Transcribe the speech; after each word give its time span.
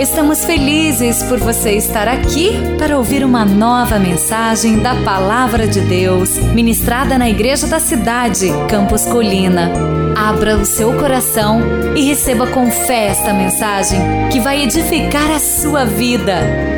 Estamos 0.00 0.46
felizes 0.46 1.22
por 1.24 1.38
você 1.38 1.72
estar 1.72 2.08
aqui 2.08 2.52
para 2.78 2.96
ouvir 2.96 3.22
uma 3.22 3.44
nova 3.44 3.98
mensagem 3.98 4.78
da 4.78 4.94
Palavra 5.04 5.68
de 5.68 5.82
Deus, 5.82 6.38
ministrada 6.38 7.18
na 7.18 7.28
Igreja 7.28 7.66
da 7.66 7.78
Cidade, 7.78 8.46
Campos 8.66 9.04
Colina. 9.04 9.70
Abra 10.16 10.56
o 10.56 10.64
seu 10.64 10.94
coração 10.94 11.60
e 11.94 12.00
receba 12.00 12.46
com 12.46 12.70
fé 12.70 13.08
esta 13.08 13.34
mensagem 13.34 14.00
que 14.32 14.40
vai 14.40 14.62
edificar 14.62 15.30
a 15.32 15.38
sua 15.38 15.84
vida. 15.84 16.69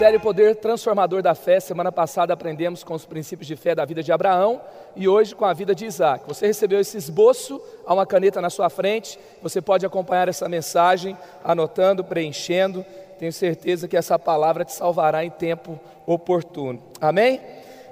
Série 0.00 0.18
Poder 0.18 0.56
Transformador 0.56 1.20
da 1.20 1.34
Fé. 1.34 1.60
Semana 1.60 1.92
passada 1.92 2.32
aprendemos 2.32 2.82
com 2.82 2.94
os 2.94 3.04
princípios 3.04 3.46
de 3.46 3.54
fé 3.54 3.74
da 3.74 3.84
vida 3.84 4.02
de 4.02 4.10
Abraão 4.10 4.58
e 4.96 5.06
hoje 5.06 5.34
com 5.34 5.44
a 5.44 5.52
vida 5.52 5.74
de 5.74 5.84
Isaac. 5.84 6.26
Você 6.26 6.46
recebeu 6.46 6.80
esse 6.80 6.96
esboço, 6.96 7.60
há 7.84 7.92
uma 7.92 8.06
caneta 8.06 8.40
na 8.40 8.48
sua 8.48 8.70
frente. 8.70 9.20
Você 9.42 9.60
pode 9.60 9.84
acompanhar 9.84 10.26
essa 10.26 10.48
mensagem 10.48 11.14
anotando, 11.44 12.02
preenchendo. 12.02 12.82
Tenho 13.18 13.30
certeza 13.30 13.86
que 13.86 13.94
essa 13.94 14.18
palavra 14.18 14.64
te 14.64 14.72
salvará 14.72 15.22
em 15.22 15.28
tempo 15.28 15.78
oportuno. 16.06 16.82
Amém? 16.98 17.38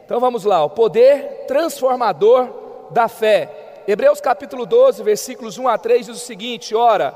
Então 0.06 0.18
vamos 0.18 0.44
lá, 0.44 0.64
o 0.64 0.70
poder 0.70 1.44
transformador 1.46 2.88
da 2.90 3.06
fé. 3.08 3.82
Hebreus 3.86 4.18
capítulo 4.18 4.64
12, 4.64 5.02
versículos 5.02 5.58
1 5.58 5.68
a 5.68 5.76
3 5.76 6.06
diz 6.06 6.16
o 6.16 6.24
seguinte: 6.26 6.74
Ora, 6.74 7.14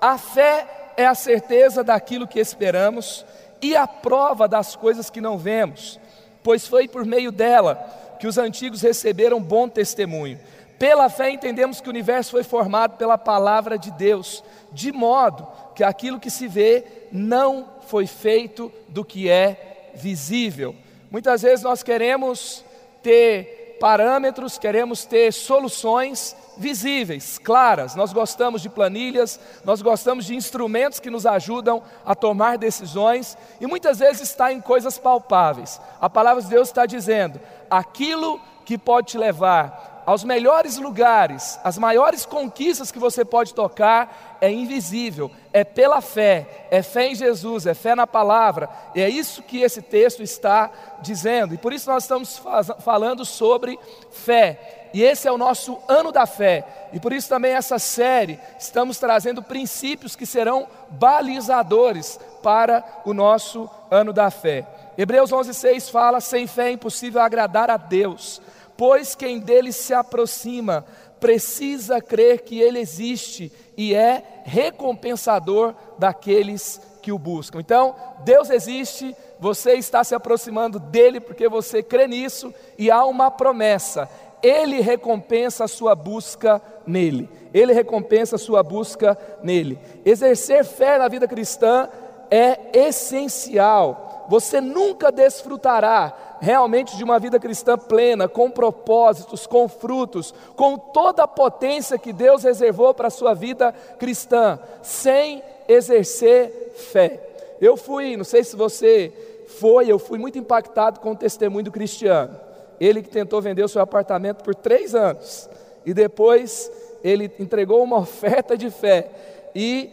a 0.00 0.16
fé 0.16 0.92
é 0.96 1.06
a 1.06 1.14
certeza 1.16 1.82
daquilo 1.82 2.28
que 2.28 2.38
esperamos 2.38 3.24
e 3.62 3.76
a 3.76 3.86
prova 3.86 4.48
das 4.48 4.74
coisas 4.74 5.08
que 5.08 5.20
não 5.20 5.38
vemos, 5.38 5.98
pois 6.42 6.66
foi 6.66 6.88
por 6.88 7.06
meio 7.06 7.30
dela 7.30 7.76
que 8.18 8.26
os 8.26 8.36
antigos 8.36 8.82
receberam 8.82 9.40
bom 9.40 9.68
testemunho. 9.68 10.38
Pela 10.78 11.08
fé 11.08 11.30
entendemos 11.30 11.80
que 11.80 11.88
o 11.88 11.90
universo 11.90 12.32
foi 12.32 12.42
formado 12.42 12.96
pela 12.96 13.16
palavra 13.16 13.78
de 13.78 13.92
Deus, 13.92 14.42
de 14.72 14.90
modo 14.90 15.46
que 15.76 15.84
aquilo 15.84 16.18
que 16.18 16.28
se 16.28 16.48
vê 16.48 16.84
não 17.12 17.68
foi 17.86 18.06
feito 18.06 18.72
do 18.88 19.04
que 19.04 19.30
é 19.30 19.92
visível. 19.94 20.74
Muitas 21.08 21.42
vezes 21.42 21.62
nós 21.62 21.84
queremos 21.84 22.64
ter 23.00 23.76
parâmetros, 23.78 24.58
queremos 24.58 25.04
ter 25.04 25.32
soluções 25.32 26.36
visíveis, 26.56 27.38
claras. 27.38 27.94
Nós 27.94 28.12
gostamos 28.12 28.62
de 28.62 28.68
planilhas, 28.68 29.38
nós 29.64 29.82
gostamos 29.82 30.24
de 30.24 30.34
instrumentos 30.34 31.00
que 31.00 31.10
nos 31.10 31.26
ajudam 31.26 31.82
a 32.04 32.14
tomar 32.14 32.58
decisões 32.58 33.36
e 33.60 33.66
muitas 33.66 33.98
vezes 33.98 34.22
está 34.22 34.52
em 34.52 34.60
coisas 34.60 34.98
palpáveis. 34.98 35.80
A 36.00 36.10
palavra 36.10 36.42
de 36.42 36.48
Deus 36.48 36.68
está 36.68 36.86
dizendo: 36.86 37.40
aquilo 37.70 38.40
que 38.64 38.78
pode 38.78 39.08
te 39.08 39.18
levar 39.18 40.02
aos 40.04 40.24
melhores 40.24 40.78
lugares, 40.78 41.58
as 41.62 41.78
maiores 41.78 42.26
conquistas 42.26 42.90
que 42.90 42.98
você 42.98 43.24
pode 43.24 43.54
tocar 43.54 44.38
é 44.40 44.50
invisível, 44.50 45.30
é 45.52 45.62
pela 45.62 46.00
fé, 46.00 46.66
é 46.70 46.82
fé 46.82 47.08
em 47.08 47.14
Jesus, 47.14 47.66
é 47.66 47.74
fé 47.74 47.94
na 47.94 48.06
palavra, 48.06 48.68
e 48.94 49.00
é 49.00 49.08
isso 49.08 49.42
que 49.42 49.60
esse 49.60 49.80
texto 49.80 50.22
está 50.22 50.70
dizendo, 51.00 51.54
e 51.54 51.58
por 51.58 51.72
isso 51.72 51.88
nós 51.88 52.04
estamos 52.04 52.42
falando 52.80 53.24
sobre 53.24 53.78
fé, 54.10 54.81
e 54.92 55.02
esse 55.02 55.26
é 55.26 55.32
o 55.32 55.38
nosso 55.38 55.78
ano 55.88 56.12
da 56.12 56.26
fé, 56.26 56.88
e 56.92 57.00
por 57.00 57.12
isso 57.12 57.28
também 57.28 57.52
essa 57.52 57.78
série 57.78 58.38
estamos 58.58 58.98
trazendo 58.98 59.42
princípios 59.42 60.14
que 60.14 60.26
serão 60.26 60.66
balizadores 60.90 62.18
para 62.42 62.84
o 63.04 63.14
nosso 63.14 63.68
ano 63.90 64.12
da 64.12 64.30
fé. 64.30 64.66
Hebreus 64.96 65.30
11,6 65.30 65.90
fala: 65.90 66.20
sem 66.20 66.46
fé 66.46 66.68
é 66.68 66.72
impossível 66.72 67.20
agradar 67.20 67.70
a 67.70 67.76
Deus 67.76 68.40
pois 68.76 69.14
quem 69.14 69.38
dele 69.38 69.72
se 69.72 69.94
aproxima 69.94 70.84
precisa 71.20 72.00
crer 72.00 72.40
que 72.40 72.58
ele 72.58 72.80
existe 72.80 73.52
e 73.76 73.94
é 73.94 74.42
recompensador 74.44 75.72
daqueles 75.96 76.80
que 77.00 77.12
o 77.12 77.18
buscam. 77.18 77.60
Então, 77.60 77.94
Deus 78.24 78.50
existe, 78.50 79.16
você 79.38 79.74
está 79.74 80.02
se 80.02 80.16
aproximando 80.16 80.80
dele 80.80 81.20
porque 81.20 81.48
você 81.48 81.80
crê 81.80 82.08
nisso 82.08 82.52
e 82.76 82.90
há 82.90 83.04
uma 83.04 83.30
promessa. 83.30 84.08
Ele 84.42 84.80
recompensa 84.80 85.64
a 85.64 85.68
sua 85.68 85.94
busca 85.94 86.60
nele. 86.86 87.28
Ele 87.54 87.72
recompensa 87.72 88.36
a 88.36 88.38
sua 88.38 88.62
busca 88.62 89.16
nele. 89.42 89.78
Exercer 90.04 90.64
fé 90.64 90.98
na 90.98 91.08
vida 91.08 91.28
cristã 91.28 91.88
é 92.30 92.86
essencial. 92.86 94.26
Você 94.28 94.60
nunca 94.60 95.12
desfrutará 95.12 96.38
realmente 96.40 96.96
de 96.96 97.04
uma 97.04 97.18
vida 97.18 97.38
cristã 97.38 97.76
plena, 97.76 98.26
com 98.26 98.50
propósitos, 98.50 99.46
com 99.46 99.68
frutos, 99.68 100.34
com 100.56 100.76
toda 100.78 101.22
a 101.24 101.28
potência 101.28 101.98
que 101.98 102.12
Deus 102.12 102.42
reservou 102.42 102.94
para 102.94 103.08
a 103.08 103.10
sua 103.10 103.34
vida 103.34 103.72
cristã, 103.98 104.58
sem 104.82 105.42
exercer 105.68 106.72
fé. 106.74 107.20
Eu 107.60 107.76
fui, 107.76 108.16
não 108.16 108.24
sei 108.24 108.42
se 108.42 108.56
você 108.56 109.12
foi, 109.60 109.90
eu 109.90 109.98
fui 109.98 110.18
muito 110.18 110.38
impactado 110.38 110.98
com 111.00 111.12
o 111.12 111.16
testemunho 111.16 111.66
do 111.66 111.70
Cristiano. 111.70 112.34
Ele 112.82 113.00
que 113.00 113.08
tentou 113.08 113.40
vender 113.40 113.62
o 113.62 113.68
seu 113.68 113.80
apartamento 113.80 114.42
por 114.42 114.56
três 114.56 114.92
anos 114.92 115.48
e 115.86 115.94
depois 115.94 116.68
ele 117.04 117.30
entregou 117.38 117.80
uma 117.80 117.98
oferta 117.98 118.56
de 118.56 118.70
fé 118.70 119.08
e 119.54 119.88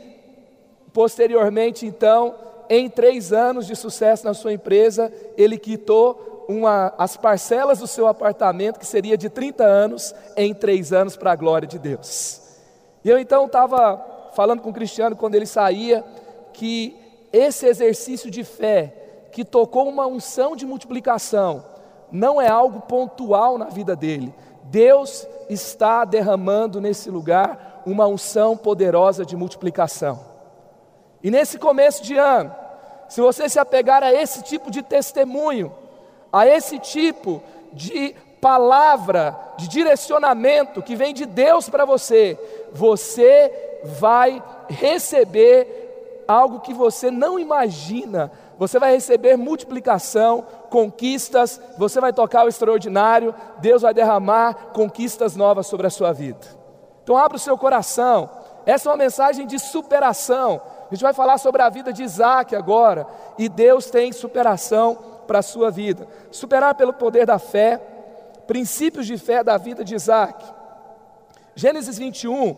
posteriormente 0.91 1.85
então 1.85 2.33
em 2.67 2.89
três 2.89 3.31
anos 3.31 3.67
de 3.67 3.75
sucesso 3.75 4.25
na 4.25 4.33
sua 4.33 4.53
empresa, 4.53 5.13
ele 5.37 5.57
quitou 5.59 6.45
uma, 6.49 6.91
as 6.97 7.15
parcelas 7.15 7.77
do 7.77 7.85
seu 7.85 8.07
apartamento, 8.07 8.79
que 8.79 8.87
seria 8.87 9.15
de 9.15 9.29
30 9.29 9.63
anos, 9.63 10.15
em 10.35 10.51
três 10.51 10.91
anos 10.91 11.15
para 11.15 11.31
a 11.31 11.35
glória 11.35 11.67
de 11.67 11.77
Deus. 11.77 12.41
E 13.05 13.09
eu 13.09 13.19
então 13.19 13.45
estava 13.45 14.31
falando 14.33 14.61
com 14.63 14.71
o 14.71 14.73
Cristiano 14.73 15.15
quando 15.15 15.35
ele 15.35 15.45
saía, 15.45 16.03
que 16.53 16.95
esse 17.31 17.67
exercício 17.67 18.31
de 18.31 18.43
fé, 18.43 19.27
que 19.31 19.45
tocou 19.45 19.87
uma 19.87 20.07
unção 20.07 20.55
de 20.55 20.65
multiplicação, 20.65 21.63
não 22.11 22.41
é 22.41 22.47
algo 22.47 22.81
pontual 22.81 23.57
na 23.57 23.65
vida 23.65 23.95
dele. 23.95 24.33
Deus 24.63 25.27
está 25.49 26.05
derramando 26.05 26.79
nesse 26.79 27.09
lugar 27.09 27.81
uma 27.85 28.05
unção 28.07 28.55
poderosa 28.55 29.25
de 29.25 29.35
multiplicação. 29.35 30.19
E 31.23 31.31
nesse 31.31 31.57
começo 31.57 32.03
de 32.03 32.15
ano, 32.15 32.53
se 33.07 33.21
você 33.21 33.49
se 33.49 33.59
apegar 33.59 34.03
a 34.03 34.13
esse 34.13 34.43
tipo 34.43 34.69
de 34.69 34.81
testemunho, 34.81 35.73
a 36.31 36.45
esse 36.47 36.77
tipo 36.79 37.41
de 37.73 38.15
palavra, 38.39 39.37
de 39.57 39.67
direcionamento 39.67 40.81
que 40.81 40.95
vem 40.95 41.13
de 41.13 41.25
Deus 41.25 41.67
para 41.67 41.85
você, 41.85 42.37
você 42.71 43.81
vai 43.99 44.41
receber 44.69 46.23
algo 46.27 46.59
que 46.59 46.73
você 46.73 47.09
não 47.09 47.39
imagina. 47.39 48.31
Você 48.57 48.77
vai 48.77 48.91
receber 48.91 49.35
multiplicação, 49.35 50.45
conquistas, 50.69 51.59
você 51.77 51.99
vai 51.99 52.13
tocar 52.13 52.45
o 52.45 52.49
extraordinário, 52.49 53.33
Deus 53.59 53.81
vai 53.81 53.93
derramar 53.93 54.71
conquistas 54.73 55.35
novas 55.35 55.67
sobre 55.67 55.87
a 55.87 55.89
sua 55.89 56.13
vida. 56.13 56.45
Então 57.03 57.17
abra 57.17 57.37
o 57.37 57.39
seu 57.39 57.57
coração. 57.57 58.29
Essa 58.65 58.87
é 58.87 58.91
uma 58.91 58.97
mensagem 58.97 59.47
de 59.47 59.57
superação. 59.57 60.61
A 60.89 60.93
gente 60.93 61.01
vai 61.03 61.13
falar 61.13 61.37
sobre 61.37 61.61
a 61.61 61.69
vida 61.69 61.91
de 61.91 62.03
Isaac 62.03 62.55
agora. 62.55 63.07
E 63.37 63.49
Deus 63.49 63.89
tem 63.89 64.11
superação 64.11 64.97
para 65.25 65.39
a 65.39 65.43
sua 65.43 65.71
vida. 65.71 66.07
Superar 66.31 66.75
pelo 66.75 66.93
poder 66.93 67.25
da 67.25 67.39
fé, 67.39 67.81
princípios 68.47 69.07
de 69.07 69.17
fé 69.17 69.43
da 69.43 69.57
vida 69.57 69.83
de 69.83 69.95
Isaac. 69.95 70.43
Gênesis 71.55 71.97
21 71.97 72.55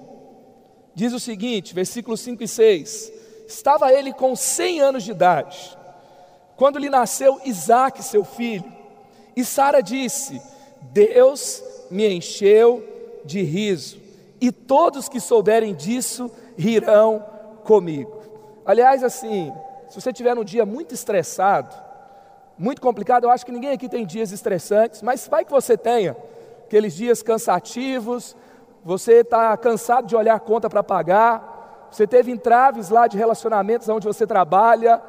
diz 0.94 1.14
o 1.14 1.20
seguinte, 1.20 1.74
versículos 1.74 2.20
5 2.22 2.44
e 2.44 2.48
6: 2.48 3.14
Estava 3.48 3.92
ele 3.92 4.14
com 4.14 4.36
100 4.36 4.82
anos 4.82 5.04
de 5.04 5.12
idade, 5.12 5.78
quando 6.62 6.78
lhe 6.78 6.92
nasceu 6.92 7.42
Isaac, 7.44 8.04
seu 8.04 8.24
filho, 8.24 8.72
e 9.36 9.44
Sara 9.44 9.82
disse: 9.82 10.40
Deus 10.94 11.64
me 11.90 12.08
encheu 12.08 12.88
de 13.26 13.42
riso, 13.42 14.00
e 14.40 14.52
todos 14.52 15.10
que 15.10 15.20
souberem 15.20 15.74
disso 15.74 16.30
rirão 16.56 17.26
comigo. 17.64 18.22
Aliás, 18.64 19.04
assim, 19.04 19.52
se 19.90 20.00
você 20.00 20.14
tiver 20.14 20.38
um 20.38 20.44
dia 20.44 20.64
muito 20.64 20.94
estressado, 20.94 21.76
muito 22.60 22.80
complicado. 22.80 23.24
Eu 23.24 23.32
acho 23.32 23.44
que 23.44 23.52
ninguém 23.52 23.72
aqui 23.72 23.90
tem 23.90 24.06
dias 24.06 24.32
estressantes, 24.32 25.02
mas 25.02 25.28
vai 25.28 25.44
que 25.44 25.52
você 25.52 25.76
tenha 25.76 26.16
aqueles 26.68 26.94
dias 26.94 27.24
cansativos, 27.24 28.36
você 28.86 29.22
está 29.22 29.58
cansado 29.58 30.06
de 30.06 30.16
olhar 30.16 30.40
conta 30.40 30.70
para 30.70 30.84
pagar, 30.84 31.88
você 31.90 32.06
teve 32.06 32.32
entraves 32.32 32.90
lá 32.90 33.08
de 33.08 33.18
relacionamentos 33.18 33.90
onde 33.90 34.06
você 34.06 34.28
trabalha, 34.28 35.02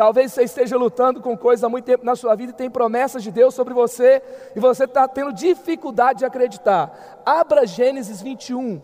talvez 0.00 0.32
você 0.32 0.44
esteja 0.44 0.78
lutando 0.78 1.20
com 1.20 1.36
coisas 1.36 1.62
há 1.62 1.68
muito 1.68 1.84
tempo 1.84 2.06
na 2.06 2.16
sua 2.16 2.34
vida 2.34 2.52
e 2.52 2.54
tem 2.54 2.70
promessas 2.70 3.22
de 3.22 3.30
Deus 3.30 3.54
sobre 3.54 3.74
você 3.74 4.22
e 4.56 4.58
você 4.58 4.84
está 4.84 5.06
tendo 5.06 5.30
dificuldade 5.30 6.20
de 6.20 6.24
acreditar. 6.24 7.20
Abra 7.26 7.66
Gênesis 7.66 8.22
21, 8.22 8.80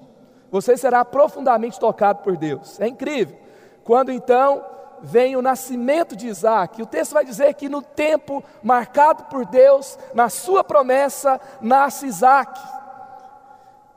você 0.50 0.76
será 0.76 1.06
profundamente 1.06 1.80
tocado 1.80 2.22
por 2.22 2.36
Deus. 2.36 2.78
É 2.78 2.86
incrível. 2.86 3.34
Quando 3.82 4.12
então 4.12 4.62
vem 5.00 5.36
o 5.36 5.40
nascimento 5.40 6.14
de 6.14 6.26
Isaac. 6.26 6.82
O 6.82 6.86
texto 6.86 7.14
vai 7.14 7.24
dizer 7.24 7.54
que 7.54 7.66
no 7.66 7.80
tempo 7.80 8.44
marcado 8.62 9.24
por 9.24 9.46
Deus, 9.46 9.98
na 10.12 10.28
sua 10.28 10.62
promessa, 10.62 11.40
nasce 11.62 12.08
Isaac. 12.08 12.60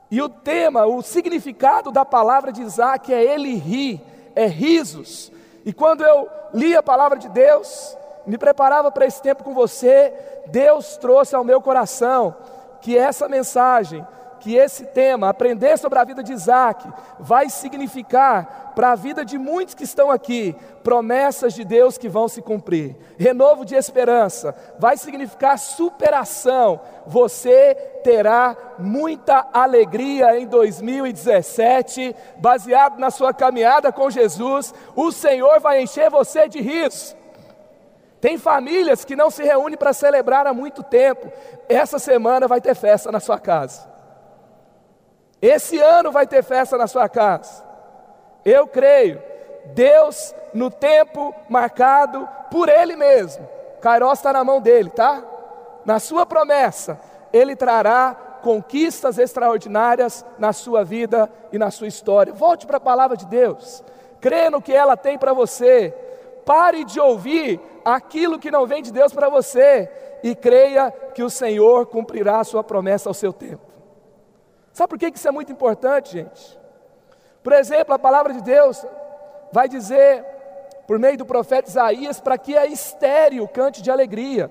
E 0.10 0.22
o 0.22 0.30
tema, 0.30 0.86
o 0.86 1.02
significado 1.02 1.92
da 1.92 2.06
palavra 2.06 2.54
de 2.54 2.62
Isaac 2.62 3.14
é 3.14 3.22
ele 3.22 3.56
ri, 3.56 4.02
é 4.34 4.46
risos. 4.46 5.34
E 5.70 5.72
quando 5.72 6.04
eu 6.04 6.28
li 6.52 6.76
a 6.76 6.82
palavra 6.82 7.20
de 7.20 7.30
Deus, 7.30 7.96
me 8.26 8.40
preparava 8.40 8.90
para 8.90 9.06
esse 9.06 9.22
tempo 9.22 9.44
com 9.44 9.54
você, 9.54 10.12
Deus 10.48 10.98
trouxe 10.98 11.36
ao 11.36 11.44
meu 11.44 11.62
coração 11.62 12.36
que 12.82 12.98
essa 12.98 13.30
mensagem, 13.30 14.04
que 14.40 14.56
esse 14.56 14.86
tema, 14.86 15.30
aprender 15.30 15.78
sobre 15.78 16.00
a 16.00 16.04
vida 16.04 16.24
de 16.24 16.34
Isaac, 16.34 16.88
vai 17.20 17.50
significar 17.50 18.74
para 18.76 18.92
a 18.92 18.96
vida 18.96 19.26
de 19.26 19.38
muitos 19.38 19.76
que 19.76 19.84
estão 19.84 20.10
aqui, 20.10 20.56
promessas 20.84 21.54
de 21.54 21.66
Deus 21.66 21.98
que 21.98 22.08
vão 22.08 22.28
se 22.28 22.42
cumprir, 22.42 22.96
renovo 23.18 23.66
de 23.66 23.76
esperança, 23.76 24.56
vai 24.80 24.96
significar 24.96 25.60
superação. 25.60 26.80
Você 27.06 27.76
terá 28.04 28.56
muita 28.78 29.48
alegria 29.52 30.40
em 30.40 30.48
2017, 30.48 32.16
baseado 32.38 32.98
na 33.00 33.12
sua 33.12 33.34
caminhada 33.34 33.92
com 33.92 34.10
Jesus, 34.10 34.74
o 34.96 35.12
Senhor 35.12 35.60
vai 35.60 35.82
encher 35.82 36.10
você 36.10 36.48
de 36.48 36.62
riso. 36.62 37.20
Tem 38.22 38.38
famílias 38.38 39.06
que 39.06 39.16
não 39.16 39.32
se 39.32 39.44
reúnem 39.44 39.78
para 39.78 39.94
celebrar 39.94 40.46
há 40.46 40.54
muito 40.54 40.84
tempo. 40.84 41.32
Essa 41.70 41.98
semana 41.98 42.48
vai 42.48 42.60
ter 42.60 42.76
festa 42.76 43.12
na 43.12 43.20
sua 43.20 43.40
casa. 43.40 43.89
Esse 45.42 45.80
ano 45.80 46.12
vai 46.12 46.28
ter 46.28 46.44
festa 46.44 46.78
na 46.78 46.88
sua 46.88 47.08
casa. 47.08 47.64
Eu 48.44 48.68
creio, 48.68 49.22
Deus, 49.74 50.34
no 50.54 50.70
tempo 50.70 51.34
marcado 51.48 52.28
por 52.52 52.68
Ele 52.68 52.96
mesmo, 52.96 53.48
Kairos 53.82 54.20
está 54.20 54.34
na 54.34 54.44
mão 54.44 54.60
dele, 54.60 54.90
tá? 54.90 55.24
Na 55.86 56.00
sua 56.00 56.26
promessa, 56.26 57.00
Ele 57.32 57.56
trará 57.56 58.16
conquistas 58.42 59.18
extraordinárias 59.18 60.26
na 60.38 60.54
sua 60.54 60.84
vida 60.84 61.30
e 61.52 61.58
na 61.58 61.72
sua 61.72 61.88
história. 61.88 62.34
Volte 62.34 62.66
para 62.66 62.78
a 62.78 62.82
palavra 62.82 63.16
de 63.16 63.26
Deus, 63.26 63.84
crê 64.20 64.50
no 64.50 64.62
que 64.62 64.74
ela 64.74 64.98
tem 64.98 65.18
para 65.18 65.34
você. 65.34 65.94
Pare 66.46 66.84
de 66.84 67.00
ouvir 67.00 67.60
aquilo 67.86 68.40
que 68.40 68.50
não 68.50 68.66
vem 68.66 68.82
de 68.82 68.92
Deus 68.92 69.14
para 69.14 69.30
você 69.30 69.90
e 70.24 70.34
creia 70.34 70.92
que 71.14 71.22
o 71.22 71.30
Senhor 71.30 71.86
cumprirá 71.86 72.40
a 72.40 72.44
sua 72.44 72.64
promessa 72.64 73.10
ao 73.10 73.14
seu 73.14 73.32
tempo. 73.32 73.69
Sabe 74.80 74.92
por 74.92 74.98
que 74.98 75.12
isso 75.14 75.28
é 75.28 75.32
muito 75.32 75.52
importante, 75.52 76.14
gente? 76.14 76.58
Por 77.44 77.52
exemplo, 77.52 77.94
a 77.94 78.00
palavra 78.00 78.32
de 78.32 78.42
Deus 78.42 78.86
vai 79.52 79.68
dizer, 79.68 80.24
por 80.88 80.98
meio 80.98 81.18
do 81.18 81.26
profeta 81.26 81.68
Isaías, 81.68 82.22
para 82.22 82.38
que 82.38 82.58
a 82.58 82.66
estéreo 82.66 83.46
cante 83.46 83.82
de 83.82 83.92
alegria, 83.92 84.50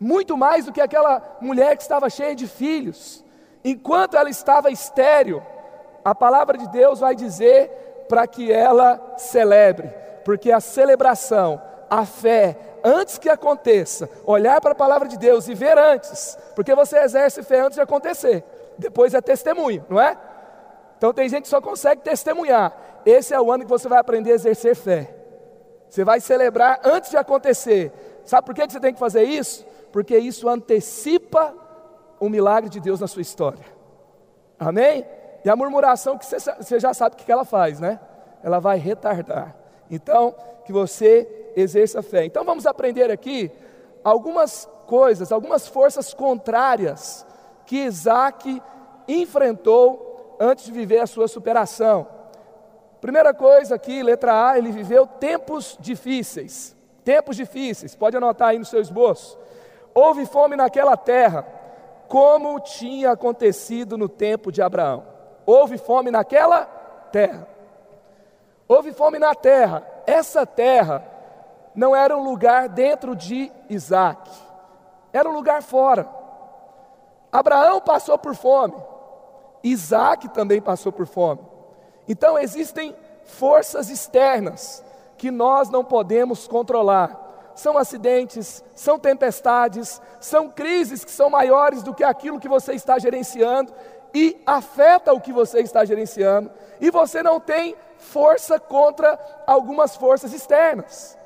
muito 0.00 0.36
mais 0.36 0.64
do 0.64 0.72
que 0.72 0.80
aquela 0.80 1.22
mulher 1.40 1.76
que 1.76 1.82
estava 1.84 2.10
cheia 2.10 2.34
de 2.34 2.48
filhos. 2.48 3.24
Enquanto 3.64 4.16
ela 4.16 4.28
estava 4.28 4.68
estéreo, 4.68 5.40
a 6.04 6.12
palavra 6.12 6.58
de 6.58 6.66
Deus 6.70 6.98
vai 6.98 7.14
dizer 7.14 8.06
para 8.08 8.26
que 8.26 8.50
ela 8.50 9.00
celebre, 9.16 9.94
porque 10.24 10.50
a 10.50 10.58
celebração 10.58 11.62
a 11.88 12.04
fé 12.04 12.56
antes 12.82 13.16
que 13.16 13.28
aconteça, 13.28 14.10
olhar 14.26 14.60
para 14.60 14.72
a 14.72 14.74
palavra 14.74 15.06
de 15.06 15.16
Deus 15.16 15.46
e 15.46 15.54
ver 15.54 15.78
antes, 15.78 16.36
porque 16.56 16.74
você 16.74 16.98
exerce 16.98 17.44
fé 17.44 17.60
antes 17.60 17.76
de 17.76 17.80
acontecer, 17.80 18.44
depois 18.78 19.14
é 19.14 19.20
testemunho, 19.20 19.84
não 19.88 20.00
é? 20.00 20.18
Então 20.96 21.12
tem 21.12 21.28
gente 21.28 21.42
que 21.42 21.48
só 21.48 21.60
consegue 21.60 22.02
testemunhar. 22.02 22.72
Esse 23.04 23.34
é 23.34 23.40
o 23.40 23.52
ano 23.52 23.64
que 23.64 23.70
você 23.70 23.88
vai 23.88 23.98
aprender 23.98 24.32
a 24.32 24.34
exercer 24.34 24.74
fé. 24.74 25.14
Você 25.88 26.04
vai 26.04 26.20
celebrar 26.20 26.80
antes 26.84 27.10
de 27.10 27.16
acontecer. 27.16 27.92
Sabe 28.24 28.46
por 28.46 28.54
que 28.54 28.66
você 28.66 28.80
tem 28.80 28.92
que 28.92 28.98
fazer 28.98 29.22
isso? 29.24 29.64
Porque 29.92 30.16
isso 30.16 30.48
antecipa 30.48 31.54
o 32.18 32.28
milagre 32.28 32.70
de 32.70 32.80
Deus 32.80 33.00
na 33.00 33.06
sua 33.06 33.22
história. 33.22 33.64
Amém? 34.58 35.06
E 35.44 35.50
a 35.50 35.54
murmuração 35.54 36.16
que 36.16 36.24
você, 36.24 36.80
já 36.80 36.94
sabe 36.94 37.14
o 37.14 37.18
que 37.18 37.30
ela 37.30 37.44
faz, 37.44 37.78
né? 37.78 38.00
Ela 38.42 38.58
vai 38.58 38.78
retardar. 38.78 39.54
Então, 39.90 40.34
que 40.64 40.72
você 40.72 41.28
exerça 41.54 42.02
fé. 42.02 42.24
Então 42.24 42.44
vamos 42.44 42.66
aprender 42.66 43.10
aqui 43.10 43.50
algumas 44.02 44.68
coisas, 44.86 45.30
algumas 45.30 45.68
forças 45.68 46.12
contrárias 46.12 47.26
que 47.66 47.84
Isaac 47.84 48.62
enfrentou 49.08 50.36
antes 50.40 50.64
de 50.64 50.72
viver 50.72 50.98
a 50.98 51.06
sua 51.06 51.28
superação. 51.28 52.06
Primeira 53.00 53.34
coisa 53.34 53.74
aqui, 53.74 54.02
letra 54.02 54.48
A, 54.50 54.58
ele 54.58 54.72
viveu 54.72 55.06
tempos 55.06 55.76
difíceis. 55.78 56.74
Tempos 57.04 57.36
difíceis, 57.36 57.94
pode 57.94 58.16
anotar 58.16 58.48
aí 58.48 58.58
no 58.58 58.64
seu 58.64 58.80
esboço. 58.80 59.38
Houve 59.94 60.24
fome 60.24 60.56
naquela 60.56 60.96
terra, 60.96 61.46
como 62.08 62.58
tinha 62.60 63.12
acontecido 63.12 63.98
no 63.98 64.08
tempo 64.08 64.50
de 64.50 64.62
Abraão. 64.62 65.04
Houve 65.44 65.76
fome 65.76 66.10
naquela 66.10 66.64
terra. 67.12 67.46
Houve 68.66 68.92
fome 68.92 69.18
na 69.18 69.34
terra. 69.34 69.86
Essa 70.06 70.46
terra 70.46 71.04
não 71.74 71.94
era 71.94 72.16
um 72.16 72.22
lugar 72.22 72.68
dentro 72.68 73.16
de 73.16 73.50
Isaac, 73.68 74.30
era 75.12 75.28
um 75.28 75.32
lugar 75.32 75.62
fora. 75.62 76.23
Abraão 77.34 77.80
passou 77.80 78.16
por 78.16 78.36
fome, 78.36 78.76
Isaac 79.60 80.28
também 80.28 80.62
passou 80.62 80.92
por 80.92 81.04
fome. 81.04 81.40
Então 82.08 82.38
existem 82.38 82.94
forças 83.24 83.90
externas 83.90 84.84
que 85.18 85.32
nós 85.32 85.68
não 85.68 85.84
podemos 85.84 86.46
controlar. 86.46 87.52
São 87.56 87.76
acidentes, 87.76 88.62
são 88.72 89.00
tempestades, 89.00 90.00
são 90.20 90.48
crises 90.48 91.04
que 91.04 91.10
são 91.10 91.28
maiores 91.28 91.82
do 91.82 91.92
que 91.92 92.04
aquilo 92.04 92.38
que 92.38 92.48
você 92.48 92.72
está 92.72 93.00
gerenciando 93.00 93.72
e 94.14 94.40
afeta 94.46 95.12
o 95.12 95.20
que 95.20 95.32
você 95.32 95.58
está 95.58 95.84
gerenciando, 95.84 96.52
e 96.80 96.88
você 96.88 97.20
não 97.20 97.40
tem 97.40 97.74
força 97.98 98.60
contra 98.60 99.18
algumas 99.44 99.96
forças 99.96 100.32
externas. 100.32 101.18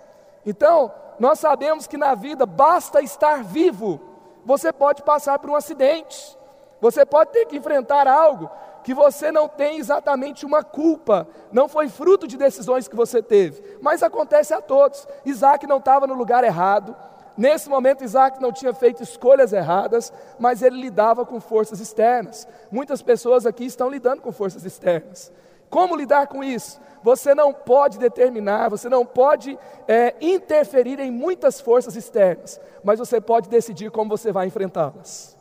Então, 0.47 0.91
nós 1.19 1.39
sabemos 1.39 1.87
que 1.87 1.99
na 1.99 2.15
vida 2.15 2.47
basta 2.47 3.03
estar 3.03 3.45
vivo. 3.45 4.01
Você 4.49 4.73
pode 4.73 5.03
passar 5.03 5.39
por 5.39 5.51
um 5.51 5.55
acidente, 5.55 6.35
você 6.81 7.05
pode 7.05 7.33
ter 7.33 7.45
que 7.45 7.59
enfrentar 7.59 8.09
algo 8.09 8.51
que 8.83 8.95
você 8.95 9.31
não 9.31 9.47
tem 9.47 9.77
exatamente 9.77 10.47
uma 10.47 10.65
culpa, 10.65 11.29
não 11.53 11.69
foi 11.69 11.91
fruto 11.91 12.27
de 12.27 12.39
decisões 12.39 12.89
que 12.89 12.97
você 12.97 13.23
teve, 13.23 13.77
mas 13.83 14.03
acontece 14.03 14.55
a 14.55 14.63
todos. 14.63 15.07
Isaac 15.27 15.67
não 15.67 15.77
estava 15.77 16.07
no 16.07 16.15
lugar 16.15 16.45
errado, 16.45 16.97
nesse 17.37 17.69
momento 17.69 18.03
Isaac 18.03 18.41
não 18.41 18.51
tinha 18.51 18.73
feito 18.73 19.03
escolhas 19.03 19.53
erradas, 19.53 20.11
mas 20.39 20.63
ele 20.63 20.81
lidava 20.81 21.27
com 21.27 21.39
forças 21.39 21.79
externas. 21.79 22.49
Muitas 22.73 23.03
pessoas 23.03 23.45
aqui 23.45 23.67
estão 23.67 23.91
lidando 23.91 24.23
com 24.23 24.33
forças 24.33 24.65
externas. 24.65 25.31
Como 25.71 25.97
lidar 25.97 26.27
com 26.27 26.43
isso? 26.43 26.81
Você 27.03 27.35
não 27.35 27.53
pode 27.53 27.99
determinar, 27.99 28.69
você 28.69 28.89
não 28.89 29.05
pode 29.07 29.59
é, 29.87 30.15
interferir 30.21 30.99
em 31.01 31.11
muitas 31.11 31.61
forças 31.61 31.97
externas, 31.97 32.61
mas 32.83 32.99
você 32.99 33.21
pode 33.21 33.49
decidir 33.49 33.91
como 33.91 34.11
você 34.11 34.33
vai 34.33 34.47
enfrentá-las. 34.47 35.37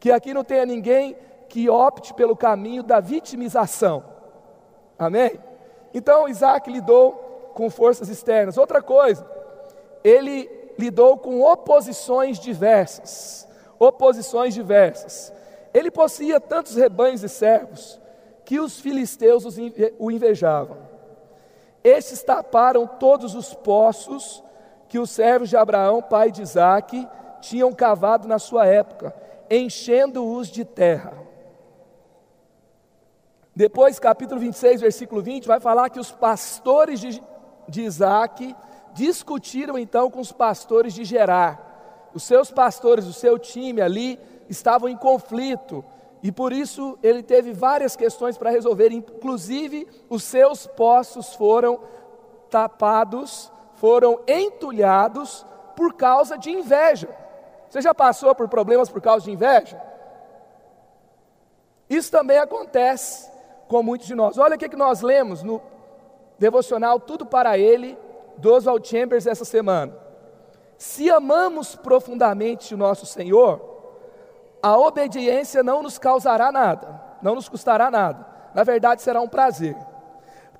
Que 0.00 0.10
aqui 0.10 0.34
não 0.34 0.44
tenha 0.44 0.66
ninguém 0.66 1.16
que 1.48 1.68
opte 1.68 2.12
pelo 2.14 2.36
caminho 2.36 2.82
da 2.82 3.00
vitimização. 3.00 4.04
Amém? 4.98 5.38
Então 5.94 6.28
Isaac 6.28 6.70
lidou 6.70 7.52
com 7.54 7.70
forças 7.70 8.08
externas. 8.08 8.58
Outra 8.58 8.82
coisa, 8.82 9.26
ele 10.04 10.50
lidou 10.78 11.18
com 11.18 11.42
oposições 11.42 12.38
diversas. 12.38 13.48
Oposições 13.78 14.54
diversas. 14.54 15.32
Ele 15.72 15.90
possuía 15.90 16.40
tantos 16.40 16.74
rebanhos 16.76 17.22
e 17.22 17.28
servos 17.28 18.00
que 18.48 18.58
os 18.58 18.80
filisteus 18.80 19.44
o 19.98 20.10
invejavam. 20.10 20.78
Estes 21.84 22.22
taparam 22.22 22.86
todos 22.86 23.34
os 23.34 23.52
poços 23.52 24.42
que 24.88 24.98
os 24.98 25.10
servos 25.10 25.50
de 25.50 25.56
Abraão, 25.58 26.00
pai 26.00 26.32
de 26.32 26.40
Isaque, 26.40 27.06
tinham 27.42 27.74
cavado 27.74 28.26
na 28.26 28.38
sua 28.38 28.64
época, 28.64 29.14
enchendo-os 29.50 30.48
de 30.48 30.64
terra. 30.64 31.12
Depois, 33.54 33.98
capítulo 33.98 34.40
26, 34.40 34.80
versículo 34.80 35.20
20, 35.20 35.46
vai 35.46 35.60
falar 35.60 35.90
que 35.90 36.00
os 36.00 36.10
pastores 36.10 37.00
de, 37.00 37.22
de 37.68 37.82
Isaac 37.82 38.56
discutiram 38.94 39.78
então 39.78 40.10
com 40.10 40.20
os 40.20 40.32
pastores 40.32 40.94
de 40.94 41.04
Gerar. 41.04 42.08
Os 42.14 42.22
seus 42.22 42.50
pastores, 42.50 43.04
o 43.04 43.12
seu 43.12 43.38
time 43.38 43.82
ali, 43.82 44.18
estavam 44.48 44.88
em 44.88 44.96
conflito 44.96 45.84
e 46.22 46.32
por 46.32 46.52
isso 46.52 46.98
ele 47.02 47.22
teve 47.22 47.52
várias 47.52 47.94
questões 47.94 48.36
para 48.36 48.50
resolver, 48.50 48.90
inclusive 48.90 49.86
os 50.08 50.24
seus 50.24 50.66
poços 50.66 51.34
foram 51.34 51.80
tapados, 52.50 53.52
foram 53.74 54.20
entulhados 54.26 55.46
por 55.76 55.94
causa 55.94 56.36
de 56.36 56.50
inveja. 56.50 57.08
Você 57.68 57.80
já 57.80 57.94
passou 57.94 58.34
por 58.34 58.48
problemas 58.48 58.88
por 58.88 59.00
causa 59.00 59.24
de 59.24 59.30
inveja? 59.30 59.80
Isso 61.88 62.10
também 62.10 62.38
acontece 62.38 63.30
com 63.68 63.82
muitos 63.82 64.06
de 64.06 64.14
nós. 64.14 64.38
Olha 64.38 64.56
o 64.56 64.58
que, 64.58 64.74
nós 64.76 65.00
lemos 65.00 65.42
no 65.42 65.62
devocional 66.38 66.98
Tudo 66.98 67.24
para 67.24 67.56
Ele, 67.56 67.96
do 68.36 68.52
Oswald 68.52 68.86
Chambers, 68.86 69.26
essa 69.26 69.44
semana. 69.44 69.96
Se 70.76 71.10
amamos 71.10 71.74
profundamente 71.76 72.74
o 72.74 72.78
nosso 72.78 73.04
Senhor, 73.04 73.77
a 74.62 74.76
obediência 74.76 75.62
não 75.62 75.82
nos 75.82 75.98
causará 75.98 76.50
nada, 76.50 77.00
não 77.22 77.34
nos 77.34 77.48
custará 77.48 77.90
nada. 77.90 78.26
Na 78.54 78.64
verdade, 78.64 79.02
será 79.02 79.20
um 79.20 79.28
prazer. 79.28 79.76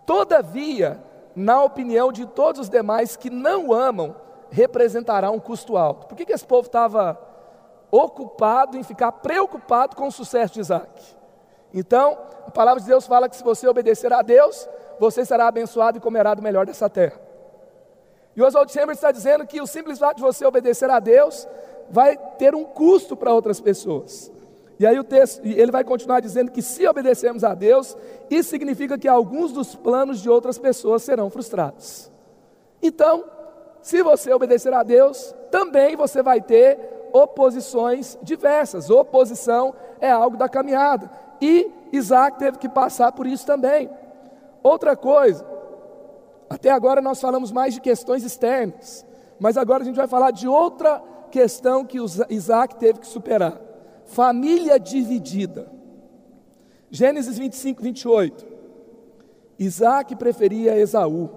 Todavia, 0.06 1.02
na 1.34 1.62
opinião 1.62 2.12
de 2.12 2.26
todos 2.26 2.62
os 2.62 2.68
demais 2.68 3.16
que 3.16 3.30
não 3.30 3.72
amam, 3.72 4.14
representará 4.50 5.30
um 5.30 5.40
custo 5.40 5.76
alto. 5.76 6.06
Por 6.06 6.16
que, 6.16 6.24
que 6.24 6.32
esse 6.32 6.46
povo 6.46 6.66
estava 6.66 7.18
ocupado 7.90 8.76
em 8.76 8.82
ficar 8.82 9.12
preocupado 9.12 9.96
com 9.96 10.08
o 10.08 10.12
sucesso 10.12 10.54
de 10.54 10.60
Isaac? 10.60 11.16
Então, 11.72 12.18
a 12.46 12.50
palavra 12.50 12.80
de 12.80 12.86
Deus 12.86 13.06
fala 13.06 13.28
que 13.28 13.36
se 13.36 13.44
você 13.44 13.68
obedecer 13.68 14.12
a 14.12 14.22
Deus, 14.22 14.68
você 14.98 15.24
será 15.24 15.48
abençoado 15.48 15.98
e 15.98 16.00
comerá 16.00 16.34
do 16.34 16.42
melhor 16.42 16.66
dessa 16.66 16.88
terra. 16.88 17.20
E 18.34 18.42
o 18.42 18.46
Oswald 18.46 18.72
Chambers 18.72 18.98
está 18.98 19.10
dizendo 19.10 19.46
que 19.46 19.60
o 19.60 19.66
simples 19.66 19.98
fato 19.98 20.16
de 20.16 20.22
você 20.22 20.46
obedecer 20.46 20.88
a 20.88 21.00
Deus 21.00 21.46
vai 21.90 22.16
ter 22.38 22.54
um 22.54 22.64
custo 22.64 23.16
para 23.16 23.33
outras 23.33 23.61
pessoas. 23.61 24.30
E 24.78 24.87
aí 24.87 24.99
o 24.99 25.04
texto, 25.04 25.45
ele 25.45 25.73
vai 25.73 25.83
continuar 25.83 26.21
dizendo 26.21 26.52
que 26.52 26.62
se 26.62 26.87
obedecermos 26.87 27.42
a 27.42 27.52
Deus, 27.52 27.97
isso 28.30 28.50
significa 28.50 28.97
que 28.97 29.09
alguns 29.09 29.52
dos 29.52 29.75
planos 29.75 30.21
de 30.21 30.30
outras 30.30 30.57
pessoas 30.57 31.02
serão 31.02 31.28
frustrados. 31.28 32.11
Então, 32.80 33.25
se 33.83 34.02
você 34.02 34.33
obedecer 34.33 34.73
a 34.73 34.85
Deus, 34.85 35.35
também 35.50 35.97
você 35.97 36.23
vai 36.23 36.40
ter 36.40 36.78
oposições 37.12 38.16
diversas. 38.23 38.88
Oposição 38.88 39.75
é 40.00 40.11
algo 40.11 40.37
da 40.37 40.49
caminhada. 40.49 41.11
E 41.40 41.71
Isaac 41.92 42.38
teve 42.38 42.59
que 42.59 42.68
passar 42.68 43.12
por 43.12 43.26
isso 43.26 43.45
também. 43.45 43.90
Outra 44.62 44.97
coisa, 44.97 45.45
até 46.49 46.71
agora 46.71 47.00
nós 47.00 47.21
falamos 47.21 47.50
mais 47.50 47.75
de 47.75 47.80
questões 47.80 48.25
externas, 48.25 49.04
mas 49.40 49.57
agora 49.57 49.83
a 49.83 49.87
gente 49.87 49.97
vai 49.97 50.09
falar 50.09 50.30
de 50.30 50.47
outra 50.47 51.02
questão 51.28 51.85
que 51.85 51.99
Isaac 52.30 52.76
teve 52.76 53.00
que 53.00 53.06
superar 53.06 53.68
família 54.08 54.78
dividida. 54.80 55.70
Gênesis 56.90 57.38
25, 57.38 57.82
28. 57.82 58.47
Isaac 59.58 60.16
preferia 60.16 60.78
Esaú, 60.78 61.30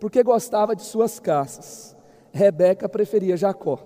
porque 0.00 0.22
gostava 0.22 0.74
de 0.74 0.82
suas 0.82 1.20
caças. 1.20 1.94
Rebeca 2.32 2.88
preferia 2.88 3.36
Jacó. 3.36 3.78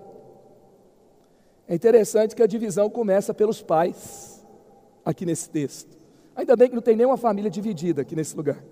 É 1.67 1.75
interessante 1.75 2.35
que 2.35 2.41
a 2.41 2.47
divisão 2.47 2.89
começa 2.89 3.33
pelos 3.33 3.61
pais, 3.61 4.43
aqui 5.05 5.25
nesse 5.25 5.49
texto. 5.49 5.97
Ainda 6.35 6.55
bem 6.55 6.69
que 6.69 6.75
não 6.75 6.81
tem 6.81 6.95
nenhuma 6.95 7.17
família 7.17 7.51
dividida 7.51 8.01
aqui 8.01 8.15
nesse 8.15 8.35
lugar. 8.35 8.63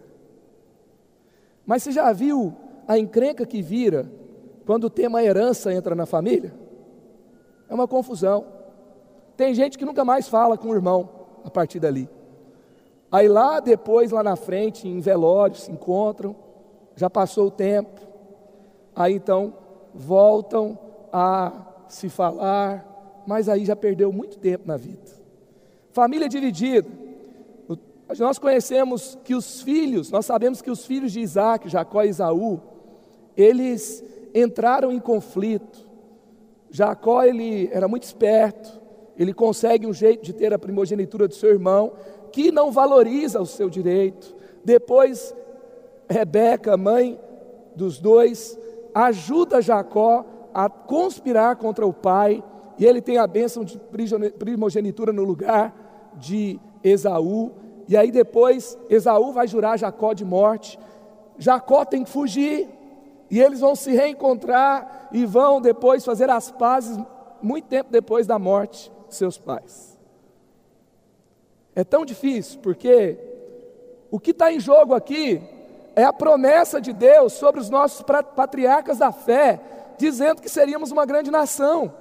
Mas 1.65 1.83
você 1.83 1.91
já 1.91 2.11
viu 2.13 2.55
a 2.87 2.97
encrenca 2.97 3.45
que 3.45 3.61
vira 3.61 4.09
quando 4.67 4.83
o 4.83 4.89
tema 4.89 5.23
herança 5.23 5.73
entra 5.73 5.95
na 5.95 6.05
família? 6.05 6.53
É 7.69 7.73
uma 7.73 7.87
confusão. 7.87 8.45
Tem 9.37 9.55
gente 9.55 9.77
que 9.77 9.85
nunca 9.85 10.03
mais 10.03 10.27
fala 10.27 10.57
com 10.57 10.67
o 10.67 10.75
irmão 10.75 11.09
a 11.45 11.49
partir 11.49 11.79
dali. 11.79 12.09
Aí 13.09 13.29
lá 13.29 13.61
depois, 13.61 14.11
lá 14.11 14.21
na 14.21 14.35
frente, 14.35 14.85
em 14.85 14.99
velórios, 14.99 15.63
se 15.63 15.71
encontram, 15.71 16.35
já 16.97 17.09
passou 17.09 17.47
o 17.47 17.51
tempo, 17.51 18.01
aí 18.93 19.13
então 19.13 19.53
voltam 19.95 20.77
a 21.13 21.53
se 21.87 22.09
falar, 22.09 23.23
mas 23.25 23.47
aí 23.47 23.63
já 23.63 23.75
perdeu 23.75 24.11
muito 24.11 24.37
tempo 24.37 24.67
na 24.67 24.75
vida. 24.75 25.11
Família 25.93 26.27
dividida. 26.27 26.89
Nós 28.19 28.37
conhecemos 28.37 29.17
que 29.23 29.33
os 29.33 29.61
filhos, 29.61 30.11
nós 30.11 30.25
sabemos 30.25 30.61
que 30.61 30.69
os 30.69 30.85
filhos 30.85 31.13
de 31.13 31.21
Isaac, 31.21 31.69
Jacó 31.69 32.03
e 32.03 32.09
Isaú, 32.09 32.59
eles 33.37 34.03
entraram 34.41 34.91
em 34.91 34.99
conflito. 34.99 35.85
Jacó 36.69 37.23
ele 37.23 37.69
era 37.71 37.87
muito 37.87 38.03
esperto, 38.03 38.79
ele 39.17 39.33
consegue 39.33 39.87
um 39.87 39.93
jeito 39.93 40.23
de 40.23 40.33
ter 40.33 40.53
a 40.53 40.59
primogenitura 40.59 41.27
do 41.27 41.33
seu 41.33 41.49
irmão, 41.49 41.93
que 42.31 42.51
não 42.51 42.71
valoriza 42.71 43.41
o 43.41 43.45
seu 43.45 43.69
direito. 43.69 44.35
Depois, 44.63 45.33
Rebeca, 46.09 46.77
mãe 46.77 47.19
dos 47.75 47.99
dois, 47.99 48.59
ajuda 48.93 49.61
Jacó 49.61 50.25
a 50.53 50.69
conspirar 50.69 51.55
contra 51.55 51.85
o 51.85 51.93
pai, 51.93 52.43
e 52.77 52.85
ele 52.85 53.01
tem 53.01 53.17
a 53.17 53.25
bênção 53.25 53.63
de 53.63 53.79
primogenitura 54.37 55.11
no 55.11 55.23
lugar 55.23 56.13
de 56.15 56.59
Esaú. 56.83 57.51
E 57.87 57.95
aí 57.97 58.11
depois 58.11 58.77
Esaú 58.89 59.31
vai 59.31 59.47
jurar 59.47 59.79
Jacó 59.79 60.13
de 60.13 60.25
morte. 60.25 60.77
Jacó 61.39 61.85
tem 61.85 62.03
que 62.03 62.09
fugir, 62.09 62.67
e 63.29 63.39
eles 63.39 63.59
vão 63.59 63.75
se 63.75 63.91
reencontrar 63.91 65.09
e 65.11 65.25
vão 65.25 65.59
depois 65.61 66.05
fazer 66.05 66.29
as 66.29 66.49
pazes 66.51 66.97
muito 67.41 67.67
tempo 67.67 67.91
depois 67.91 68.25
da 68.25 68.39
morte 68.39 68.91
seus 69.09 69.37
pais. 69.37 69.97
É 71.75 71.83
tão 71.83 72.05
difícil 72.05 72.59
porque 72.61 73.17
o 74.09 74.19
que 74.19 74.31
está 74.31 74.51
em 74.51 74.59
jogo 74.59 74.93
aqui 74.93 75.41
é 75.95 76.03
a 76.03 76.13
promessa 76.13 76.79
de 76.79 76.93
Deus 76.93 77.33
sobre 77.33 77.59
os 77.59 77.69
nossos 77.69 78.03
patriarcas 78.35 78.99
da 78.99 79.11
fé, 79.11 79.59
dizendo 79.97 80.41
que 80.41 80.49
seríamos 80.49 80.91
uma 80.91 81.05
grande 81.05 81.31
nação, 81.31 81.93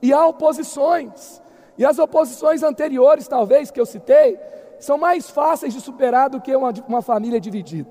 e 0.00 0.12
há 0.12 0.26
oposições, 0.26 1.40
e 1.76 1.84
as 1.84 1.98
oposições 1.98 2.62
anteriores, 2.62 3.28
talvez, 3.28 3.70
que 3.70 3.78
eu 3.78 3.86
citei, 3.86 4.38
são 4.80 4.98
mais 4.98 5.30
fáceis 5.30 5.72
de 5.72 5.80
superar 5.80 6.28
do 6.28 6.40
que 6.40 6.54
uma, 6.56 6.72
uma 6.88 7.02
família 7.02 7.40
dividida. 7.40 7.90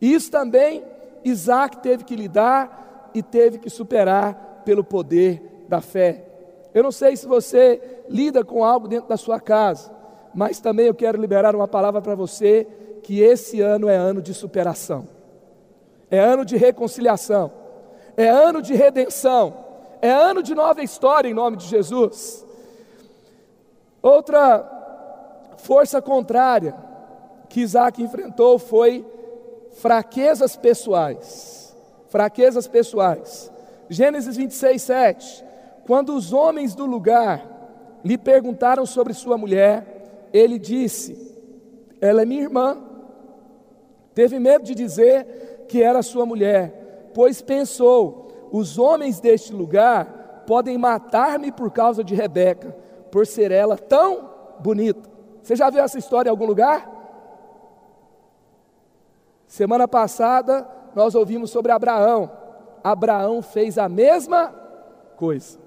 Isso 0.00 0.30
também 0.30 0.84
Isaac 1.28 1.78
teve 1.78 2.04
que 2.04 2.14
lidar 2.14 3.10
e 3.12 3.22
teve 3.22 3.58
que 3.58 3.68
superar 3.68 4.62
pelo 4.64 4.84
poder 4.84 5.64
da 5.68 5.80
fé. 5.80 6.24
Eu 6.72 6.82
não 6.82 6.92
sei 6.92 7.16
se 7.16 7.26
você 7.26 7.80
lida 8.08 8.44
com 8.44 8.62
algo 8.62 8.86
dentro 8.86 9.08
da 9.08 9.16
sua 9.16 9.40
casa, 9.40 9.90
mas 10.34 10.60
também 10.60 10.86
eu 10.86 10.94
quero 10.94 11.20
liberar 11.20 11.56
uma 11.56 11.66
palavra 11.66 12.00
para 12.00 12.14
você 12.14 12.66
que 13.02 13.20
esse 13.20 13.60
ano 13.60 13.88
é 13.88 13.96
ano 13.96 14.22
de 14.22 14.34
superação. 14.34 15.08
É 16.10 16.18
ano 16.18 16.44
de 16.44 16.56
reconciliação. 16.56 17.50
É 18.16 18.28
ano 18.28 18.62
de 18.62 18.74
redenção. 18.74 19.64
É 20.00 20.10
ano 20.10 20.42
de 20.42 20.54
nova 20.54 20.82
história 20.82 21.28
em 21.28 21.34
nome 21.34 21.56
de 21.56 21.66
Jesus. 21.66 22.44
Outra 24.00 25.54
força 25.56 26.00
contrária 26.00 26.74
que 27.48 27.60
Isaac 27.60 28.00
enfrentou 28.02 28.58
foi 28.58 29.04
fraquezas 29.76 30.56
pessoais. 30.56 31.74
Fraquezas 32.08 32.66
pessoais. 32.66 33.50
Gênesis 33.88 34.36
26, 34.36 34.82
7. 34.82 35.44
Quando 35.86 36.14
os 36.14 36.32
homens 36.32 36.74
do 36.74 36.86
lugar 36.86 38.00
lhe 38.04 38.18
perguntaram 38.18 38.84
sobre 38.86 39.14
sua 39.14 39.38
mulher, 39.38 40.28
ele 40.32 40.58
disse: 40.58 41.16
Ela 42.00 42.22
é 42.22 42.24
minha 42.24 42.42
irmã. 42.42 42.78
Teve 44.14 44.38
medo 44.38 44.64
de 44.64 44.74
dizer 44.74 45.66
que 45.68 45.82
era 45.82 46.02
sua 46.02 46.24
mulher, 46.24 47.10
pois 47.14 47.42
pensou: 47.42 48.48
os 48.50 48.78
homens 48.78 49.20
deste 49.20 49.52
lugar 49.52 50.44
podem 50.46 50.78
matar-me 50.78 51.52
por 51.52 51.70
causa 51.70 52.02
de 52.02 52.14
Rebeca, 52.14 52.74
por 53.10 53.26
ser 53.26 53.50
ela 53.50 53.76
tão 53.76 54.30
bonita. 54.60 55.08
Você 55.42 55.54
já 55.54 55.68
viu 55.70 55.82
essa 55.82 55.98
história 55.98 56.28
em 56.28 56.30
algum 56.30 56.46
lugar? 56.46 56.95
Semana 59.46 59.86
passada 59.86 60.66
nós 60.94 61.14
ouvimos 61.14 61.50
sobre 61.50 61.72
Abraão. 61.72 62.30
Abraão 62.82 63.42
fez 63.42 63.78
a 63.78 63.88
mesma 63.88 64.48
coisa. 65.16 65.58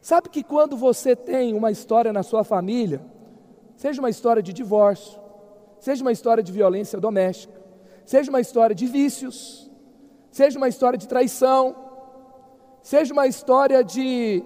Sabe 0.00 0.28
que 0.28 0.42
quando 0.42 0.76
você 0.76 1.16
tem 1.16 1.54
uma 1.54 1.70
história 1.70 2.12
na 2.12 2.22
sua 2.22 2.44
família, 2.44 3.00
seja 3.76 4.00
uma 4.00 4.10
história 4.10 4.42
de 4.42 4.52
divórcio, 4.52 5.20
seja 5.80 6.02
uma 6.02 6.12
história 6.12 6.42
de 6.42 6.52
violência 6.52 7.00
doméstica, 7.00 7.60
seja 8.04 8.30
uma 8.30 8.40
história 8.40 8.74
de 8.74 8.86
vícios, 8.86 9.70
seja 10.30 10.58
uma 10.58 10.68
história 10.68 10.96
de 10.96 11.08
traição, 11.08 11.74
seja 12.82 13.12
uma 13.12 13.26
história 13.26 13.82
de 13.82 14.44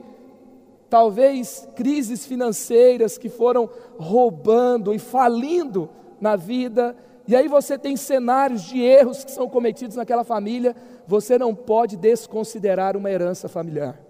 talvez 0.88 1.68
crises 1.76 2.26
financeiras 2.26 3.18
que 3.18 3.28
foram 3.28 3.68
roubando 3.98 4.94
e 4.94 4.98
falindo 4.98 5.90
na 6.20 6.36
vida, 6.36 6.96
e 7.26 7.36
aí 7.36 7.48
você 7.48 7.78
tem 7.78 7.96
cenários 7.96 8.62
de 8.62 8.80
erros 8.80 9.24
que 9.24 9.30
são 9.30 9.48
cometidos 9.48 9.96
naquela 9.96 10.24
família, 10.24 10.74
você 11.06 11.38
não 11.38 11.54
pode 11.54 11.96
desconsiderar 11.96 12.96
uma 12.96 13.10
herança 13.10 13.48
familiar. 13.48 14.00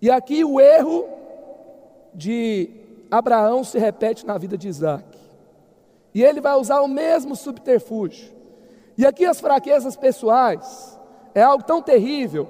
E 0.00 0.10
aqui 0.10 0.44
o 0.44 0.60
erro 0.60 1.06
de 2.14 2.70
Abraão 3.10 3.62
se 3.62 3.78
repete 3.78 4.26
na 4.26 4.38
vida 4.38 4.56
de 4.56 4.68
Isaac. 4.68 5.18
E 6.14 6.22
ele 6.22 6.40
vai 6.40 6.54
usar 6.56 6.80
o 6.80 6.88
mesmo 6.88 7.36
subterfúgio. 7.36 8.32
E 8.96 9.06
aqui 9.06 9.24
as 9.24 9.40
fraquezas 9.40 9.96
pessoais 9.96 10.98
é 11.34 11.42
algo 11.42 11.64
tão 11.64 11.80
terrível 11.80 12.48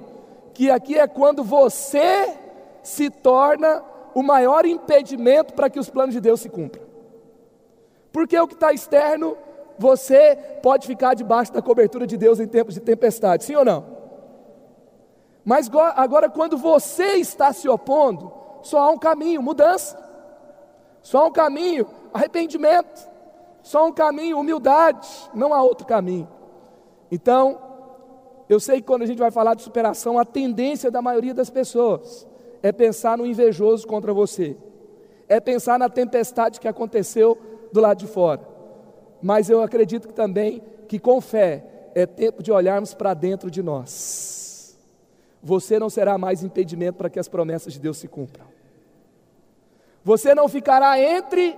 que 0.53 0.69
aqui 0.69 0.97
é 0.97 1.07
quando 1.07 1.43
você 1.43 2.33
se 2.81 3.09
torna 3.09 3.83
o 4.13 4.23
maior 4.23 4.65
impedimento 4.65 5.53
para 5.53 5.69
que 5.69 5.79
os 5.79 5.89
planos 5.89 6.13
de 6.13 6.21
Deus 6.21 6.41
se 6.41 6.49
cumpram. 6.49 6.90
Porque 8.11 8.37
o 8.39 8.47
que 8.47 8.53
está 8.53 8.73
externo, 8.73 9.37
você 9.77 10.35
pode 10.61 10.85
ficar 10.85 11.13
debaixo 11.13 11.53
da 11.53 11.61
cobertura 11.61 12.05
de 12.05 12.17
Deus 12.17 12.39
em 12.39 12.47
tempos 12.47 12.73
de 12.73 12.81
tempestade, 12.81 13.43
sim 13.43 13.55
ou 13.55 13.65
não? 13.65 14.01
Mas 15.43 15.69
agora, 15.95 16.29
quando 16.29 16.57
você 16.57 17.13
está 17.13 17.51
se 17.51 17.67
opondo, 17.67 18.31
só 18.61 18.79
há 18.79 18.91
um 18.91 18.97
caminho: 18.97 19.41
mudança. 19.41 19.97
Só 21.01 21.23
há 21.23 21.25
um 21.25 21.31
caminho: 21.31 21.87
arrependimento. 22.13 23.09
Só 23.63 23.79
há 23.79 23.83
um 23.85 23.93
caminho: 23.93 24.39
humildade. 24.39 25.09
Não 25.33 25.53
há 25.53 25.61
outro 25.63 25.87
caminho. 25.87 26.27
Então, 27.11 27.59
eu 28.47 28.59
sei 28.59 28.81
que 28.81 28.87
quando 28.87 29.01
a 29.01 29.05
gente 29.05 29.19
vai 29.19 29.31
falar 29.31 29.55
de 29.55 29.63
superação, 29.63 30.19
a 30.19 30.25
tendência 30.25 30.91
da 30.91 31.01
maioria 31.01 31.33
das 31.33 31.49
pessoas 31.49 32.27
é 32.61 32.71
pensar 32.71 33.17
no 33.17 33.25
invejoso 33.25 33.87
contra 33.87 34.13
você, 34.13 34.55
é 35.27 35.39
pensar 35.39 35.79
na 35.79 35.89
tempestade 35.89 36.59
que 36.59 36.67
aconteceu 36.67 37.37
do 37.71 37.79
lado 37.79 37.99
de 37.99 38.07
fora. 38.07 38.41
Mas 39.21 39.49
eu 39.49 39.61
acredito 39.61 40.07
que 40.07 40.13
também 40.13 40.61
que 40.87 40.99
com 40.99 41.21
fé 41.21 41.63
é 41.95 42.05
tempo 42.05 42.41
de 42.41 42.51
olharmos 42.51 42.93
para 42.93 43.13
dentro 43.13 43.49
de 43.49 43.61
nós. 43.61 44.77
Você 45.43 45.79
não 45.79 45.89
será 45.89 46.17
mais 46.17 46.43
impedimento 46.43 46.97
para 46.97 47.09
que 47.09 47.19
as 47.19 47.27
promessas 47.27 47.73
de 47.73 47.79
Deus 47.79 47.97
se 47.97 48.07
cumpram. 48.07 48.45
Você 50.03 50.33
não 50.33 50.47
ficará 50.47 50.99
entre 50.99 51.57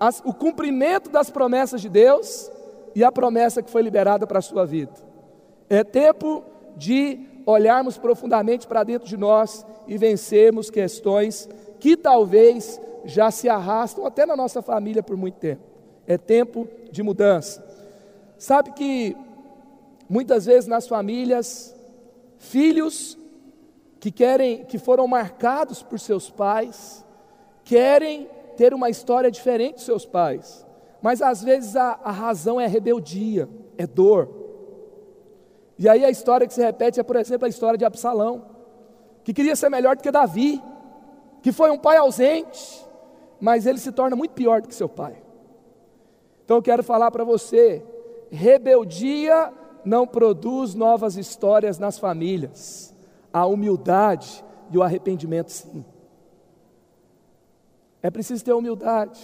as, 0.00 0.20
o 0.24 0.32
cumprimento 0.32 1.10
das 1.10 1.30
promessas 1.30 1.80
de 1.80 1.88
Deus 1.88 2.50
e 2.94 3.04
a 3.04 3.12
promessa 3.12 3.62
que 3.62 3.70
foi 3.70 3.82
liberada 3.82 4.26
para 4.26 4.38
a 4.38 4.42
sua 4.42 4.66
vida. 4.66 4.92
É 5.68 5.84
tempo 5.84 6.44
de 6.76 7.20
olharmos 7.46 7.98
profundamente 7.98 8.66
para 8.66 8.84
dentro 8.84 9.08
de 9.08 9.16
nós 9.16 9.66
e 9.86 9.98
vencermos 9.98 10.70
questões 10.70 11.48
que 11.82 11.96
talvez 11.96 12.80
já 13.04 13.28
se 13.32 13.48
arrastam 13.48 14.06
até 14.06 14.24
na 14.24 14.36
nossa 14.36 14.62
família 14.62 15.02
por 15.02 15.16
muito 15.16 15.34
tempo. 15.40 15.62
É 16.06 16.16
tempo 16.16 16.68
de 16.92 17.02
mudança. 17.02 17.60
Sabe 18.38 18.70
que 18.70 19.16
muitas 20.08 20.46
vezes 20.46 20.68
nas 20.68 20.86
famílias, 20.86 21.74
filhos 22.38 23.18
que 23.98 24.12
querem, 24.12 24.64
que 24.64 24.78
foram 24.78 25.08
marcados 25.08 25.82
por 25.82 25.98
seus 25.98 26.30
pais, 26.30 27.04
querem 27.64 28.28
ter 28.56 28.72
uma 28.72 28.88
história 28.88 29.28
diferente 29.28 29.74
dos 29.74 29.84
seus 29.84 30.06
pais, 30.06 30.64
mas 31.02 31.20
às 31.20 31.42
vezes 31.42 31.74
a, 31.74 31.98
a 32.04 32.12
razão 32.12 32.60
é 32.60 32.66
rebeldia, 32.68 33.48
é 33.76 33.88
dor. 33.88 34.28
E 35.76 35.88
aí 35.88 36.04
a 36.04 36.10
história 36.10 36.46
que 36.46 36.54
se 36.54 36.62
repete 36.62 37.00
é, 37.00 37.02
por 37.02 37.16
exemplo, 37.16 37.44
a 37.44 37.48
história 37.48 37.76
de 37.76 37.84
Absalão, 37.84 38.46
que 39.24 39.34
queria 39.34 39.56
ser 39.56 39.68
melhor 39.68 39.96
do 39.96 40.02
que 40.04 40.12
Davi, 40.12 40.62
que 41.42 41.52
foi 41.52 41.70
um 41.70 41.78
pai 41.78 41.96
ausente, 41.96 42.86
mas 43.40 43.66
ele 43.66 43.78
se 43.78 43.90
torna 43.90 44.14
muito 44.14 44.32
pior 44.32 44.62
do 44.62 44.68
que 44.68 44.74
seu 44.74 44.88
pai. 44.88 45.20
Então 46.44 46.56
eu 46.58 46.62
quero 46.62 46.82
falar 46.82 47.10
para 47.10 47.24
você: 47.24 47.84
rebeldia 48.30 49.52
não 49.84 50.06
produz 50.06 50.74
novas 50.74 51.16
histórias 51.16 51.78
nas 51.78 51.98
famílias, 51.98 52.94
a 53.32 53.44
humildade 53.44 54.44
e 54.70 54.78
o 54.78 54.82
arrependimento 54.82 55.50
sim. 55.50 55.84
É 58.00 58.10
preciso 58.10 58.44
ter 58.44 58.52
humildade, 58.52 59.20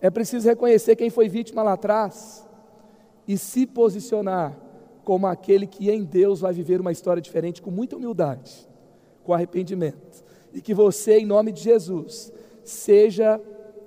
é 0.00 0.10
preciso 0.10 0.48
reconhecer 0.48 0.96
quem 0.96 1.10
foi 1.10 1.28
vítima 1.28 1.62
lá 1.62 1.72
atrás 1.72 2.46
e 3.26 3.38
se 3.38 3.66
posicionar 3.66 4.56
como 5.04 5.26
aquele 5.26 5.66
que 5.66 5.90
em 5.90 6.04
Deus 6.04 6.40
vai 6.40 6.52
viver 6.52 6.80
uma 6.80 6.92
história 6.92 7.20
diferente 7.20 7.62
com 7.62 7.70
muita 7.70 7.96
humildade, 7.96 8.68
com 9.24 9.32
arrependimento. 9.32 10.24
E 10.52 10.60
que 10.60 10.74
você, 10.74 11.18
em 11.18 11.26
nome 11.26 11.52
de 11.52 11.62
Jesus, 11.62 12.32
seja 12.64 13.40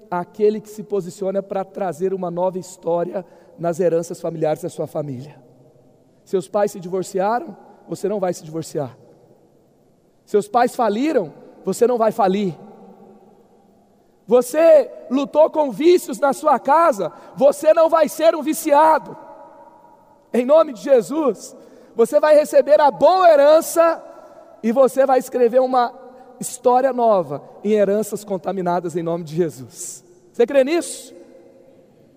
aquele 0.09 0.59
que 0.59 0.69
se 0.69 0.83
posiciona 0.83 1.41
para 1.41 1.63
trazer 1.63 2.13
uma 2.13 2.31
nova 2.31 2.57
história 2.57 3.25
nas 3.57 3.79
heranças 3.79 4.19
familiares 4.19 4.61
da 4.61 4.69
sua 4.69 4.87
família. 4.87 5.41
Seus 6.23 6.47
pais 6.47 6.71
se 6.71 6.79
divorciaram, 6.79 7.55
você 7.87 8.09
não 8.09 8.19
vai 8.19 8.33
se 8.33 8.43
divorciar. 8.43 8.97
Seus 10.25 10.47
pais 10.47 10.75
faliram, 10.75 11.33
você 11.63 11.85
não 11.85 11.97
vai 11.97 12.11
falir. 12.11 12.57
Você 14.27 14.89
lutou 15.09 15.51
com 15.51 15.71
vícios 15.71 16.19
na 16.19 16.33
sua 16.33 16.57
casa, 16.57 17.11
você 17.35 17.73
não 17.73 17.89
vai 17.89 18.09
ser 18.09 18.35
um 18.35 18.41
viciado. 18.41 19.15
Em 20.33 20.43
nome 20.43 20.73
de 20.73 20.81
Jesus, 20.81 21.55
você 21.95 22.19
vai 22.19 22.35
receber 22.35 22.81
a 22.81 22.89
boa 22.89 23.29
herança 23.29 24.03
e 24.63 24.71
você 24.71 25.05
vai 25.05 25.19
escrever 25.19 25.61
uma 25.61 26.04
história 26.39 26.91
nova 26.91 27.43
em 27.63 27.71
heranças 27.71 28.23
contaminadas 28.23 28.95
em 28.95 29.03
nome 29.03 29.23
de 29.23 29.35
Jesus. 29.35 30.03
Você 30.31 30.45
crê 30.45 30.63
nisso? 30.63 31.13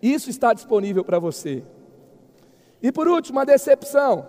Isso 0.02 0.30
está 0.30 0.52
disponível 0.52 1.04
para 1.04 1.18
você. 1.18 1.62
E 2.82 2.92
por 2.92 3.08
último, 3.08 3.40
a 3.40 3.44
decepção. 3.44 4.26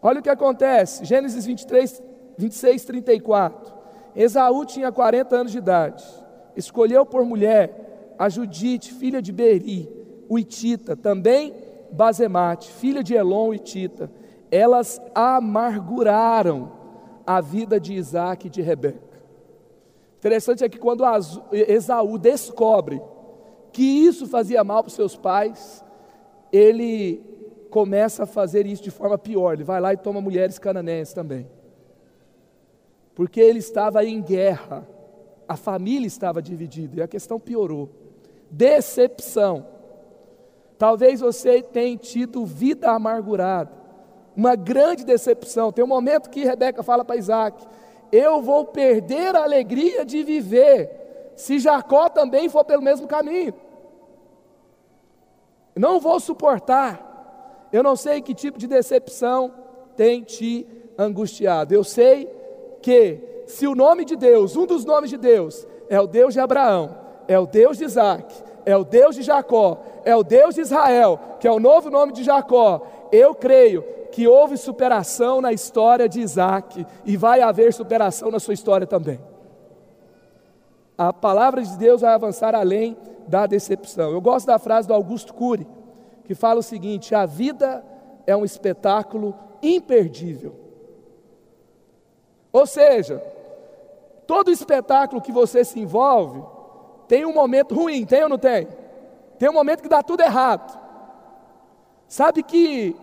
Olha 0.00 0.20
o 0.20 0.22
que 0.22 0.28
acontece, 0.28 1.04
Gênesis 1.04 1.46
23, 1.46 2.02
26, 2.36 2.84
34. 2.84 3.72
Esaú 4.14 4.64
tinha 4.64 4.92
40 4.92 5.36
anos 5.36 5.52
de 5.52 5.58
idade, 5.58 6.04
escolheu 6.56 7.06
por 7.06 7.24
mulher 7.24 8.14
a 8.18 8.28
Judite, 8.28 8.92
filha 8.92 9.22
de 9.22 9.32
Beri, 9.32 9.88
o 10.28 10.38
Itita, 10.38 10.96
também 10.96 11.54
Bazemate, 11.90 12.70
filha 12.72 13.02
de 13.02 13.14
Elon, 13.14 13.48
o 13.48 13.54
Itita. 13.54 14.10
Elas 14.50 15.00
amarguraram 15.14 16.81
a 17.26 17.40
vida 17.40 17.78
de 17.80 17.94
Isaac 17.94 18.46
e 18.46 18.50
de 18.50 18.62
Rebeca. 18.62 19.20
Interessante 20.18 20.62
é 20.62 20.68
que 20.68 20.78
quando 20.78 21.02
Esaú 21.52 22.16
descobre 22.16 23.02
que 23.72 23.82
isso 23.82 24.26
fazia 24.26 24.62
mal 24.62 24.82
para 24.82 24.88
os 24.88 24.94
seus 24.94 25.16
pais, 25.16 25.84
ele 26.52 27.20
começa 27.70 28.24
a 28.24 28.26
fazer 28.26 28.66
isso 28.66 28.82
de 28.82 28.90
forma 28.90 29.16
pior. 29.16 29.54
Ele 29.54 29.64
vai 29.64 29.80
lá 29.80 29.92
e 29.92 29.96
toma 29.96 30.20
mulheres 30.20 30.58
cananéias 30.58 31.12
também. 31.12 31.48
Porque 33.14 33.40
ele 33.40 33.58
estava 33.58 34.04
em 34.04 34.22
guerra, 34.22 34.86
a 35.48 35.56
família 35.56 36.06
estava 36.06 36.40
dividida 36.40 37.00
e 37.00 37.02
a 37.02 37.08
questão 37.08 37.40
piorou. 37.40 37.88
Decepção. 38.50 39.66
Talvez 40.78 41.20
você 41.20 41.62
tenha 41.62 41.96
tido 41.96 42.44
vida 42.44 42.90
amargurada, 42.90 43.72
uma 44.36 44.56
grande 44.56 45.04
decepção. 45.04 45.72
Tem 45.72 45.84
um 45.84 45.88
momento 45.88 46.30
que 46.30 46.44
Rebeca 46.44 46.82
fala 46.82 47.04
para 47.04 47.16
Isaac: 47.16 47.64
Eu 48.10 48.40
vou 48.42 48.66
perder 48.66 49.34
a 49.34 49.42
alegria 49.42 50.04
de 50.04 50.22
viver, 50.22 51.32
se 51.36 51.58
Jacó 51.58 52.08
também 52.08 52.48
for 52.48 52.64
pelo 52.64 52.82
mesmo 52.82 53.06
caminho. 53.06 53.54
Não 55.74 56.00
vou 56.00 56.20
suportar. 56.20 57.68
Eu 57.72 57.82
não 57.82 57.96
sei 57.96 58.20
que 58.20 58.34
tipo 58.34 58.58
de 58.58 58.66
decepção 58.66 59.52
tem 59.96 60.22
te 60.22 60.66
angustiado. 60.98 61.74
Eu 61.74 61.82
sei 61.82 62.28
que 62.82 63.44
se 63.46 63.66
o 63.66 63.74
nome 63.74 64.04
de 64.04 64.16
Deus, 64.16 64.56
um 64.56 64.66
dos 64.66 64.84
nomes 64.84 65.08
de 65.08 65.16
Deus, 65.16 65.66
é 65.88 66.00
o 66.00 66.06
Deus 66.06 66.34
de 66.34 66.40
Abraão, 66.40 66.96
é 67.26 67.38
o 67.38 67.46
Deus 67.46 67.78
de 67.78 67.84
Isaac, 67.84 68.34
é 68.64 68.76
o 68.76 68.84
Deus 68.84 69.16
de 69.16 69.22
Jacó, 69.22 69.80
é 70.04 70.14
o 70.14 70.22
Deus 70.22 70.54
de 70.54 70.60
Israel, 70.60 71.18
que 71.40 71.48
é 71.48 71.52
o 71.52 71.60
novo 71.60 71.90
nome 71.90 72.12
de 72.12 72.22
Jacó, 72.22 72.82
eu 73.10 73.34
creio 73.34 73.84
que 74.12 74.28
houve 74.28 74.58
superação 74.58 75.40
na 75.40 75.52
história 75.52 76.06
de 76.06 76.20
Isaac 76.20 76.86
e 77.04 77.16
vai 77.16 77.40
haver 77.40 77.72
superação 77.72 78.30
na 78.30 78.38
sua 78.38 78.54
história 78.54 78.86
também. 78.86 79.18
A 80.96 81.12
palavra 81.12 81.62
de 81.62 81.76
Deus 81.78 82.02
vai 82.02 82.12
avançar 82.12 82.54
além 82.54 82.96
da 83.26 83.46
decepção. 83.46 84.12
Eu 84.12 84.20
gosto 84.20 84.46
da 84.46 84.58
frase 84.58 84.86
do 84.86 84.94
Augusto 84.94 85.32
Cury, 85.32 85.66
que 86.24 86.34
fala 86.34 86.60
o 86.60 86.62
seguinte: 86.62 87.14
a 87.14 87.24
vida 87.24 87.82
é 88.26 88.36
um 88.36 88.44
espetáculo 88.44 89.34
imperdível. 89.62 90.54
Ou 92.52 92.66
seja, 92.66 93.18
todo 94.26 94.50
espetáculo 94.50 95.22
que 95.22 95.32
você 95.32 95.64
se 95.64 95.80
envolve 95.80 96.42
tem 97.08 97.24
um 97.24 97.32
momento 97.32 97.74
ruim, 97.74 98.04
tem 98.04 98.22
ou 98.22 98.28
não 98.28 98.38
tem? 98.38 98.68
Tem 99.38 99.48
um 99.48 99.54
momento 99.54 99.82
que 99.82 99.88
dá 99.88 100.02
tudo 100.02 100.20
errado. 100.20 100.78
Sabe 102.06 102.42
que 102.42 102.94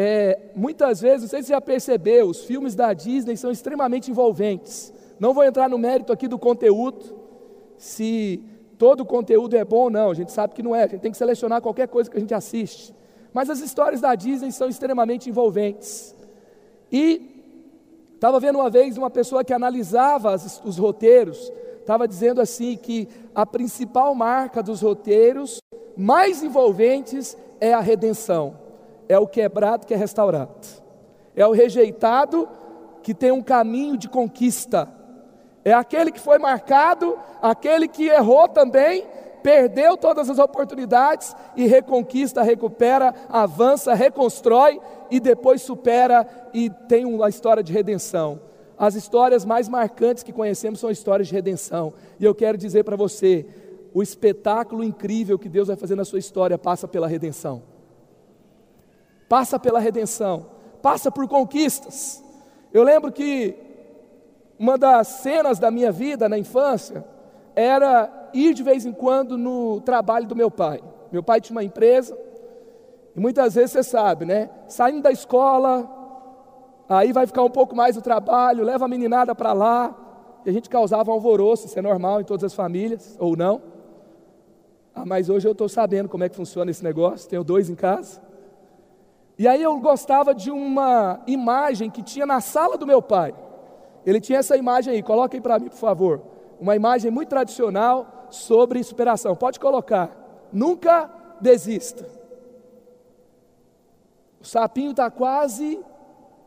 é, 0.00 0.52
muitas 0.54 1.00
vezes, 1.00 1.22
não 1.22 1.28
sei 1.28 1.42
se 1.42 1.48
você 1.48 1.54
já 1.54 1.60
percebeu, 1.60 2.28
os 2.28 2.44
filmes 2.44 2.76
da 2.76 2.92
Disney 2.92 3.36
são 3.36 3.50
extremamente 3.50 4.12
envolventes. 4.12 4.92
Não 5.18 5.34
vou 5.34 5.42
entrar 5.42 5.68
no 5.68 5.76
mérito 5.76 6.12
aqui 6.12 6.28
do 6.28 6.38
conteúdo, 6.38 7.18
se 7.76 8.40
todo 8.78 9.00
o 9.00 9.04
conteúdo 9.04 9.56
é 9.56 9.64
bom 9.64 9.84
ou 9.84 9.90
não, 9.90 10.12
a 10.12 10.14
gente 10.14 10.30
sabe 10.30 10.54
que 10.54 10.62
não 10.62 10.72
é, 10.72 10.84
a 10.84 10.86
gente 10.86 11.00
tem 11.00 11.10
que 11.10 11.18
selecionar 11.18 11.60
qualquer 11.60 11.88
coisa 11.88 12.08
que 12.08 12.16
a 12.16 12.20
gente 12.20 12.32
assiste. 12.32 12.94
Mas 13.34 13.50
as 13.50 13.58
histórias 13.58 14.00
da 14.00 14.14
Disney 14.14 14.52
são 14.52 14.68
extremamente 14.68 15.28
envolventes. 15.28 16.14
E 16.92 17.42
estava 18.14 18.38
vendo 18.38 18.60
uma 18.60 18.70
vez 18.70 18.96
uma 18.96 19.10
pessoa 19.10 19.42
que 19.42 19.52
analisava 19.52 20.32
as, 20.32 20.62
os 20.64 20.78
roteiros, 20.78 21.52
estava 21.80 22.06
dizendo 22.06 22.40
assim 22.40 22.76
que 22.76 23.08
a 23.34 23.44
principal 23.44 24.14
marca 24.14 24.62
dos 24.62 24.80
roteiros 24.80 25.60
mais 25.96 26.40
envolventes 26.40 27.36
é 27.60 27.74
a 27.74 27.80
redenção, 27.80 28.67
é 29.08 29.18
o 29.18 29.26
quebrado 29.26 29.86
que 29.86 29.94
é 29.94 29.96
restaurado, 29.96 30.54
é 31.34 31.46
o 31.46 31.52
rejeitado 31.52 32.48
que 33.02 33.14
tem 33.14 33.32
um 33.32 33.42
caminho 33.42 33.96
de 33.96 34.08
conquista, 34.08 34.88
é 35.64 35.72
aquele 35.72 36.10
que 36.10 36.20
foi 36.20 36.38
marcado, 36.38 37.18
aquele 37.42 37.88
que 37.88 38.06
errou 38.06 38.48
também, 38.48 39.06
perdeu 39.42 39.96
todas 39.96 40.28
as 40.28 40.38
oportunidades 40.38 41.34
e 41.56 41.66
reconquista, 41.66 42.42
recupera, 42.42 43.14
avança, 43.28 43.94
reconstrói 43.94 44.80
e 45.10 45.20
depois 45.20 45.62
supera 45.62 46.26
e 46.52 46.70
tem 46.70 47.04
uma 47.04 47.28
história 47.28 47.62
de 47.62 47.72
redenção. 47.72 48.40
As 48.76 48.94
histórias 48.94 49.44
mais 49.44 49.68
marcantes 49.68 50.22
que 50.22 50.32
conhecemos 50.32 50.78
são 50.78 50.90
histórias 50.90 51.28
de 51.28 51.34
redenção. 51.34 51.92
E 52.20 52.24
eu 52.24 52.34
quero 52.34 52.56
dizer 52.56 52.84
para 52.84 52.96
você, 52.96 53.44
o 53.92 54.02
espetáculo 54.02 54.84
incrível 54.84 55.38
que 55.38 55.48
Deus 55.48 55.68
vai 55.68 55.76
fazer 55.76 55.96
na 55.96 56.04
sua 56.04 56.18
história 56.18 56.56
passa 56.56 56.86
pela 56.86 57.08
redenção. 57.08 57.62
Passa 59.28 59.58
pela 59.58 59.78
redenção, 59.78 60.46
passa 60.80 61.10
por 61.10 61.28
conquistas. 61.28 62.24
Eu 62.72 62.82
lembro 62.82 63.12
que 63.12 63.56
uma 64.58 64.76
das 64.78 65.06
cenas 65.08 65.58
da 65.58 65.70
minha 65.70 65.92
vida 65.92 66.28
na 66.28 66.38
infância 66.38 67.04
era 67.54 68.30
ir 68.32 68.54
de 68.54 68.62
vez 68.62 68.86
em 68.86 68.92
quando 68.92 69.36
no 69.36 69.80
trabalho 69.80 70.26
do 70.26 70.34
meu 70.34 70.50
pai. 70.50 70.80
Meu 71.12 71.22
pai 71.22 71.40
tinha 71.40 71.56
uma 71.56 71.64
empresa, 71.64 72.16
e 73.14 73.20
muitas 73.20 73.54
vezes 73.54 73.72
você 73.72 73.82
sabe, 73.82 74.24
né? 74.24 74.50
Saindo 74.68 75.02
da 75.02 75.10
escola, 75.10 75.88
aí 76.88 77.12
vai 77.12 77.26
ficar 77.26 77.42
um 77.42 77.50
pouco 77.50 77.74
mais 77.74 77.96
o 77.96 78.02
trabalho, 78.02 78.64
leva 78.64 78.84
a 78.84 78.88
meninada 78.88 79.34
para 79.34 79.52
lá, 79.52 79.94
e 80.44 80.50
a 80.50 80.52
gente 80.52 80.68
causava 80.68 81.10
um 81.10 81.14
alvoroço, 81.14 81.66
isso 81.66 81.78
é 81.78 81.82
normal 81.82 82.20
em 82.20 82.24
todas 82.24 82.44
as 82.44 82.54
famílias, 82.54 83.16
ou 83.18 83.36
não. 83.36 83.60
Ah, 84.94 85.04
mas 85.04 85.28
hoje 85.28 85.46
eu 85.46 85.52
estou 85.52 85.68
sabendo 85.68 86.08
como 86.08 86.24
é 86.24 86.28
que 86.28 86.36
funciona 86.36 86.70
esse 86.70 86.82
negócio, 86.82 87.28
tenho 87.28 87.44
dois 87.44 87.68
em 87.68 87.74
casa. 87.74 88.27
E 89.38 89.46
aí 89.46 89.62
eu 89.62 89.78
gostava 89.78 90.34
de 90.34 90.50
uma 90.50 91.20
imagem 91.26 91.88
que 91.88 92.02
tinha 92.02 92.26
na 92.26 92.40
sala 92.40 92.76
do 92.76 92.86
meu 92.86 93.00
pai. 93.00 93.34
Ele 94.04 94.20
tinha 94.20 94.40
essa 94.40 94.56
imagem 94.56 94.94
aí, 94.94 95.02
coloca 95.02 95.36
aí 95.36 95.40
para 95.40 95.58
mim, 95.58 95.68
por 95.68 95.76
favor. 95.76 96.20
Uma 96.60 96.74
imagem 96.74 97.10
muito 97.10 97.28
tradicional 97.28 98.26
sobre 98.30 98.82
superação. 98.82 99.36
Pode 99.36 99.60
colocar. 99.60 100.48
Nunca 100.52 101.08
desista. 101.40 102.08
O 104.40 104.44
sapinho 104.44 104.90
está 104.90 105.10
quase 105.10 105.80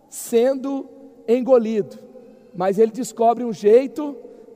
sendo 0.10 0.90
engolido, 1.28 1.98
mas 2.54 2.78
ele 2.78 2.92
descobre 2.92 3.44
um 3.44 3.54
jeito 3.54 4.16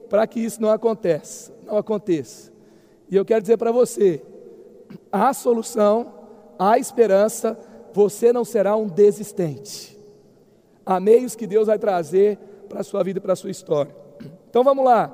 para 0.10 0.28
que 0.28 0.39
isso 0.39 0.62
não 0.62 0.69
aconteça, 0.69 1.54
não 1.65 1.78
aconteça. 1.78 2.52
E 3.10 3.15
eu 3.15 3.24
quero 3.24 3.41
dizer 3.41 3.58
para 3.58 3.71
você, 3.71 4.21
há 5.12 5.34
solução, 5.34 6.13
há 6.58 6.78
esperança, 6.78 7.58
você 7.95 8.34
não 8.34 8.43
será 8.43 8.75
um 8.75 8.88
desistente. 8.88 9.97
Há 10.86 10.99
meios 10.99 11.34
que 11.34 11.47
Deus 11.47 11.67
vai 11.67 11.79
trazer 11.79 12.38
para 12.67 12.81
a 12.81 12.84
sua 12.84 13.01
vida 13.01 13.19
e 13.19 13.21
para 13.21 13.31
a 13.31 13.38
sua 13.38 13.49
história. 13.49 13.95
Então 14.49 14.65
vamos 14.65 14.84
lá. 14.84 15.08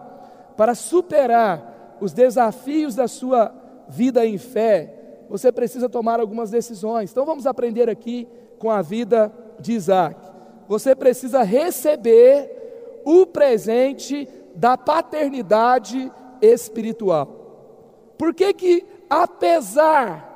Para 0.57 0.73
superar 0.73 1.97
os 2.01 2.11
desafios 2.11 2.95
da 2.95 3.07
sua 3.07 3.53
vida 3.87 4.25
em 4.25 4.39
fé, 4.39 4.95
você 5.29 5.51
precisa 5.51 5.87
tomar 5.87 6.19
algumas 6.19 6.49
decisões. 6.49 7.11
Então 7.11 7.23
vamos 7.23 7.45
aprender 7.45 7.87
aqui 7.87 8.27
com 8.57 8.71
a 8.71 8.81
vida 8.81 9.31
de 9.59 9.73
Isaac. 9.73 10.19
Você 10.67 10.95
precisa 10.95 11.43
receber 11.43 13.01
o 13.05 13.27
presente 13.27 14.27
da 14.55 14.75
paternidade 14.75 16.11
espiritual. 16.41 18.15
Por 18.17 18.33
que 18.33 18.51
que, 18.55 18.85
apesar 19.07 20.30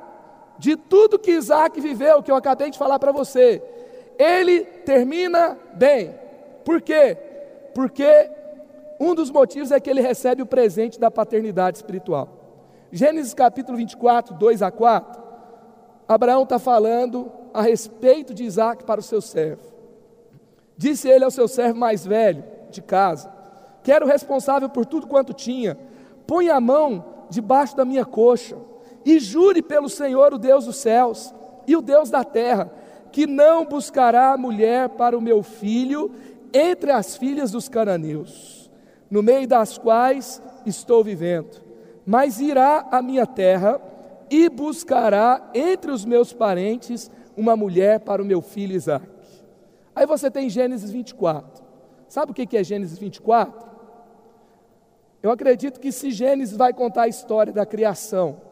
de 0.58 0.76
tudo 0.76 1.18
que 1.18 1.32
Isaac 1.32 1.80
viveu, 1.80 2.22
que 2.22 2.30
eu 2.30 2.36
acabei 2.36 2.70
de 2.70 2.78
falar 2.78 2.98
para 2.98 3.12
você, 3.12 3.62
ele 4.18 4.64
termina 4.64 5.58
bem? 5.74 6.14
Por 6.64 6.80
quê? 6.80 7.16
Porque 7.74 8.30
um 8.98 9.14
dos 9.14 9.30
motivos 9.30 9.70
é 9.70 9.78
que 9.78 9.90
ele 9.90 10.00
recebe 10.00 10.42
o 10.42 10.46
presente 10.46 10.98
da 10.98 11.10
paternidade 11.10 11.78
espiritual. 11.78 12.28
Gênesis 12.90 13.34
capítulo 13.34 13.76
24, 13.76 14.34
2 14.34 14.62
a 14.62 14.70
4, 14.70 15.22
Abraão 16.08 16.44
está 16.44 16.58
falando 16.58 17.30
a 17.52 17.62
respeito 17.62 18.32
de 18.32 18.44
Isaac 18.44 18.84
para 18.84 19.00
o 19.00 19.02
seu 19.02 19.20
servo. 19.20 19.62
Disse 20.76 21.08
ele 21.08 21.24
ao 21.24 21.30
seu 21.30 21.48
servo 21.48 21.78
mais 21.78 22.06
velho 22.06 22.44
de 22.70 22.80
casa, 22.80 23.32
que 23.82 23.92
era 23.92 24.04
o 24.04 24.08
responsável 24.08 24.68
por 24.68 24.86
tudo 24.86 25.06
quanto 25.06 25.32
tinha, 25.32 25.76
põe 26.26 26.48
a 26.48 26.60
mão 26.60 27.04
debaixo 27.30 27.76
da 27.76 27.84
minha 27.84 28.04
coxa, 28.04 28.56
e 29.06 29.20
jure 29.20 29.62
pelo 29.62 29.88
Senhor, 29.88 30.34
o 30.34 30.38
Deus 30.38 30.64
dos 30.64 30.76
céus 30.76 31.32
e 31.64 31.76
o 31.76 31.80
Deus 31.80 32.10
da 32.10 32.24
terra, 32.24 32.72
que 33.12 33.24
não 33.24 33.64
buscará 33.64 34.36
mulher 34.36 34.88
para 34.88 35.16
o 35.16 35.20
meu 35.20 35.44
filho 35.44 36.10
entre 36.52 36.90
as 36.90 37.16
filhas 37.16 37.52
dos 37.52 37.68
cananeus, 37.68 38.68
no 39.08 39.22
meio 39.22 39.46
das 39.46 39.78
quais 39.78 40.42
estou 40.66 41.04
vivendo, 41.04 41.62
mas 42.04 42.40
irá 42.40 42.88
à 42.90 43.00
minha 43.00 43.26
terra 43.26 43.80
e 44.28 44.48
buscará 44.48 45.50
entre 45.54 45.92
os 45.92 46.04
meus 46.04 46.32
parentes 46.32 47.08
uma 47.36 47.56
mulher 47.56 48.00
para 48.00 48.20
o 48.20 48.24
meu 48.24 48.42
filho 48.42 48.74
Isaac. 48.74 49.06
Aí 49.94 50.04
você 50.04 50.28
tem 50.28 50.50
Gênesis 50.50 50.90
24. 50.90 51.64
Sabe 52.08 52.32
o 52.32 52.34
que 52.34 52.56
é 52.56 52.64
Gênesis 52.64 52.98
24? 52.98 53.70
Eu 55.22 55.30
acredito 55.30 55.78
que 55.78 55.92
se 55.92 56.10
Gênesis 56.10 56.56
vai 56.56 56.72
contar 56.72 57.02
a 57.02 57.08
história 57.08 57.52
da 57.52 57.64
criação, 57.64 58.45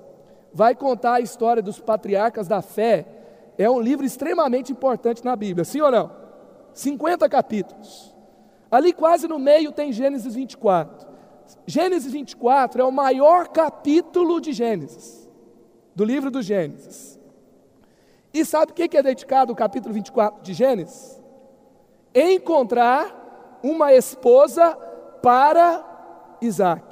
vai 0.55 0.75
contar 0.77 1.15
a 1.15 1.21
história 1.21 1.61
dos 1.61 1.81
patriarcas 1.81 2.47
da 2.47 2.63
fé, 2.63 3.05
é 3.59 3.69
um 3.69 3.81
livro 3.81 4.07
extremamente 4.07 4.71
importante 4.71 5.25
na 5.25 5.35
Bíblia, 5.35 5.65
sim 5.65 5.81
ou 5.81 5.91
não? 5.91 6.13
50 6.73 7.29
capítulos. 7.29 8.15
Ali 8.71 8.93
quase 8.93 9.27
no 9.27 9.39
meio 9.39 9.73
tem 9.73 9.93
Gênesis 9.93 10.35
24. 10.35 11.09
Gênesis 11.67 12.11
24 12.11 12.81
é 12.81 12.85
o 12.85 12.93
maior 12.93 13.49
capítulo 13.49 14.41
de 14.41 14.53
Gênesis, 14.53 15.29
do 15.95 16.05
livro 16.05 16.31
do 16.31 16.41
Gênesis. 16.41 17.19
E 18.33 18.45
sabe 18.45 18.73
o 18.73 18.75
que 18.75 18.97
é 18.97 19.03
dedicado 19.03 19.53
o 19.53 19.57
capítulo 19.57 19.93
24 19.93 20.43
de 20.43 20.55
Gênesis? 20.55 21.21
Encontrar 22.15 23.61
uma 23.63 23.93
esposa 23.93 24.75
para 25.21 26.37
Isaac. 26.41 26.85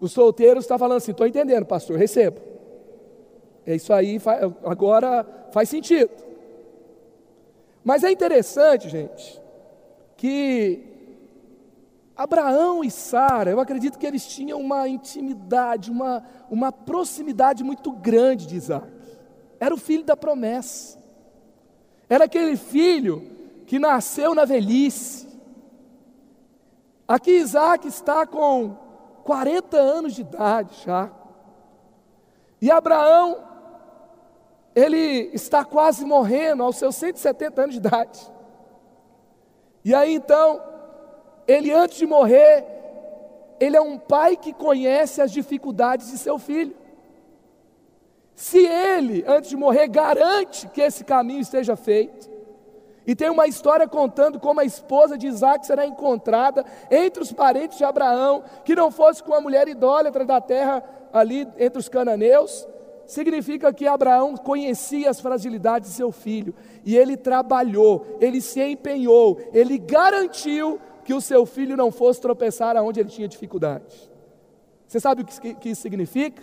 O 0.00 0.08
solteiro 0.08 0.58
está 0.58 0.76
falando 0.76 0.98
assim: 0.98 1.12
estou 1.12 1.26
entendendo, 1.26 1.64
pastor, 1.64 1.96
recebo. 1.96 2.51
É 3.66 3.74
isso 3.74 3.92
aí, 3.92 4.20
agora 4.64 5.26
faz 5.52 5.68
sentido. 5.68 6.10
Mas 7.84 8.04
é 8.04 8.10
interessante, 8.10 8.88
gente, 8.88 9.40
que 10.16 10.84
Abraão 12.16 12.84
e 12.84 12.90
Sara, 12.90 13.50
eu 13.50 13.60
acredito 13.60 13.98
que 13.98 14.06
eles 14.06 14.26
tinham 14.26 14.60
uma 14.60 14.88
intimidade, 14.88 15.90
uma, 15.90 16.24
uma 16.50 16.70
proximidade 16.72 17.64
muito 17.64 17.90
grande 17.92 18.46
de 18.46 18.56
Isaac. 18.56 18.86
Era 19.58 19.74
o 19.74 19.78
filho 19.78 20.04
da 20.04 20.16
promessa. 20.16 20.98
Era 22.08 22.24
aquele 22.24 22.56
filho 22.56 23.30
que 23.66 23.78
nasceu 23.78 24.34
na 24.34 24.44
velhice, 24.44 25.32
Aqui 27.12 27.32
Isaac 27.32 27.86
está 27.86 28.26
com 28.26 28.74
40 29.24 29.76
anos 29.76 30.14
de 30.14 30.22
idade 30.22 30.74
já. 30.82 31.10
E 32.58 32.70
Abraão, 32.70 33.36
ele 34.74 35.30
está 35.32 35.64
quase 35.64 36.04
morrendo 36.04 36.62
aos 36.62 36.76
seus 36.76 36.96
170 36.96 37.60
anos 37.60 37.74
de 37.74 37.80
idade. 37.80 38.32
E 39.84 39.94
aí 39.94 40.14
então, 40.14 40.62
ele 41.46 41.72
antes 41.72 41.98
de 41.98 42.06
morrer, 42.06 42.64
ele 43.60 43.76
é 43.76 43.80
um 43.80 43.98
pai 43.98 44.36
que 44.36 44.52
conhece 44.52 45.20
as 45.20 45.30
dificuldades 45.30 46.10
de 46.10 46.18
seu 46.18 46.38
filho. 46.38 46.74
Se 48.34 48.58
ele, 48.58 49.24
antes 49.26 49.50
de 49.50 49.56
morrer, 49.56 49.88
garante 49.88 50.66
que 50.68 50.80
esse 50.80 51.04
caminho 51.04 51.40
esteja 51.40 51.76
feito, 51.76 52.30
e 53.06 53.14
tem 53.14 53.28
uma 53.30 53.46
história 53.46 53.86
contando 53.88 54.38
como 54.38 54.60
a 54.60 54.64
esposa 54.64 55.18
de 55.18 55.26
Isaac 55.26 55.66
será 55.66 55.86
encontrada 55.86 56.64
entre 56.90 57.22
os 57.22 57.32
parentes 57.32 57.76
de 57.76 57.84
Abraão, 57.84 58.44
que 58.64 58.76
não 58.76 58.90
fosse 58.90 59.22
com 59.22 59.34
a 59.34 59.40
mulher 59.40 59.68
idólatra 59.68 60.24
da 60.24 60.40
terra 60.40 60.82
ali 61.12 61.48
entre 61.58 61.78
os 61.80 61.88
cananeus. 61.88 62.66
Significa 63.06 63.72
que 63.72 63.86
Abraão 63.86 64.36
conhecia 64.36 65.10
as 65.10 65.20
fragilidades 65.20 65.90
de 65.90 65.96
seu 65.96 66.12
filho 66.12 66.54
e 66.84 66.96
ele 66.96 67.16
trabalhou, 67.16 68.18
ele 68.20 68.40
se 68.40 68.62
empenhou, 68.62 69.40
ele 69.52 69.78
garantiu 69.78 70.80
que 71.04 71.12
o 71.12 71.20
seu 71.20 71.44
filho 71.44 71.76
não 71.76 71.90
fosse 71.90 72.20
tropeçar 72.20 72.76
aonde 72.76 73.00
ele 73.00 73.08
tinha 73.08 73.28
dificuldade. 73.28 74.10
Você 74.86 75.00
sabe 75.00 75.22
o 75.22 75.24
que, 75.24 75.54
que 75.54 75.70
isso 75.70 75.82
significa? 75.82 76.42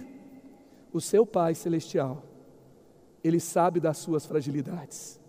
O 0.91 0.99
seu 0.99 1.25
Pai 1.25 1.53
Celestial, 1.53 2.23
ele 3.23 3.39
sabe 3.39 3.79
das 3.79 3.97
suas 3.97 4.25
fragilidades. 4.25 5.19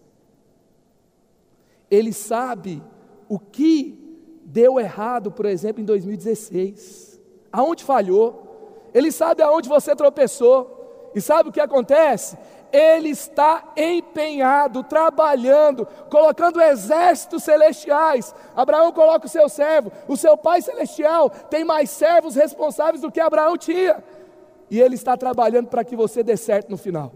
Ele 1.90 2.12
sabe 2.12 2.82
o 3.28 3.38
que 3.38 3.98
deu 4.44 4.80
errado, 4.80 5.30
por 5.30 5.46
exemplo, 5.46 5.82
em 5.82 5.84
2016. 5.84 7.20
Aonde 7.52 7.84
falhou. 7.84 8.88
Ele 8.94 9.12
sabe 9.12 9.42
aonde 9.42 9.68
você 9.68 9.94
tropeçou. 9.94 10.79
E 11.14 11.20
sabe 11.20 11.48
o 11.48 11.52
que 11.52 11.60
acontece? 11.60 12.36
Ele 12.72 13.08
está 13.08 13.72
empenhado, 13.76 14.84
trabalhando, 14.84 15.86
colocando 16.08 16.60
exércitos 16.60 17.42
celestiais. 17.42 18.34
Abraão 18.54 18.92
coloca 18.92 19.26
o 19.26 19.30
seu 19.30 19.48
servo, 19.48 19.90
o 20.06 20.16
seu 20.16 20.36
pai 20.36 20.62
celestial 20.62 21.28
tem 21.28 21.64
mais 21.64 21.90
servos 21.90 22.36
responsáveis 22.36 23.00
do 23.00 23.10
que 23.10 23.20
Abraão 23.20 23.56
tinha. 23.56 24.02
e 24.70 24.80
Ele 24.80 24.94
está 24.94 25.16
trabalhando 25.16 25.66
para 25.66 25.82
que 25.82 25.96
você 25.96 26.22
dê 26.22 26.36
certo 26.36 26.70
no 26.70 26.76
final. 26.76 27.12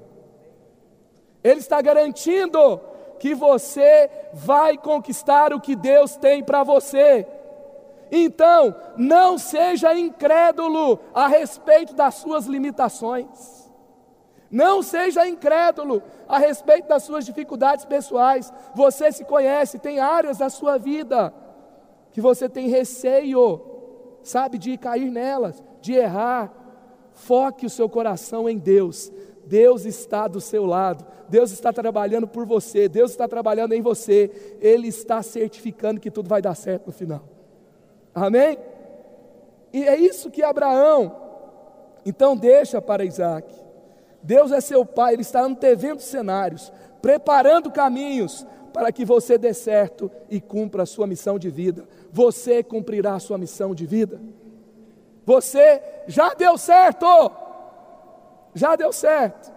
Ele 1.42 1.60
está 1.60 1.80
garantindo 1.80 2.80
que 3.20 3.34
você 3.34 4.10
vai 4.32 4.76
conquistar 4.76 5.52
o 5.52 5.60
que 5.60 5.76
Deus 5.76 6.16
tem 6.16 6.42
para 6.42 6.64
você. 6.64 7.26
Então, 8.10 8.74
não 8.96 9.38
seja 9.38 9.96
incrédulo 9.96 10.98
a 11.14 11.28
respeito 11.28 11.94
das 11.94 12.16
suas 12.16 12.46
limitações. 12.46 13.63
Não 14.54 14.84
seja 14.84 15.26
incrédulo 15.26 16.00
a 16.28 16.38
respeito 16.38 16.86
das 16.86 17.02
suas 17.02 17.26
dificuldades 17.26 17.84
pessoais. 17.84 18.52
Você 18.72 19.10
se 19.10 19.24
conhece, 19.24 19.80
tem 19.80 19.98
áreas 19.98 20.38
da 20.38 20.48
sua 20.48 20.78
vida 20.78 21.34
que 22.12 22.20
você 22.20 22.48
tem 22.48 22.68
receio, 22.68 23.60
sabe, 24.22 24.56
de 24.56 24.78
cair 24.78 25.10
nelas, 25.10 25.60
de 25.80 25.94
errar. 25.94 26.54
Foque 27.14 27.66
o 27.66 27.70
seu 27.70 27.88
coração 27.88 28.48
em 28.48 28.56
Deus. 28.56 29.10
Deus 29.44 29.84
está 29.84 30.28
do 30.28 30.40
seu 30.40 30.64
lado, 30.64 31.04
Deus 31.28 31.50
está 31.50 31.72
trabalhando 31.72 32.28
por 32.28 32.46
você, 32.46 32.88
Deus 32.88 33.10
está 33.10 33.26
trabalhando 33.26 33.72
em 33.72 33.82
você, 33.82 34.30
Ele 34.60 34.86
está 34.86 35.20
certificando 35.20 36.00
que 36.00 36.12
tudo 36.12 36.28
vai 36.28 36.40
dar 36.40 36.54
certo 36.54 36.86
no 36.86 36.92
final. 36.92 37.24
Amém? 38.14 38.56
E 39.72 39.82
é 39.82 39.96
isso 39.96 40.30
que 40.30 40.44
Abraão, 40.44 41.14
então, 42.06 42.36
deixa 42.36 42.80
para 42.80 43.04
Isaac. 43.04 43.63
Deus 44.24 44.50
é 44.52 44.60
seu 44.60 44.86
pai, 44.86 45.12
Ele 45.12 45.22
está 45.22 45.42
antevendo 45.42 46.00
cenários, 46.00 46.72
preparando 47.02 47.70
caminhos 47.70 48.46
para 48.72 48.90
que 48.90 49.04
você 49.04 49.36
dê 49.36 49.52
certo 49.52 50.10
e 50.30 50.40
cumpra 50.40 50.82
a 50.82 50.86
sua 50.86 51.06
missão 51.06 51.38
de 51.38 51.50
vida. 51.50 51.86
Você 52.10 52.62
cumprirá 52.62 53.14
a 53.14 53.20
sua 53.20 53.36
missão 53.36 53.74
de 53.74 53.84
vida. 53.84 54.18
Você 55.26 55.82
já 56.06 56.32
deu 56.32 56.56
certo, 56.56 57.06
já 58.54 58.74
deu 58.74 58.92
certo. 58.94 59.52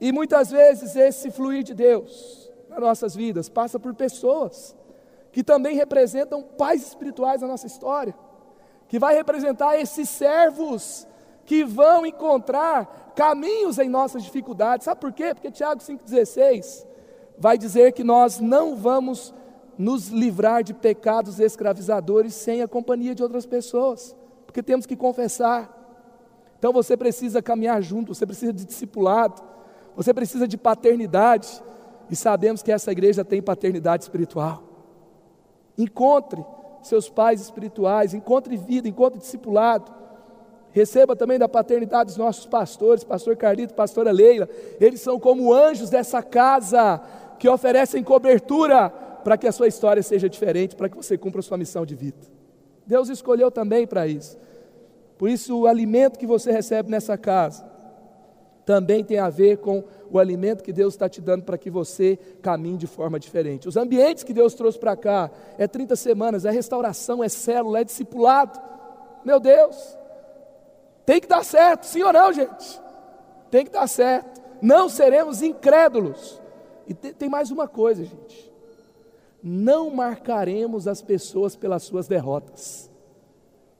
E 0.00 0.12
muitas 0.12 0.50
vezes 0.50 0.96
esse 0.96 1.30
fluir 1.30 1.62
de 1.62 1.74
Deus 1.74 2.50
nas 2.70 2.80
nossas 2.80 3.14
vidas 3.14 3.50
passa 3.50 3.78
por 3.78 3.94
pessoas 3.94 4.74
que 5.30 5.44
também 5.44 5.76
representam 5.76 6.42
pais 6.42 6.86
espirituais 6.86 7.42
na 7.42 7.48
nossa 7.48 7.66
história, 7.66 8.14
que 8.88 8.98
vai 8.98 9.14
representar 9.14 9.78
esses 9.78 10.08
servos 10.08 11.06
que 11.44 11.64
vão 11.64 12.04
encontrar 12.04 13.07
caminhos 13.18 13.80
em 13.80 13.88
nossas 13.88 14.22
dificuldades. 14.22 14.84
Sabe 14.84 15.00
por 15.00 15.12
quê? 15.12 15.34
Porque 15.34 15.50
Tiago 15.50 15.80
5,16 15.80 16.86
vai 17.36 17.58
dizer 17.58 17.92
que 17.92 18.04
nós 18.04 18.38
não 18.38 18.76
vamos 18.76 19.34
nos 19.76 20.06
livrar 20.06 20.62
de 20.62 20.72
pecados 20.72 21.40
escravizadores 21.40 22.32
sem 22.32 22.62
a 22.62 22.68
companhia 22.68 23.16
de 23.16 23.22
outras 23.24 23.44
pessoas, 23.44 24.16
porque 24.46 24.62
temos 24.62 24.86
que 24.86 24.94
confessar. 24.94 25.68
Então 26.60 26.72
você 26.72 26.96
precisa 26.96 27.42
caminhar 27.42 27.82
junto, 27.82 28.14
você 28.14 28.24
precisa 28.24 28.52
de 28.52 28.64
discipulado, 28.64 29.42
você 29.96 30.14
precisa 30.14 30.46
de 30.46 30.56
paternidade, 30.56 31.60
e 32.08 32.14
sabemos 32.14 32.62
que 32.62 32.70
essa 32.70 32.92
igreja 32.92 33.24
tem 33.24 33.42
paternidade 33.42 34.04
espiritual. 34.04 34.62
Encontre 35.76 36.44
seus 36.82 37.08
pais 37.08 37.40
espirituais, 37.40 38.14
encontre 38.14 38.56
vida, 38.56 38.88
encontre 38.88 39.18
discipulado. 39.18 39.92
Receba 40.72 41.16
também 41.16 41.38
da 41.38 41.48
paternidade 41.48 42.08
dos 42.08 42.16
nossos 42.16 42.46
pastores, 42.46 43.04
pastor 43.04 43.36
Carlito, 43.36 43.74
pastora 43.74 44.10
Leila. 44.10 44.48
Eles 44.80 45.00
são 45.00 45.18
como 45.18 45.52
anjos 45.52 45.90
dessa 45.90 46.22
casa 46.22 47.00
que 47.38 47.48
oferecem 47.48 48.02
cobertura 48.02 48.90
para 49.24 49.36
que 49.36 49.46
a 49.46 49.52
sua 49.52 49.66
história 49.66 50.02
seja 50.02 50.28
diferente, 50.28 50.76
para 50.76 50.88
que 50.88 50.96
você 50.96 51.18
cumpra 51.18 51.40
a 51.40 51.42
sua 51.42 51.58
missão 51.58 51.84
de 51.84 51.94
vida. 51.94 52.18
Deus 52.86 53.08
escolheu 53.08 53.50
também 53.50 53.86
para 53.86 54.06
isso. 54.06 54.38
Por 55.18 55.28
isso, 55.28 55.58
o 55.58 55.66
alimento 55.66 56.18
que 56.18 56.26
você 56.26 56.52
recebe 56.52 56.90
nessa 56.90 57.18
casa 57.18 57.66
também 58.64 59.02
tem 59.02 59.18
a 59.18 59.30
ver 59.30 59.58
com 59.58 59.82
o 60.10 60.18
alimento 60.18 60.62
que 60.62 60.72
Deus 60.72 60.94
está 60.94 61.08
te 61.08 61.20
dando 61.20 61.42
para 61.42 61.58
que 61.58 61.70
você 61.70 62.18
caminhe 62.40 62.76
de 62.76 62.86
forma 62.86 63.18
diferente. 63.18 63.66
Os 63.66 63.76
ambientes 63.76 64.22
que 64.22 64.32
Deus 64.32 64.54
trouxe 64.54 64.78
para 64.78 64.94
cá 64.94 65.30
é 65.56 65.66
30 65.66 65.96
semanas, 65.96 66.44
é 66.44 66.50
restauração, 66.50 67.24
é 67.24 67.28
célula, 67.28 67.80
é 67.80 67.84
discipulado. 67.84 68.60
Meu 69.24 69.40
Deus, 69.40 69.97
tem 71.08 71.22
que 71.22 71.26
dar 71.26 71.42
certo, 71.42 71.84
sim 71.84 72.02
ou 72.02 72.12
não, 72.12 72.30
gente? 72.30 72.78
Tem 73.50 73.64
que 73.64 73.70
dar 73.70 73.86
certo. 73.86 74.42
Não 74.60 74.90
seremos 74.90 75.40
incrédulos. 75.40 76.38
E 76.86 76.92
tem 76.92 77.30
mais 77.30 77.50
uma 77.50 77.66
coisa, 77.66 78.04
gente. 78.04 78.52
Não 79.42 79.88
marcaremos 79.88 80.86
as 80.86 81.00
pessoas 81.00 81.56
pelas 81.56 81.82
suas 81.82 82.06
derrotas. 82.08 82.90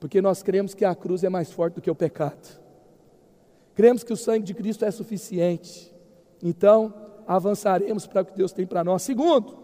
Porque 0.00 0.22
nós 0.22 0.42
cremos 0.42 0.72
que 0.72 0.86
a 0.86 0.94
cruz 0.94 1.22
é 1.22 1.28
mais 1.28 1.52
forte 1.52 1.74
do 1.74 1.82
que 1.82 1.90
o 1.90 1.94
pecado. 1.94 2.58
Cremos 3.74 4.02
que 4.02 4.12
o 4.14 4.16
sangue 4.16 4.46
de 4.46 4.54
Cristo 4.54 4.86
é 4.86 4.90
suficiente. 4.90 5.94
Então, 6.42 6.94
avançaremos 7.26 8.06
para 8.06 8.22
o 8.22 8.24
que 8.24 8.38
Deus 8.38 8.52
tem 8.52 8.66
para 8.66 8.82
nós. 8.82 9.02
Segundo, 9.02 9.54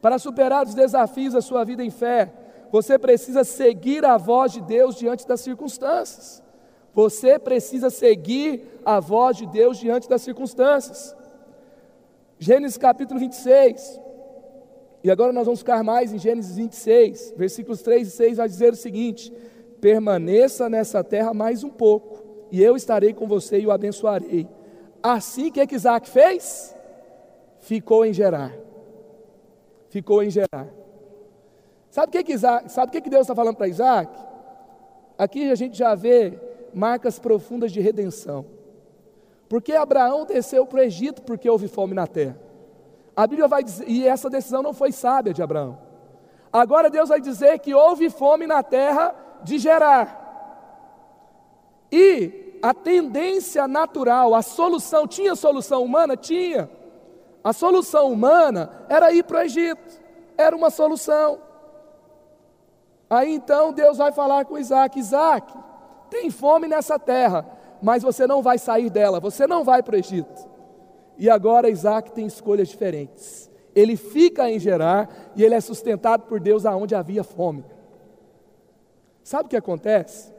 para 0.00 0.16
superar 0.16 0.64
os 0.64 0.74
desafios 0.74 1.32
da 1.32 1.42
sua 1.42 1.64
vida 1.64 1.84
em 1.84 1.90
fé, 1.90 2.32
você 2.70 2.96
precisa 2.96 3.42
seguir 3.42 4.04
a 4.04 4.16
voz 4.16 4.52
de 4.52 4.60
Deus 4.60 4.94
diante 4.94 5.26
das 5.26 5.40
circunstâncias. 5.40 6.46
Você 6.98 7.38
precisa 7.38 7.90
seguir 7.90 8.80
a 8.84 8.98
voz 8.98 9.36
de 9.36 9.46
Deus 9.46 9.78
diante 9.78 10.08
das 10.08 10.20
circunstâncias. 10.20 11.14
Gênesis 12.40 12.76
capítulo 12.76 13.20
26. 13.20 14.00
E 15.04 15.08
agora 15.08 15.32
nós 15.32 15.44
vamos 15.44 15.60
ficar 15.60 15.84
mais 15.84 16.12
em 16.12 16.18
Gênesis 16.18 16.56
26, 16.56 17.34
versículos 17.36 17.82
3 17.82 18.08
e 18.08 18.10
6 18.10 18.36
vai 18.38 18.48
dizer 18.48 18.72
o 18.72 18.76
seguinte: 18.76 19.32
Permaneça 19.80 20.68
nessa 20.68 21.04
terra 21.04 21.32
mais 21.32 21.62
um 21.62 21.70
pouco, 21.70 22.48
e 22.50 22.60
eu 22.60 22.74
estarei 22.74 23.14
com 23.14 23.28
você 23.28 23.60
e 23.60 23.66
o 23.68 23.70
abençoarei. 23.70 24.48
Assim 25.00 25.52
que, 25.52 25.60
é 25.60 25.68
que 25.68 25.76
Isaac 25.76 26.08
fez? 26.08 26.74
Ficou 27.60 28.04
em 28.04 28.12
Gerar. 28.12 28.52
Ficou 29.88 30.20
em 30.20 30.30
Gerar. 30.30 30.66
Sabe 31.90 32.08
o 32.08 32.10
que, 32.10 32.24
que, 32.24 32.32
Isaac, 32.32 32.72
sabe 32.72 32.88
o 32.88 32.90
que, 32.90 33.02
que 33.02 33.08
Deus 33.08 33.22
está 33.22 33.36
falando 33.36 33.54
para 33.54 33.68
Isaac? 33.68 34.12
Aqui 35.16 35.48
a 35.48 35.54
gente 35.54 35.78
já 35.78 35.94
vê 35.94 36.47
marcas 36.78 37.18
profundas 37.18 37.72
de 37.72 37.80
redenção. 37.80 38.46
Porque 39.48 39.72
Abraão 39.72 40.24
desceu 40.24 40.64
para 40.64 40.78
o 40.78 40.82
Egito 40.82 41.22
porque 41.22 41.50
houve 41.50 41.66
fome 41.66 41.92
na 41.94 42.06
terra. 42.06 42.38
A 43.16 43.26
Bíblia 43.26 43.48
vai 43.48 43.64
dizer, 43.64 43.88
e 43.88 44.06
essa 44.06 44.30
decisão 44.30 44.62
não 44.62 44.72
foi 44.72 44.92
sábia 44.92 45.34
de 45.34 45.42
Abraão. 45.42 45.78
Agora 46.52 46.88
Deus 46.88 47.08
vai 47.08 47.20
dizer 47.20 47.58
que 47.58 47.74
houve 47.74 48.08
fome 48.08 48.46
na 48.46 48.62
terra 48.62 49.14
de 49.42 49.58
Gerar. 49.58 50.26
E 51.90 52.58
a 52.62 52.72
tendência 52.72 53.66
natural, 53.66 54.34
a 54.34 54.42
solução, 54.42 55.06
tinha 55.06 55.34
solução 55.34 55.82
humana? 55.82 56.16
Tinha. 56.16 56.70
A 57.42 57.52
solução 57.52 58.12
humana 58.12 58.70
era 58.88 59.12
ir 59.12 59.24
para 59.24 59.38
o 59.38 59.42
Egito. 59.42 60.00
Era 60.36 60.54
uma 60.54 60.70
solução. 60.70 61.40
Aí 63.10 63.32
então 63.32 63.72
Deus 63.72 63.96
vai 63.96 64.12
falar 64.12 64.44
com 64.44 64.58
Isaac: 64.58 64.98
Isaac, 64.98 65.52
tem 66.10 66.30
fome 66.30 66.66
nessa 66.66 66.98
terra, 66.98 67.46
mas 67.82 68.02
você 68.02 68.26
não 68.26 68.42
vai 68.42 68.58
sair 68.58 68.90
dela, 68.90 69.20
você 69.20 69.46
não 69.46 69.64
vai 69.64 69.82
para 69.82 69.96
o 69.96 69.98
Egito. 69.98 70.48
E 71.16 71.28
agora 71.28 71.68
Isaac 71.68 72.12
tem 72.12 72.26
escolhas 72.26 72.68
diferentes. 72.68 73.50
Ele 73.74 73.96
fica 73.96 74.50
em 74.50 74.58
Gerar 74.58 75.32
e 75.36 75.44
ele 75.44 75.54
é 75.54 75.60
sustentado 75.60 76.24
por 76.24 76.40
Deus 76.40 76.64
aonde 76.66 76.94
havia 76.94 77.22
fome. 77.22 77.64
Sabe 79.22 79.46
o 79.46 79.48
que 79.48 79.56
acontece? 79.56 80.32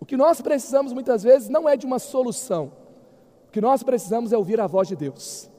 O 0.00 0.06
que 0.06 0.16
nós 0.16 0.40
precisamos 0.40 0.92
muitas 0.92 1.22
vezes 1.22 1.48
não 1.48 1.68
é 1.68 1.76
de 1.76 1.84
uma 1.84 1.98
solução. 1.98 2.72
O 3.48 3.50
que 3.50 3.60
nós 3.60 3.82
precisamos 3.82 4.32
é 4.32 4.36
ouvir 4.36 4.60
a 4.60 4.66
voz 4.66 4.88
de 4.88 4.96
Deus. 4.96 5.50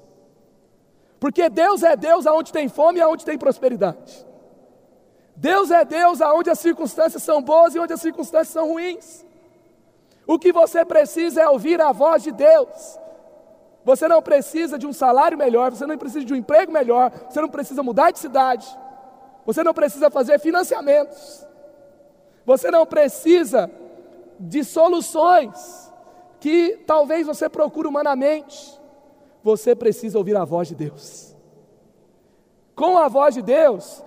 Porque 1.19 1.49
Deus 1.49 1.83
é 1.83 1.95
Deus 1.95 2.25
aonde 2.25 2.51
tem 2.51 2.67
fome 2.67 2.97
e 2.97 3.01
aonde 3.01 3.23
tem 3.23 3.37
prosperidade. 3.37 4.25
Deus 5.35 5.71
é 5.71 5.83
Deus 5.83 6.21
aonde 6.21 6.49
as 6.49 6.59
circunstâncias 6.59 7.23
são 7.23 7.41
boas 7.41 7.73
e 7.73 7.79
onde 7.79 7.93
as 7.93 8.01
circunstâncias 8.01 8.49
são 8.49 8.69
ruins. 8.69 9.25
O 10.27 10.37
que 10.37 10.51
você 10.51 10.85
precisa 10.85 11.41
é 11.41 11.49
ouvir 11.49 11.81
a 11.81 11.91
voz 11.91 12.23
de 12.23 12.31
Deus. 12.31 12.99
Você 13.83 14.07
não 14.07 14.21
precisa 14.21 14.77
de 14.77 14.85
um 14.85 14.93
salário 14.93 15.37
melhor, 15.37 15.71
você 15.71 15.85
não 15.85 15.97
precisa 15.97 16.23
de 16.23 16.33
um 16.33 16.37
emprego 16.37 16.71
melhor, 16.71 17.11
você 17.29 17.41
não 17.41 17.49
precisa 17.49 17.81
mudar 17.81 18.11
de 18.11 18.19
cidade, 18.19 18.67
você 19.45 19.63
não 19.63 19.73
precisa 19.73 20.11
fazer 20.11 20.39
financiamentos, 20.39 21.45
você 22.45 22.69
não 22.69 22.85
precisa 22.85 23.69
de 24.39 24.63
soluções 24.63 25.91
que 26.39 26.83
talvez 26.85 27.25
você 27.25 27.49
procure 27.49 27.87
humanamente. 27.87 28.79
Você 29.43 29.75
precisa 29.75 30.17
ouvir 30.17 30.35
a 30.35 30.45
voz 30.45 30.67
de 30.67 30.75
Deus. 30.75 31.35
Com 32.75 32.97
a 32.97 33.07
voz 33.07 33.35
de 33.35 33.41
Deus, 33.41 34.03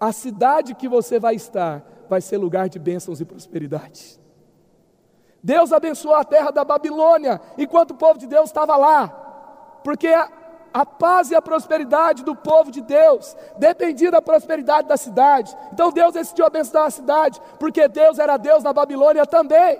a 0.00 0.12
cidade 0.12 0.74
que 0.74 0.88
você 0.88 1.18
vai 1.18 1.34
estar 1.34 1.84
vai 2.08 2.20
ser 2.20 2.36
lugar 2.36 2.68
de 2.68 2.78
bênçãos 2.78 3.20
e 3.20 3.24
prosperidade. 3.24 4.20
Deus 5.42 5.72
abençoou 5.72 6.14
a 6.14 6.24
terra 6.24 6.50
da 6.50 6.64
Babilônia 6.64 7.40
enquanto 7.56 7.92
o 7.92 7.96
povo 7.96 8.18
de 8.18 8.26
Deus 8.26 8.46
estava 8.46 8.76
lá, 8.76 9.08
porque 9.84 10.08
a, 10.08 10.28
a 10.74 10.84
paz 10.84 11.30
e 11.30 11.34
a 11.34 11.42
prosperidade 11.42 12.24
do 12.24 12.34
povo 12.34 12.70
de 12.70 12.80
Deus 12.80 13.36
dependia 13.56 14.10
da 14.10 14.20
prosperidade 14.20 14.88
da 14.88 14.96
cidade. 14.96 15.56
Então 15.72 15.92
Deus 15.92 16.12
decidiu 16.12 16.46
abençoar 16.46 16.86
a 16.86 16.90
cidade, 16.90 17.40
porque 17.58 17.86
Deus 17.88 18.18
era 18.18 18.36
Deus 18.36 18.62
na 18.62 18.72
Babilônia 18.72 19.24
também. 19.24 19.78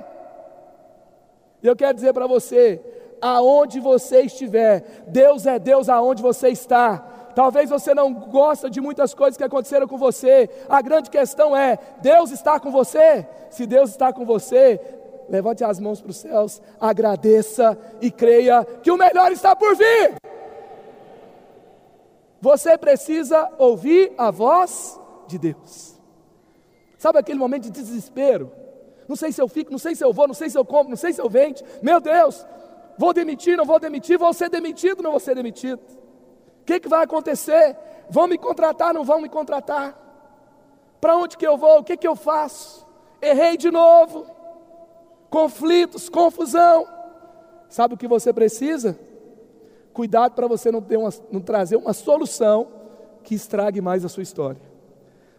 E 1.62 1.66
eu 1.66 1.74
quero 1.74 1.94
dizer 1.94 2.12
para 2.12 2.26
você, 2.26 2.80
aonde 3.20 3.80
você 3.80 4.20
estiver, 4.22 5.04
Deus 5.08 5.46
é 5.46 5.58
Deus 5.58 5.88
aonde 5.88 6.22
você 6.22 6.48
está. 6.48 7.15
Talvez 7.36 7.68
você 7.68 7.92
não 7.92 8.14
gosta 8.14 8.70
de 8.70 8.80
muitas 8.80 9.12
coisas 9.12 9.36
que 9.36 9.44
aconteceram 9.44 9.86
com 9.86 9.98
você. 9.98 10.48
A 10.70 10.80
grande 10.80 11.10
questão 11.10 11.54
é: 11.54 11.78
Deus 12.00 12.30
está 12.30 12.58
com 12.58 12.70
você? 12.70 13.28
Se 13.50 13.66
Deus 13.66 13.90
está 13.90 14.10
com 14.10 14.24
você, 14.24 14.80
levante 15.28 15.62
as 15.62 15.78
mãos 15.78 16.00
para 16.00 16.10
os 16.12 16.16
céus, 16.16 16.62
agradeça 16.80 17.78
e 18.00 18.10
creia 18.10 18.64
que 18.82 18.90
o 18.90 18.96
melhor 18.96 19.30
está 19.32 19.54
por 19.54 19.76
vir. 19.76 20.14
Você 22.40 22.78
precisa 22.78 23.52
ouvir 23.58 24.14
a 24.16 24.30
voz 24.30 24.98
de 25.26 25.36
Deus. 25.36 26.00
Sabe 26.96 27.18
aquele 27.18 27.38
momento 27.38 27.64
de 27.64 27.70
desespero? 27.70 28.50
Não 29.06 29.14
sei 29.14 29.30
se 29.30 29.42
eu 29.42 29.46
fico, 29.46 29.70
não 29.70 29.78
sei 29.78 29.94
se 29.94 30.02
eu 30.02 30.10
vou, 30.10 30.26
não 30.26 30.34
sei 30.34 30.48
se 30.48 30.56
eu 30.56 30.64
compro, 30.64 30.88
não 30.88 30.96
sei 30.96 31.12
se 31.12 31.20
eu 31.20 31.28
vendo. 31.28 31.62
Meu 31.82 32.00
Deus, 32.00 32.46
vou 32.96 33.12
demitir, 33.12 33.58
não 33.58 33.66
vou 33.66 33.78
demitir, 33.78 34.18
vou 34.18 34.32
ser 34.32 34.48
demitido, 34.48 35.02
não 35.02 35.10
vou 35.10 35.20
ser 35.20 35.34
demitido. 35.34 36.05
Que, 36.66 36.80
que 36.80 36.88
vai 36.88 37.04
acontecer? 37.04 37.76
Vão 38.10 38.26
me 38.26 38.36
contratar, 38.36 38.92
não 38.92 39.04
vão 39.04 39.20
me 39.20 39.28
contratar? 39.28 39.96
Para 41.00 41.16
onde 41.16 41.36
que 41.36 41.46
eu 41.46 41.56
vou? 41.56 41.78
O 41.78 41.84
que, 41.84 41.96
que 41.96 42.08
eu 42.08 42.16
faço? 42.16 42.84
Errei 43.22 43.56
de 43.56 43.70
novo. 43.70 44.26
Conflitos, 45.30 46.08
confusão. 46.08 46.86
Sabe 47.68 47.94
o 47.94 47.96
que 47.96 48.08
você 48.08 48.32
precisa? 48.32 48.98
Cuidado 49.92 50.34
para 50.34 50.48
você 50.48 50.72
não, 50.72 50.80
uma, 50.80 51.10
não 51.30 51.40
trazer 51.40 51.76
uma 51.76 51.92
solução 51.92 52.68
que 53.22 53.34
estrague 53.34 53.80
mais 53.80 54.04
a 54.04 54.08
sua 54.08 54.22
história. 54.24 54.60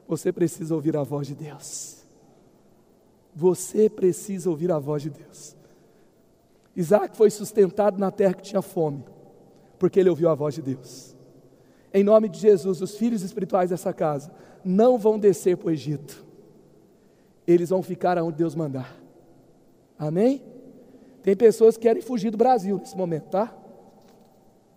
Você 0.08 0.32
precisa 0.32 0.74
ouvir 0.74 0.96
a 0.96 1.04
voz 1.04 1.28
de 1.28 1.36
Deus. 1.36 2.06
Você 3.36 3.90
precisa 3.90 4.50
ouvir 4.50 4.72
a 4.72 4.80
voz 4.80 5.04
de 5.04 5.10
Deus. 5.10 5.56
Isaac 6.76 7.18
foi 7.18 7.30
sustentado 7.30 8.00
na 8.00 8.12
terra 8.12 8.34
que 8.34 8.44
tinha 8.44 8.62
fome, 8.62 9.04
porque 9.78 10.00
ele 10.00 10.10
ouviu 10.10 10.30
a 10.30 10.36
voz 10.36 10.56
de 10.56 10.62
Deus. 10.62 11.17
Em 11.94 12.04
nome 12.04 12.30
de 12.30 12.40
Jesus, 12.40 12.82
os 12.82 12.98
filhos 12.98 13.22
espirituais 13.22 13.70
dessa 13.70 13.94
casa 13.94 14.32
não 14.64 14.98
vão 14.98 15.18
descer 15.18 15.58
para 15.58 15.68
o 15.68 15.72
Egito, 15.72 16.26
eles 17.46 17.70
vão 17.70 17.82
ficar 17.82 18.18
aonde 18.18 18.38
Deus 18.38 18.56
mandar. 18.56 18.96
Amém? 19.98 20.42
Tem 21.24 21.36
pessoas 21.36 21.76
que 21.76 21.84
querem 21.84 22.02
fugir 22.02 22.30
do 22.30 22.38
Brasil 22.38 22.78
nesse 22.78 22.96
momento, 22.96 23.30
tá? 23.30 23.54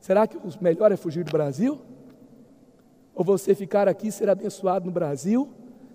Será 0.01 0.27
que 0.27 0.37
o 0.37 0.42
melhor 0.61 0.90
é 0.90 0.96
fugir 0.96 1.25
do 1.25 1.31
Brasil? 1.31 1.79
Ou 3.14 3.25
você 3.25 3.55
ficar 3.55 3.87
aqui, 3.87 4.11
ser 4.11 4.31
abençoado 4.31 4.87
no 4.87 4.90
Brasil, 4.90 5.49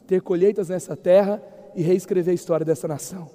ter 0.05 0.21
colheitas 0.21 0.69
nessa 0.69 0.95
terra 0.95 1.41
e 1.73 1.81
reescrever 1.81 2.31
a 2.31 2.35
história 2.35 2.65
dessa 2.65 2.87
nação. 2.87 3.29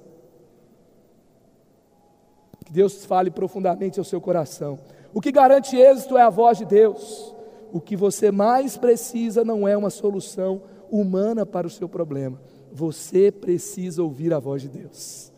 Que 2.65 2.73
Deus 2.73 3.05
fale 3.05 3.31
profundamente 3.31 3.99
ao 3.99 4.05
seu 4.05 4.21
coração. 4.21 4.79
O 5.13 5.21
que 5.21 5.33
garante 5.33 5.77
êxito 5.77 6.17
é 6.17 6.23
a 6.23 6.31
voz 6.31 6.59
de 6.59 6.65
Deus. 6.65 7.35
O 7.73 7.81
que 7.81 7.97
você 7.97 8.31
mais 8.31 8.77
precisa 8.77 9.45
não 9.45 9.67
é 9.67 9.77
uma 9.77 9.91
solução 9.91 10.63
humana 10.91 11.47
para 11.47 11.67
o 11.67 11.71
seu 11.71 11.89
problema. 11.89 12.41
Você 12.73 13.31
precisa 13.31 14.03
ouvir 14.03 14.33
a 14.33 14.39
voz 14.39 14.63
de 14.63 14.69
Deus. 14.69 15.33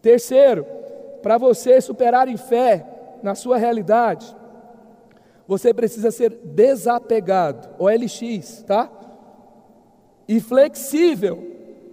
Terceiro, 0.00 0.66
para 1.22 1.38
você 1.38 1.80
superar 1.80 2.28
em 2.28 2.36
fé 2.36 2.86
na 3.22 3.34
sua 3.34 3.56
realidade, 3.56 4.36
você 5.46 5.72
precisa 5.74 6.10
ser 6.10 6.30
desapegado, 6.30 7.68
OLX, 7.78 8.62
tá? 8.66 8.90
E 10.26 10.40
flexível 10.40 11.52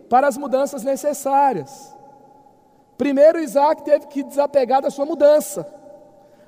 para 0.09 0.27
as 0.27 0.37
mudanças 0.37 0.83
necessárias. 0.83 1.95
Primeiro, 2.97 3.39
Isaac 3.39 3.83
teve 3.83 4.07
que 4.07 4.23
desapegar 4.23 4.81
da 4.81 4.89
sua 4.89 5.05
mudança, 5.05 5.67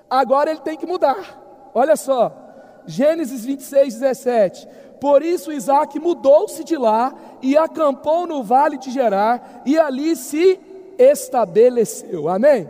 agora 0.10 0.52
ele 0.52 0.62
tem 0.62 0.78
que 0.78 0.86
mudar. 0.86 1.72
Olha 1.74 1.96
só, 1.96 2.43
Gênesis 2.86 3.46
26, 3.46 4.00
17. 4.00 4.67
Por 5.00 5.22
isso 5.22 5.52
Isaac 5.52 6.00
mudou-se 6.00 6.63
de 6.63 6.78
lá 6.78 7.13
e 7.41 7.58
acampou 7.58 8.26
no 8.26 8.41
vale 8.41 8.78
de 8.78 8.89
Gerar 8.89 9.62
e 9.65 9.78
ali 9.78 10.15
se 10.15 10.60
estabeleceu. 10.98 12.30
Amém? 12.30 12.69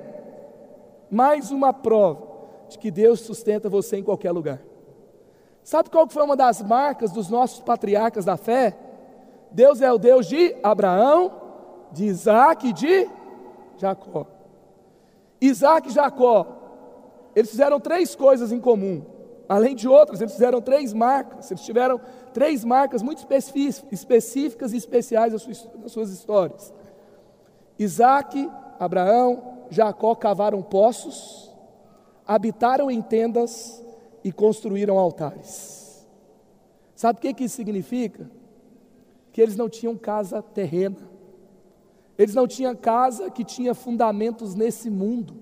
Mais 1.11 1.51
uma 1.51 1.71
prova 1.71 2.27
de 2.69 2.77
que 2.79 2.89
Deus 2.89 3.19
sustenta 3.19 3.69
você 3.69 3.97
em 3.97 4.03
qualquer 4.03 4.31
lugar. 4.31 4.59
Sabe 5.63 5.89
qual 5.89 6.09
foi 6.09 6.23
uma 6.23 6.35
das 6.35 6.61
marcas 6.61 7.11
dos 7.11 7.29
nossos 7.29 7.59
patriarcas 7.59 8.25
da 8.25 8.35
fé? 8.35 8.75
Deus 9.51 9.81
é 9.81 9.91
o 9.91 9.99
Deus 9.99 10.27
de 10.27 10.55
Abraão, 10.63 11.31
de 11.91 12.05
Isaac 12.05 12.67
e 12.67 12.73
de 12.73 13.07
Jacó. 13.77 14.25
Isaac 15.39 15.89
e 15.89 15.91
Jacó, 15.91 16.47
eles 17.35 17.51
fizeram 17.51 17.79
três 17.79 18.15
coisas 18.15 18.51
em 18.51 18.59
comum. 18.59 19.12
Além 19.47 19.75
de 19.75 19.87
outras, 19.87 20.21
eles 20.21 20.33
fizeram 20.33 20.61
três 20.61 20.93
marcas. 20.93 21.51
Eles 21.51 21.63
tiveram 21.63 21.99
três 22.33 22.63
marcas 22.63 23.01
muito 23.01 23.25
específicas 23.91 24.73
e 24.73 24.77
especiais 24.77 25.33
das 25.33 25.91
suas 25.91 26.09
histórias. 26.09 26.73
Isaac, 27.77 28.49
Abraão, 28.79 29.65
Jacó 29.69 30.15
cavaram 30.15 30.61
poços, 30.61 31.51
habitaram 32.25 32.89
em 32.89 33.01
tendas 33.01 33.83
e 34.23 34.31
construíram 34.31 34.97
altares. 34.97 36.07
Sabe 36.95 37.19
o 37.19 37.21
que, 37.21 37.33
que 37.33 37.43
isso 37.45 37.55
significa? 37.55 38.29
que 39.33 39.41
eles 39.41 39.57
não 39.57 39.67
tinham 39.67 39.97
casa 39.97 40.41
terrena, 40.41 41.09
eles 42.17 42.35
não 42.35 42.47
tinham 42.47 42.75
casa 42.75 43.31
que 43.31 43.43
tinha 43.43 43.73
fundamentos 43.73 44.53
nesse 44.53 44.91
mundo. 44.91 45.35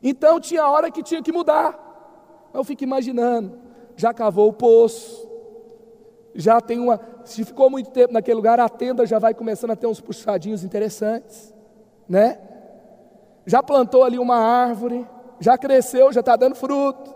Então 0.00 0.38
tinha 0.38 0.68
hora 0.68 0.90
que 0.90 1.02
tinha 1.02 1.20
que 1.20 1.32
mudar. 1.32 1.84
Eu 2.52 2.64
fico 2.64 2.84
imaginando, 2.84 3.58
já 3.96 4.12
cavou 4.12 4.48
o 4.48 4.52
poço, 4.52 5.26
já 6.34 6.60
tem 6.60 6.78
uma, 6.78 7.00
se 7.24 7.44
ficou 7.44 7.70
muito 7.70 7.90
tempo 7.90 8.12
naquele 8.12 8.36
lugar, 8.36 8.60
a 8.60 8.68
tenda 8.68 9.06
já 9.06 9.18
vai 9.18 9.34
começando 9.34 9.70
a 9.70 9.76
ter 9.76 9.86
uns 9.86 10.00
puxadinhos 10.00 10.64
interessantes, 10.64 11.54
né? 12.08 12.38
Já 13.46 13.62
plantou 13.62 14.04
ali 14.04 14.18
uma 14.18 14.36
árvore, 14.36 15.06
já 15.40 15.56
cresceu, 15.56 16.12
já 16.12 16.20
está 16.20 16.36
dando 16.36 16.54
fruto, 16.54 17.14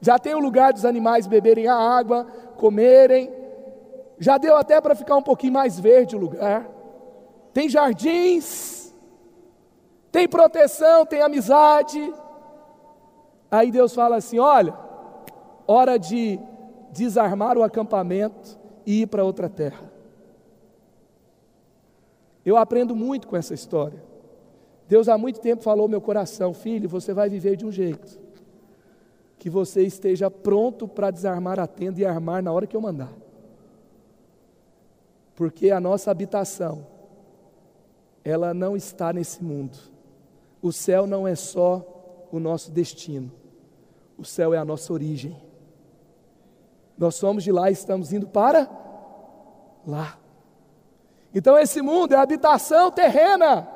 já 0.00 0.18
tem 0.18 0.34
o 0.34 0.40
lugar 0.40 0.72
dos 0.72 0.84
animais 0.84 1.26
beberem 1.26 1.68
a 1.68 1.76
água, 1.76 2.26
comerem, 2.56 3.32
já 4.18 4.38
deu 4.38 4.56
até 4.56 4.80
para 4.80 4.94
ficar 4.94 5.16
um 5.16 5.22
pouquinho 5.22 5.52
mais 5.52 5.78
verde 5.78 6.16
o 6.16 6.18
lugar. 6.18 6.68
Tem 7.52 7.68
jardins, 7.68 8.92
tem 10.10 10.28
proteção, 10.28 11.04
tem 11.06 11.22
amizade. 11.22 12.12
Aí 13.50 13.70
Deus 13.70 13.94
fala 13.94 14.16
assim: 14.16 14.38
olha, 14.38 14.74
hora 15.66 15.98
de 15.98 16.38
desarmar 16.92 17.56
o 17.56 17.62
acampamento 17.62 18.58
e 18.84 19.02
ir 19.02 19.06
para 19.06 19.24
outra 19.24 19.48
terra. 19.48 19.90
Eu 22.44 22.56
aprendo 22.56 22.94
muito 22.94 23.26
com 23.26 23.36
essa 23.36 23.54
história. 23.54 24.02
Deus 24.88 25.08
há 25.08 25.18
muito 25.18 25.40
tempo 25.40 25.62
falou 25.62 25.82
ao 25.82 25.88
meu 25.88 26.00
coração: 26.00 26.52
filho, 26.52 26.88
você 26.88 27.12
vai 27.12 27.28
viver 27.28 27.56
de 27.56 27.66
um 27.66 27.72
jeito 27.72 28.26
que 29.38 29.50
você 29.50 29.82
esteja 29.82 30.30
pronto 30.30 30.88
para 30.88 31.10
desarmar 31.10 31.60
a 31.60 31.66
tenda 31.66 32.00
e 32.00 32.06
armar 32.06 32.42
na 32.42 32.52
hora 32.52 32.66
que 32.66 32.76
eu 32.76 32.80
mandar 32.80 33.12
porque 35.36 35.70
a 35.70 35.78
nossa 35.78 36.10
habitação, 36.10 36.86
ela 38.24 38.54
não 38.54 38.74
está 38.74 39.12
nesse 39.12 39.44
mundo. 39.44 39.78
O 40.62 40.72
céu 40.72 41.06
não 41.06 41.28
é 41.28 41.34
só 41.34 41.95
o 42.30 42.38
nosso 42.38 42.70
destino, 42.70 43.32
o 44.18 44.24
céu 44.24 44.52
é 44.54 44.58
a 44.58 44.64
nossa 44.64 44.92
origem. 44.92 45.36
Nós 46.96 47.14
somos 47.14 47.44
de 47.44 47.52
lá 47.52 47.68
e 47.68 47.74
estamos 47.74 48.12
indo 48.12 48.26
para 48.26 48.68
lá. 49.86 50.18
Então, 51.34 51.58
esse 51.58 51.82
mundo 51.82 52.14
é 52.14 52.16
habitação 52.16 52.90
terrena. 52.90 53.68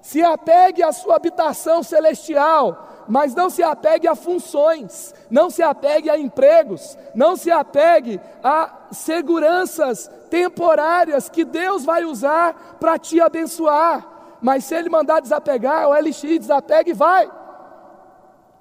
Se 0.00 0.22
apegue 0.22 0.82
à 0.82 0.92
sua 0.92 1.16
habitação 1.16 1.82
celestial, 1.82 3.04
mas 3.08 3.34
não 3.34 3.50
se 3.50 3.62
apegue 3.62 4.06
a 4.06 4.14
funções, 4.14 5.14
não 5.30 5.50
se 5.50 5.62
apegue 5.62 6.08
a 6.08 6.18
empregos, 6.18 6.96
não 7.14 7.34
se 7.34 7.50
apegue 7.50 8.20
a 8.44 8.86
seguranças 8.92 10.08
temporárias 10.30 11.28
que 11.28 11.44
Deus 11.44 11.84
vai 11.84 12.04
usar 12.04 12.76
para 12.78 12.98
te 12.98 13.20
abençoar. 13.20 14.06
Mas 14.40 14.64
se 14.64 14.74
Ele 14.74 14.88
mandar 14.88 15.20
desapegar, 15.20 15.88
o 15.88 15.94
LX 15.94 16.20
desapega 16.20 16.90
e 16.90 16.94
vai, 16.94 17.28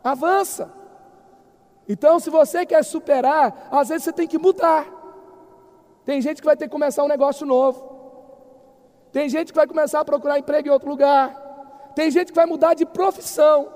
avança. 0.04 0.72
Então, 1.88 2.20
se 2.20 2.30
você 2.30 2.66
quer 2.66 2.84
superar, 2.84 3.70
às 3.72 3.90
vezes 3.90 4.04
você 4.04 4.14
tem 4.14 4.28
que 4.28 4.38
mudar. 4.38 4.86
Tem 6.04 6.22
gente 6.22 6.42
que 6.42 6.46
vai 6.46 6.58
ter 6.58 6.66
que 6.66 6.72
começar 6.72 7.04
um 7.04 7.08
negócio 7.08 7.46
novo. 7.46 7.98
Tem 9.12 9.30
gente 9.30 9.52
que 9.52 9.56
vai 9.56 9.68
começar 9.68 10.00
a 10.02 10.06
procurar 10.06 10.38
emprego 10.38 10.68
em 10.68 10.72
outro 10.72 10.90
lugar. 10.90 11.92
Tem 11.96 12.12
gente 12.12 12.32
que 12.32 12.36
vai 12.36 12.46
mudar 12.46 12.74
de 12.74 12.86
profissão. 12.86 13.72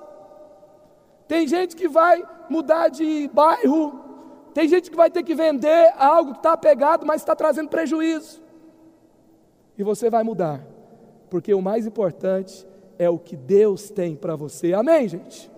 Tem 1.28 1.47
gente 1.47 1.76
que 1.76 1.88
vai 1.88 2.24
mudar 2.49 2.89
de 2.89 3.30
bairro. 3.34 3.99
Tem 4.53 4.67
gente 4.67 4.91
que 4.91 4.97
vai 4.97 5.09
ter 5.09 5.24
que 5.24 5.34
vender 5.34 5.93
algo 5.97 6.34
que 6.34 6.39
está 6.39 6.57
pegado, 6.57 7.05
mas 7.05 7.22
está 7.22 7.36
trazendo 7.36 7.69
prejuízo. 7.69 8.41
E 9.78 9.84
você 9.84 10.09
vai 10.09 10.24
mudar, 10.24 10.61
porque 11.30 11.53
o 11.53 11.61
mais 11.61 11.88
importante 11.88 12.67
é 12.99 13.09
o 13.09 13.17
que 13.17 13.36
Deus 13.36 13.89
tem 13.89 14.15
para 14.15 14.36
você. 14.36 14.74
Amém, 14.74 15.07
gente? 15.07 15.49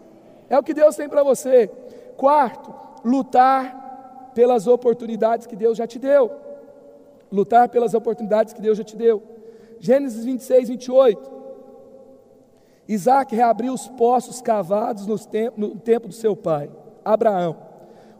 É 0.54 0.60
o 0.60 0.62
que 0.62 0.76
Deus 0.76 0.95
tem 0.95 1.10
para 1.10 1.24
você. 1.24 1.68
Quarto, 2.16 2.72
lutar 3.04 4.30
pelas 4.36 4.68
oportunidades 4.68 5.47
que 5.47 5.56
Deus 5.56 5.76
já 5.76 5.88
te 5.88 5.97
deu. 5.97 6.32
Lutar 7.32 7.70
pelas 7.70 7.95
oportunidades 7.95 8.54
que 8.54 8.62
Deus 8.62 8.78
já 8.78 8.84
te 8.84 8.95
deu. 8.95 9.24
Gênesis 9.80 10.24
26, 10.24 10.70
28. 10.70 11.32
Isaac 12.88 13.36
reabriu 13.36 13.74
os 13.74 13.88
poços 13.88 14.43
cavados 14.43 15.08
no 15.08 15.18
tempo, 15.80 16.08
do 16.08 16.14
seu 16.14 16.36
pai, 16.36 16.70
Abraão, 17.04 17.58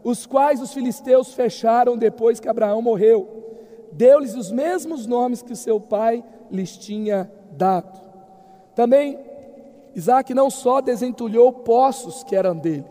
os 0.02 0.26
quais 0.26 0.60
os 0.60 0.74
filisteus 0.74 1.34
fecharam 1.34 1.96
depois 1.96 2.40
que 2.40 2.48
Abraão 2.48 2.82
morreu. 2.82 3.28
Deu-lhes 3.92 4.34
os 4.34 4.50
mesmos 4.50 5.06
nomes 5.06 5.40
que 5.40 5.54
seu 5.54 5.78
pai 5.78 6.24
lhes 6.50 6.76
tinha 6.76 7.30
dado. 7.52 8.00
Também 8.74 9.20
Isaac 9.94 10.34
não 10.34 10.50
só 10.50 10.80
desentulhou 10.80 11.52
poços 11.52 12.24
que 12.24 12.34
eram 12.34 12.56
dele, 12.56 12.84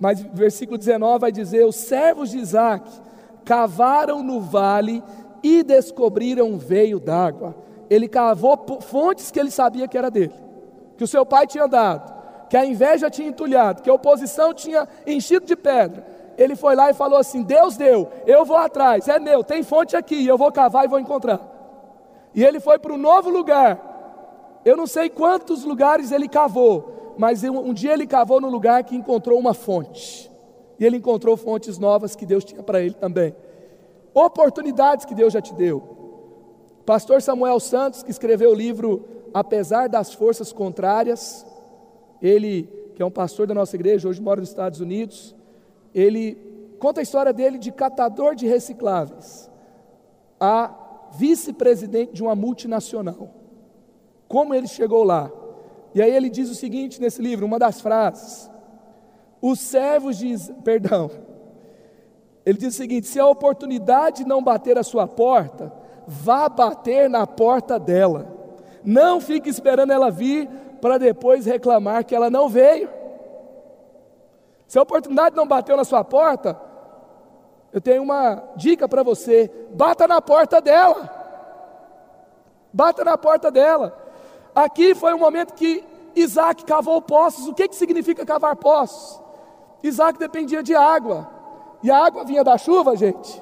mas 0.00 0.20
versículo 0.20 0.78
19 0.78 1.18
vai 1.18 1.32
dizer: 1.32 1.64
os 1.64 1.76
servos 1.76 2.30
de 2.30 2.38
Isaac 2.38 2.88
cavaram 3.44 4.22
no 4.22 4.40
vale 4.40 5.02
e 5.42 5.62
descobriram 5.62 6.46
um 6.48 6.58
veio 6.58 6.98
d'água. 6.98 7.54
Ele 7.88 8.08
cavou 8.08 8.58
fontes 8.80 9.30
que 9.30 9.38
ele 9.38 9.50
sabia 9.50 9.88
que 9.88 9.96
era 9.96 10.10
dele 10.10 10.48
que 10.98 11.04
o 11.04 11.06
seu 11.06 11.24
pai 11.24 11.46
tinha 11.46 11.66
dado, 11.68 12.12
que 12.50 12.56
a 12.56 12.66
inveja 12.66 13.08
tinha 13.08 13.28
entulhado, 13.28 13.82
que 13.82 13.88
a 13.88 13.94
oposição 13.94 14.52
tinha 14.52 14.86
enchido 15.06 15.46
de 15.46 15.54
pedra. 15.54 16.04
Ele 16.36 16.56
foi 16.56 16.74
lá 16.74 16.90
e 16.90 16.94
falou 16.94 17.18
assim: 17.18 17.42
Deus 17.42 17.76
deu, 17.76 18.08
eu 18.26 18.44
vou 18.44 18.56
atrás, 18.56 19.08
é 19.08 19.18
meu, 19.18 19.44
tem 19.44 19.62
fonte 19.62 19.96
aqui, 19.96 20.26
eu 20.26 20.36
vou 20.36 20.50
cavar 20.50 20.84
e 20.84 20.88
vou 20.88 20.98
encontrar. 20.98 21.40
E 22.34 22.44
ele 22.44 22.58
foi 22.60 22.78
para 22.78 22.92
um 22.92 22.98
novo 22.98 23.30
lugar. 23.30 23.87
Eu 24.68 24.76
não 24.76 24.86
sei 24.86 25.08
quantos 25.08 25.64
lugares 25.64 26.12
ele 26.12 26.28
cavou, 26.28 27.14
mas 27.16 27.42
um, 27.42 27.72
dia 27.72 27.94
ele 27.94 28.06
cavou 28.06 28.38
no 28.38 28.50
lugar 28.50 28.84
que 28.84 28.94
encontrou 28.94 29.38
uma 29.38 29.54
fonte. 29.54 30.30
E 30.78 30.84
ele 30.84 30.98
encontrou 30.98 31.38
fontes 31.38 31.78
novas 31.78 32.14
que 32.14 32.26
Deus 32.26 32.44
tinha 32.44 32.62
para 32.62 32.82
ele 32.82 32.92
também. 32.92 33.34
Oportunidades 34.12 35.06
que 35.06 35.14
Deus 35.14 35.32
já 35.32 35.40
te 35.40 35.54
deu. 35.54 35.96
Pastor 36.84 37.22
Samuel 37.22 37.58
Santos, 37.58 38.02
que 38.02 38.10
escreveu 38.10 38.50
o 38.50 38.54
livro 38.54 39.08
apesar 39.32 39.88
das 39.88 40.12
forças 40.12 40.52
contrárias, 40.52 41.46
ele, 42.20 42.68
que 42.94 43.02
é 43.02 43.06
um 43.06 43.10
pastor 43.10 43.46
da 43.46 43.54
nossa 43.54 43.74
igreja, 43.74 44.06
hoje 44.06 44.20
mora 44.20 44.40
nos 44.40 44.50
Estados 44.50 44.80
Unidos, 44.80 45.34
ele 45.94 46.36
conta 46.78 47.00
a 47.00 47.02
história 47.02 47.32
dele 47.32 47.56
de 47.56 47.72
catador 47.72 48.34
de 48.34 48.46
recicláveis 48.46 49.50
a 50.38 51.08
vice-presidente 51.14 52.12
de 52.12 52.22
uma 52.22 52.34
multinacional. 52.34 53.37
Como 54.28 54.54
ele 54.54 54.68
chegou 54.68 55.02
lá? 55.02 55.32
E 55.94 56.02
aí 56.02 56.14
ele 56.14 56.28
diz 56.28 56.50
o 56.50 56.54
seguinte 56.54 57.00
nesse 57.00 57.20
livro, 57.22 57.46
uma 57.46 57.58
das 57.58 57.80
frases: 57.80 58.50
Os 59.40 59.58
servos 59.58 60.18
de, 60.18 60.36
perdão. 60.62 61.10
Ele 62.44 62.58
diz 62.58 62.74
o 62.74 62.76
seguinte: 62.76 63.06
se 63.06 63.18
a 63.18 63.26
oportunidade 63.26 64.24
não 64.26 64.42
bater 64.42 64.78
a 64.78 64.82
sua 64.82 65.06
porta, 65.06 65.72
vá 66.06 66.48
bater 66.48 67.08
na 67.08 67.26
porta 67.26 67.78
dela. 67.78 68.36
Não 68.84 69.20
fique 69.20 69.48
esperando 69.48 69.92
ela 69.92 70.10
vir 70.10 70.48
para 70.80 70.98
depois 70.98 71.46
reclamar 71.46 72.04
que 72.04 72.14
ela 72.14 72.30
não 72.30 72.48
veio. 72.48 72.88
Se 74.66 74.78
a 74.78 74.82
oportunidade 74.82 75.34
não 75.34 75.46
bateu 75.46 75.76
na 75.76 75.84
sua 75.84 76.04
porta, 76.04 76.58
eu 77.72 77.80
tenho 77.80 78.02
uma 78.02 78.42
dica 78.56 78.88
para 78.88 79.02
você: 79.02 79.50
bata 79.74 80.06
na 80.06 80.20
porta 80.20 80.60
dela. 80.60 81.16
Bata 82.72 83.04
na 83.04 83.16
porta 83.16 83.50
dela. 83.50 84.07
Aqui 84.58 84.92
foi 84.92 85.14
o 85.14 85.18
momento 85.20 85.54
que 85.54 85.84
Isaac 86.16 86.64
cavou 86.64 87.00
poços. 87.00 87.46
O 87.46 87.54
que, 87.54 87.68
que 87.68 87.76
significa 87.76 88.26
cavar 88.26 88.56
poços? 88.56 89.20
Isaac 89.84 90.18
dependia 90.18 90.64
de 90.64 90.74
água. 90.74 91.30
E 91.80 91.88
a 91.88 92.04
água 92.04 92.24
vinha 92.24 92.42
da 92.42 92.58
chuva, 92.58 92.96
gente. 92.96 93.40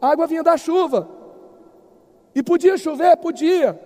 A 0.00 0.08
água 0.08 0.26
vinha 0.26 0.42
da 0.42 0.56
chuva. 0.56 1.06
E 2.34 2.42
podia 2.42 2.78
chover? 2.78 3.14
Podia. 3.18 3.78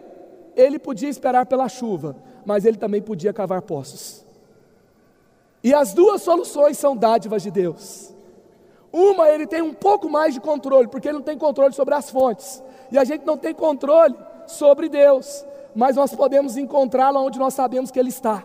Ele 0.55 0.79
podia 0.79 1.09
esperar 1.09 1.47
pela 1.47 1.69
chuva, 1.69 2.15
mas 2.45 2.65
ele 2.65 2.77
também 2.77 3.03
podia 3.03 3.33
cavar 3.33 3.63
poços. 3.63 4.25
E 5.65 5.75
as 5.75 5.93
duas 5.93 6.23
soluções 6.23 6.79
são 6.79 6.97
dádivas 6.97 7.43
de 7.43 7.51
Deus. 7.51 8.15
Uma, 8.93 9.29
ele 9.31 9.49
tem 9.49 9.63
um 9.63 9.75
pouco 9.75 10.09
mais 10.09 10.33
de 10.33 10.41
controle, 10.41 10.87
porque 10.87 11.09
ele 11.09 11.19
não 11.19 11.25
tem 11.25 11.37
controle 11.37 11.75
sobre 11.75 11.93
as 11.95 12.09
fontes. 12.09 12.63
E 12.93 12.97
a 12.97 13.03
gente 13.03 13.27
não 13.27 13.37
tem 13.37 13.53
controle 13.53 14.15
sobre 14.47 14.89
Deus, 14.89 15.45
mas 15.77 15.95
nós 15.95 16.14
podemos 16.14 16.57
encontrá-lo 16.57 17.20
onde 17.20 17.39
nós 17.39 17.55
sabemos 17.55 17.91
que 17.91 17.99
ele 17.99 18.09
está. 18.09 18.45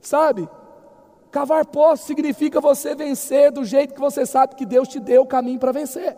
Sabe? 0.00 0.48
Cavar 1.30 1.66
poços 1.66 2.06
significa 2.06 2.60
você 2.60 2.94
vencer 2.94 3.52
do 3.52 3.64
jeito 3.64 3.94
que 3.94 4.00
você 4.00 4.24
sabe 4.24 4.54
que 4.54 4.64
Deus 4.64 4.88
te 4.88 4.98
deu 4.98 5.22
o 5.22 5.26
caminho 5.26 5.58
para 5.58 5.72
vencer. 5.72 6.16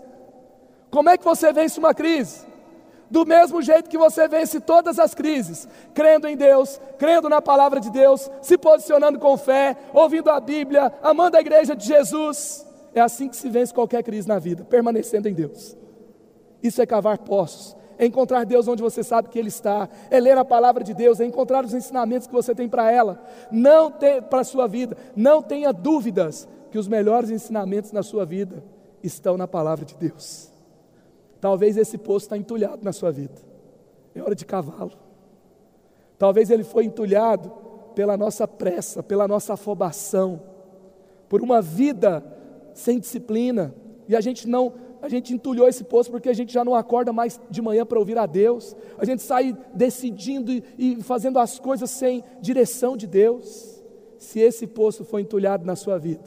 Como 0.90 1.10
é 1.10 1.18
que 1.18 1.24
você 1.24 1.52
vence 1.52 1.78
uma 1.78 1.92
crise? 1.92 2.46
do 3.10 3.24
mesmo 3.24 3.62
jeito 3.62 3.88
que 3.88 3.96
você 3.96 4.26
vence 4.26 4.60
todas 4.60 4.98
as 4.98 5.14
crises, 5.14 5.68
crendo 5.94 6.26
em 6.26 6.36
Deus, 6.36 6.80
crendo 6.98 7.28
na 7.28 7.40
palavra 7.40 7.80
de 7.80 7.90
Deus, 7.90 8.28
se 8.42 8.58
posicionando 8.58 9.18
com 9.18 9.36
fé, 9.36 9.76
ouvindo 9.92 10.28
a 10.28 10.40
Bíblia, 10.40 10.92
amando 11.02 11.36
a 11.36 11.40
igreja 11.40 11.76
de 11.76 11.86
Jesus. 11.86 12.66
É 12.94 13.00
assim 13.00 13.28
que 13.28 13.36
se 13.36 13.48
vence 13.48 13.72
qualquer 13.72 14.02
crise 14.02 14.26
na 14.26 14.38
vida, 14.38 14.64
permanecendo 14.64 15.28
em 15.28 15.34
Deus. 15.34 15.76
Isso 16.62 16.82
é 16.82 16.86
cavar 16.86 17.18
poços, 17.18 17.75
é 17.98 18.06
encontrar 18.06 18.44
Deus 18.44 18.68
onde 18.68 18.82
você 18.82 19.02
sabe 19.02 19.28
que 19.28 19.38
Ele 19.38 19.48
está, 19.48 19.88
é 20.10 20.20
ler 20.20 20.36
a 20.36 20.44
palavra 20.44 20.84
de 20.84 20.94
Deus, 20.94 21.20
é 21.20 21.24
encontrar 21.24 21.64
os 21.64 21.74
ensinamentos 21.74 22.26
que 22.26 22.32
você 22.32 22.54
tem 22.54 22.68
para 22.68 22.90
ela, 22.90 23.22
não 23.50 23.92
para 24.28 24.40
a 24.40 24.44
sua 24.44 24.66
vida, 24.66 24.96
não 25.14 25.42
tenha 25.42 25.72
dúvidas 25.72 26.48
que 26.70 26.78
os 26.78 26.88
melhores 26.88 27.30
ensinamentos 27.30 27.92
na 27.92 28.02
sua 28.02 28.24
vida 28.24 28.62
estão 29.02 29.36
na 29.36 29.48
palavra 29.48 29.84
de 29.84 29.94
Deus. 29.94 30.50
Talvez 31.40 31.76
esse 31.76 31.96
poço 31.96 32.26
está 32.26 32.36
entulhado 32.36 32.80
na 32.82 32.92
sua 32.92 33.10
vida. 33.10 33.34
É 34.14 34.22
hora 34.22 34.34
de 34.34 34.44
cavá-lo. 34.44 34.92
Talvez 36.18 36.50
ele 36.50 36.64
foi 36.64 36.84
entulhado 36.84 37.52
pela 37.94 38.16
nossa 38.16 38.48
pressa, 38.48 39.02
pela 39.02 39.28
nossa 39.28 39.54
afobação, 39.54 40.40
por 41.28 41.42
uma 41.42 41.60
vida 41.60 42.24
sem 42.74 42.98
disciplina. 42.98 43.74
E 44.08 44.16
a 44.16 44.20
gente 44.20 44.48
não, 44.48 44.72
a 45.02 45.08
gente 45.08 45.32
entulhou 45.32 45.68
esse 45.68 45.84
poço 45.84 46.10
porque 46.10 46.28
a 46.28 46.32
gente 46.32 46.52
já 46.52 46.64
não 46.64 46.74
acorda 46.74 47.12
mais 47.12 47.40
de 47.50 47.60
manhã 47.62 47.84
para 47.84 47.98
ouvir 47.98 48.18
a 48.18 48.26
Deus. 48.26 48.74
A 48.98 49.04
gente 49.04 49.22
sai 49.22 49.56
decidindo 49.74 50.52
e, 50.52 50.64
e 50.78 51.02
fazendo 51.02 51.38
as 51.38 51.58
coisas 51.58 51.90
sem 51.90 52.24
direção 52.40 52.96
de 52.96 53.06
Deus. 53.06 53.82
Se 54.18 54.40
esse 54.40 54.66
poço 54.66 55.04
foi 55.04 55.22
entulhado 55.22 55.64
na 55.64 55.76
sua 55.76 55.98
vida, 55.98 56.24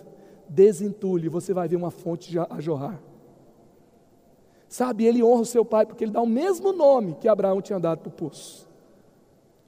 desentulhe, 0.48 1.28
você 1.28 1.54
vai 1.54 1.68
ver 1.68 1.76
uma 1.76 1.92
fonte 1.92 2.38
a 2.38 2.60
jorrar. 2.60 3.02
Sabe, 4.68 5.06
ele 5.06 5.24
honra 5.24 5.42
o 5.42 5.46
seu 5.46 5.66
pai 5.66 5.86
porque 5.86 6.04
ele 6.04 6.12
dá 6.12 6.22
o 6.22 6.28
mesmo 6.28 6.72
nome 6.72 7.16
que 7.20 7.28
Abraão 7.28 7.60
tinha 7.60 7.80
dado 7.80 8.00
para 8.00 8.10
o 8.10 8.12
poço. 8.12 8.70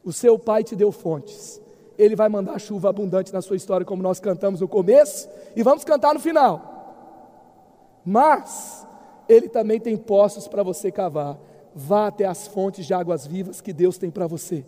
O 0.03 0.13
seu 0.13 0.37
pai 0.37 0.63
te 0.63 0.75
deu 0.75 0.91
fontes. 0.91 1.59
Ele 1.97 2.15
vai 2.15 2.29
mandar 2.29 2.59
chuva 2.59 2.89
abundante 2.89 3.33
na 3.33 3.41
sua 3.41 3.55
história, 3.55 3.85
como 3.85 4.01
nós 4.01 4.19
cantamos 4.19 4.61
no 4.61 4.67
começo, 4.67 5.27
e 5.55 5.63
vamos 5.63 5.83
cantar 5.83 6.13
no 6.13 6.19
final. 6.19 6.71
Mas 8.05 8.80
ele 9.27 9.47
também 9.47 9.79
tem 9.79 9.95
poços 9.97 10.47
para 10.47 10.63
você 10.63 10.91
cavar. 10.91 11.37
Vá 11.73 12.07
até 12.07 12.25
as 12.25 12.47
fontes 12.47 12.85
de 12.85 12.93
águas 12.93 13.25
vivas 13.25 13.61
que 13.61 13.71
Deus 13.71 13.97
tem 13.97 14.09
para 14.09 14.27
você. 14.27 14.65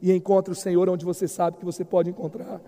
E 0.00 0.12
encontre 0.12 0.52
o 0.52 0.56
Senhor 0.56 0.88
onde 0.88 1.04
você 1.04 1.26
sabe 1.26 1.58
que 1.58 1.64
você 1.64 1.84
pode 1.84 2.10
encontrar. 2.10 2.60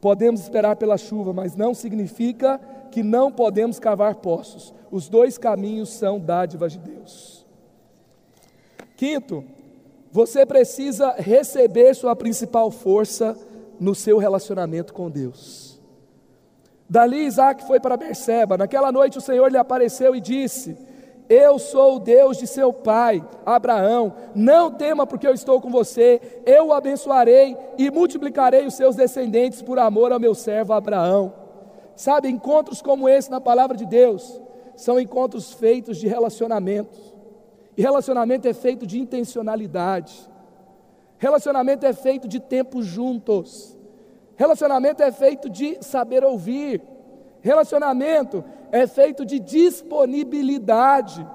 Podemos 0.00 0.40
esperar 0.40 0.76
pela 0.76 0.98
chuva, 0.98 1.32
mas 1.32 1.54
não 1.54 1.74
significa 1.74 2.60
que 2.90 3.02
não 3.02 3.30
podemos 3.30 3.78
cavar 3.78 4.16
poços. 4.16 4.74
Os 4.90 5.08
dois 5.08 5.38
caminhos 5.38 5.90
são 5.90 6.18
dádivas 6.18 6.72
de 6.72 6.78
Deus. 6.80 7.46
Quinto, 8.96 9.44
você 10.10 10.44
precisa 10.44 11.12
receber 11.12 11.94
sua 11.94 12.14
principal 12.14 12.70
força 12.70 13.36
no 13.80 13.94
seu 13.94 14.18
relacionamento 14.18 14.92
com 14.92 15.10
Deus. 15.10 15.71
Dali 16.92 17.24
Isaac 17.24 17.66
foi 17.66 17.80
para 17.80 17.96
Berseba. 17.96 18.58
Naquela 18.58 18.92
noite 18.92 19.16
o 19.16 19.20
Senhor 19.22 19.50
lhe 19.50 19.56
apareceu 19.56 20.14
e 20.14 20.20
disse: 20.20 20.76
eu 21.26 21.58
sou 21.58 21.96
o 21.96 21.98
Deus 21.98 22.36
de 22.36 22.46
seu 22.46 22.70
pai, 22.70 23.26
Abraão. 23.46 24.12
Não 24.34 24.70
tema, 24.70 25.06
porque 25.06 25.26
eu 25.26 25.32
estou 25.32 25.58
com 25.58 25.70
você. 25.70 26.20
Eu 26.44 26.66
o 26.66 26.72
abençoarei 26.74 27.56
e 27.78 27.90
multiplicarei 27.90 28.66
os 28.66 28.74
seus 28.74 28.94
descendentes 28.94 29.62
por 29.62 29.78
amor 29.78 30.12
ao 30.12 30.20
meu 30.20 30.34
servo 30.34 30.74
Abraão. 30.74 31.32
Sabe, 31.96 32.28
encontros 32.28 32.82
como 32.82 33.08
esse 33.08 33.30
na 33.30 33.40
palavra 33.40 33.74
de 33.74 33.86
Deus 33.86 34.38
são 34.76 35.00
encontros 35.00 35.50
feitos 35.50 35.96
de 35.96 36.06
relacionamento. 36.06 36.98
E 37.74 37.80
relacionamento 37.80 38.46
é 38.46 38.52
feito 38.52 38.86
de 38.86 39.00
intencionalidade. 39.00 40.28
Relacionamento 41.16 41.86
é 41.86 41.94
feito 41.94 42.28
de 42.28 42.38
tempo 42.38 42.82
juntos. 42.82 43.78
Relacionamento 44.36 45.02
é 45.02 45.12
feito 45.12 45.48
de 45.48 45.82
saber 45.82 46.24
ouvir. 46.24 46.82
Relacionamento 47.40 48.44
é 48.70 48.86
feito 48.86 49.24
de 49.24 49.38
disponibilidade. 49.38 51.26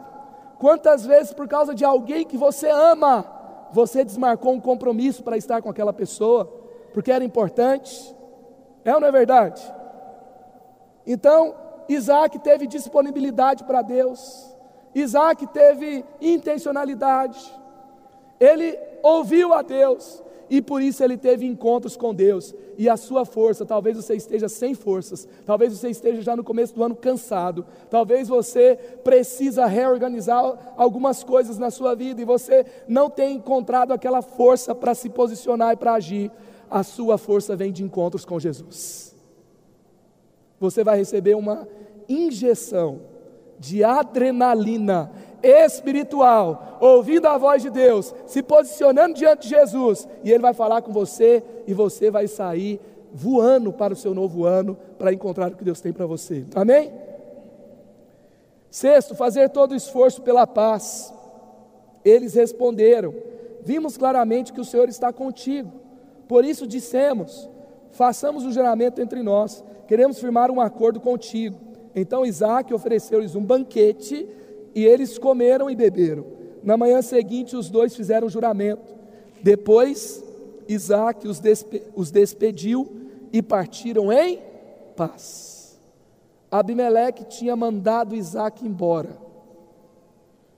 Quantas 0.60 1.06
vezes, 1.06 1.34
por 1.34 1.48
causa 1.48 1.76
de 1.76 1.86
alguém 1.86 2.26
que 2.26 2.38
você 2.38 2.70
ama, 2.70 3.26
você 3.72 4.04
desmarcou 4.04 4.54
um 4.54 4.60
compromisso 4.60 5.24
para 5.24 5.38
estar 5.38 5.62
com 5.62 5.70
aquela 5.70 5.93
pessoa, 5.93 6.45
porque 6.93 7.12
era 7.12 7.24
importante. 7.24 8.16
É 8.84 8.93
ou 8.93 9.02
não 9.02 9.08
é 9.08 9.12
verdade? 9.12 9.62
Então, 11.06 11.56
Isaac 11.88 12.39
teve 12.39 12.68
disponibilidade 12.68 13.64
para 13.64 13.82
Deus, 13.82 14.54
Isaac 14.93 15.45
teve 15.48 16.04
intencionalidade, 16.20 17.54
ele 18.39 18.78
ouviu 19.04 19.54
a 19.54 19.62
Deus, 19.62 20.22
e 20.50 20.62
por 20.62 20.82
isso 20.82 21.04
ele 21.04 21.18
teve 21.18 21.45
encontros 21.45 21.98
com 21.98 22.14
Deus. 22.14 22.54
E 22.78 22.88
a 22.88 22.95
sua 22.95 23.26
força, 23.26 23.66
talvez 23.66 23.98
você 23.98 24.16
esteja 24.16 24.48
sem 24.48 24.74
forças, 24.74 25.28
talvez 25.45 25.78
você 25.78 25.89
esteja 25.89 26.22
já 26.22 26.36
no 26.36 26.43
começo 26.43 26.74
do 26.74 26.84
ano 26.84 26.95
cansado, 26.95 27.66
talvez 27.89 28.28
você 28.28 28.78
precisa 29.04 29.66
reorganizar 29.66 30.74
algumas 30.78 31.24
coisas 31.24 31.58
na 31.58 31.70
sua 31.70 31.95
vida 31.95 32.22
e 32.22 32.26
você 32.26 32.66
não 32.88 33.10
tem 33.10 33.36
encontrado 33.36 33.91
aquela 33.91 34.22
força 34.22 34.74
para 34.74 34.95
se 34.95 35.10
posicionar 35.10 35.74
e 35.74 35.78
para 35.78 35.93
agir. 35.93 36.32
A 36.70 36.84
sua 36.84 37.18
força 37.18 37.56
vem 37.56 37.72
de 37.72 37.84
encontros 37.84 38.26
com 38.26 38.39
Jesus. 38.39 39.16
Você 40.60 40.84
vai 40.84 40.98
receber 40.98 41.36
uma 41.36 41.68
injeção 42.10 43.02
de 43.60 43.84
adrenalina 43.84 45.12
espiritual, 45.42 46.78
ouvindo 46.80 47.28
a 47.28 47.38
voz 47.38 47.62
de 47.62 47.70
Deus, 47.70 48.14
se 48.26 48.42
posicionando 48.42 49.16
diante 49.16 49.44
de 49.44 49.50
Jesus, 49.50 50.08
e 50.24 50.32
Ele 50.32 50.42
vai 50.42 50.54
falar 50.54 50.82
com 50.82 50.92
você, 50.92 51.44
e 51.66 51.74
você 51.74 52.10
vai 52.10 52.28
sair 52.28 52.80
voando 53.14 53.72
para 53.72 53.94
o 53.94 53.98
seu 53.98 54.14
novo 54.14 54.46
ano, 54.46 54.78
para 54.98 55.14
encontrar 55.14 55.52
o 55.52 55.56
que 55.56 55.64
Deus 55.64 55.82
tem 55.82 55.94
para 55.94 56.06
você. 56.06 56.46
Amém? 56.56 56.92
Sexto, 58.70 59.16
fazer 59.16 59.50
todo 59.50 59.72
o 59.72 59.76
esforço 59.76 60.22
pela 60.22 60.46
paz. 60.46 61.14
Eles 62.04 62.34
responderam: 62.34 63.14
Vimos 63.62 63.98
claramente 63.98 64.54
que 64.54 64.62
o 64.62 64.66
Senhor 64.66 64.90
está 64.90 65.12
contigo. 65.12 65.72
Por 66.28 66.46
isso 66.46 66.68
dissemos: 66.68 67.50
Façamos 67.92 68.44
um 68.44 68.52
juramento 68.52 69.02
entre 69.02 69.24
nós. 69.24 69.64
Queremos 69.88 70.20
firmar 70.20 70.52
um 70.52 70.62
acordo 70.62 71.00
contigo. 71.00 71.58
Então 71.96 72.26
Isaac 72.26 72.74
ofereceu-lhes 72.74 73.36
um 73.36 73.44
banquete 73.44 74.28
e 74.78 74.86
eles 74.86 75.17
comeram 75.17 75.71
e 75.71 75.75
beberam. 75.75 76.23
Na 76.61 76.78
manhã 76.78 77.01
seguinte, 77.01 77.55
os 77.55 77.67
dois 77.67 77.95
fizeram 77.95 78.30
juramento. 78.30 78.93
Depois, 79.41 80.23
Isaac 80.67 81.28
os, 81.28 81.39
despe 81.39 81.82
os 81.95 82.11
despediu 82.11 82.88
e 83.34 83.41
partiram 83.41 84.13
em 84.13 84.39
paz. 84.95 85.80
Abimeleque 86.51 87.23
tinha 87.23 87.55
mandado 87.55 88.13
Isaac 88.13 88.63
embora. 88.63 89.17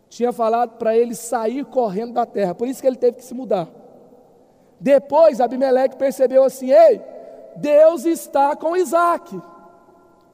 Tinha 0.10 0.34
falado 0.34 0.78
para 0.78 0.98
ele 0.98 1.16
sair 1.16 1.64
correndo 1.64 2.12
da 2.12 2.26
terra. 2.26 2.54
Por 2.54 2.68
isso 2.68 2.82
que 2.82 2.88
ele 2.88 2.98
teve 2.98 3.20
que 3.20 3.24
se 3.24 3.34
mudar. 3.34 3.70
Depois, 4.82 5.40
Abimeleque 5.40 5.96
percebeu 5.96 6.44
assim: 6.44 6.72
ei, 6.72 7.00
Deus 7.56 8.04
está 8.04 8.54
com 8.54 8.76
Isaac. 8.76 9.42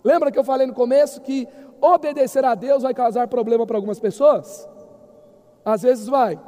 Lembra 0.04 0.32
que 0.32 0.38
eu 0.38 0.44
falei 0.44 0.68
no 0.68 0.74
começo 0.74 1.22
que 1.22 1.48
obedecer 1.94 2.44
a 2.44 2.56
Deus 2.56 2.84
vai 2.84 2.94
causar 2.94 3.28
problema 3.28 3.66
para 3.66 3.78
algumas 3.78 4.00
pessoas? 4.00 4.68
Às 5.64 5.82
vezes 5.82 6.08
vai. 6.08 6.40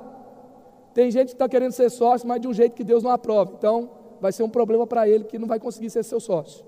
Tem 0.94 1.12
gente 1.12 1.30
que 1.30 1.36
está 1.36 1.48
querendo 1.48 1.72
ser 1.72 1.90
sócio, 1.90 2.28
mas 2.28 2.42
de 2.42 2.48
um 2.48 2.54
jeito 2.54 2.76
que 2.76 2.84
Deus 2.84 3.04
não 3.04 3.12
aprova. 3.12 3.54
Então, 3.58 3.90
vai 4.20 4.32
ser 4.32 4.44
um 4.44 4.50
problema 4.50 4.88
para 4.88 5.08
ele 5.08 5.26
que 5.26 5.38
não 5.38 5.48
vai 5.48 5.60
conseguir 5.60 5.90
ser 5.90 6.04
seu 6.04 6.20
sócio. 6.20 6.66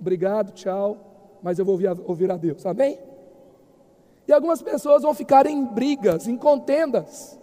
Obrigado, 0.00 0.52
tchau, 0.52 0.96
mas 1.42 1.58
eu 1.58 1.64
vou 1.64 1.74
ouvir 1.74 1.88
a, 1.88 1.96
ouvir 2.06 2.30
a 2.30 2.36
Deus. 2.36 2.64
Amém? 2.64 2.98
E 4.26 4.32
algumas 4.32 4.62
pessoas 4.62 5.02
vão 5.02 5.14
ficar 5.14 5.46
em 5.46 5.64
brigas, 5.64 6.28
em 6.28 6.36
contendas. 6.36 7.38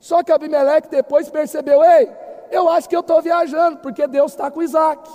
Só 0.00 0.22
que 0.22 0.32
Abimeleque 0.32 0.88
depois 0.88 1.30
percebeu: 1.30 1.82
ei, 1.82 2.10
eu 2.50 2.68
acho 2.68 2.88
que 2.88 2.96
eu 2.96 3.00
estou 3.00 3.22
viajando, 3.22 3.78
porque 3.78 4.06
Deus 4.06 4.32
está 4.32 4.50
com 4.50 4.62
Isaac. 4.62 5.08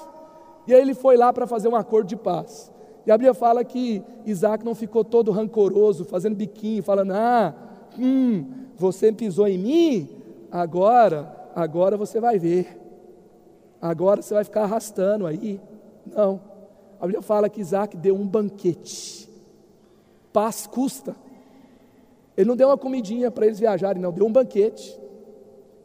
E 0.65 0.73
aí 0.73 0.81
ele 0.81 0.93
foi 0.93 1.17
lá 1.17 1.31
para 1.31 1.45
fazer 1.45 1.67
um 1.67 1.75
acordo 1.75 2.07
de 2.07 2.15
paz. 2.15 2.71
E 3.09 3.11
a 3.11 3.17
Bíblia 3.17 3.33
fala 3.33 3.63
que 3.63 4.03
Isaac 4.23 4.63
não 4.63 4.75
ficou 4.75 5.03
todo 5.03 5.31
rancoroso, 5.31 6.05
fazendo 6.05 6.35
biquinho, 6.35 6.83
falando: 6.83 7.13
Ah, 7.13 7.55
hum, 7.97 8.45
você 8.77 9.11
pisou 9.11 9.47
em 9.47 9.57
mim, 9.57 10.09
agora, 10.51 11.49
agora 11.55 11.97
você 11.97 12.19
vai 12.19 12.37
ver. 12.37 12.79
Agora 13.81 14.21
você 14.21 14.35
vai 14.35 14.43
ficar 14.43 14.61
arrastando 14.61 15.25
aí. 15.25 15.59
Não. 16.05 16.39
A 17.01 17.07
Bíblia 17.07 17.23
fala 17.23 17.49
que 17.49 17.59
Isaac 17.59 17.97
deu 17.97 18.13
um 18.13 18.27
banquete. 18.27 19.27
Paz 20.31 20.67
custa. 20.67 21.15
Ele 22.37 22.47
não 22.47 22.55
deu 22.55 22.67
uma 22.67 22.77
comidinha 22.77 23.31
para 23.31 23.47
eles 23.47 23.59
viajarem, 23.59 23.99
não, 23.99 24.11
deu 24.11 24.27
um 24.27 24.31
banquete. 24.31 24.99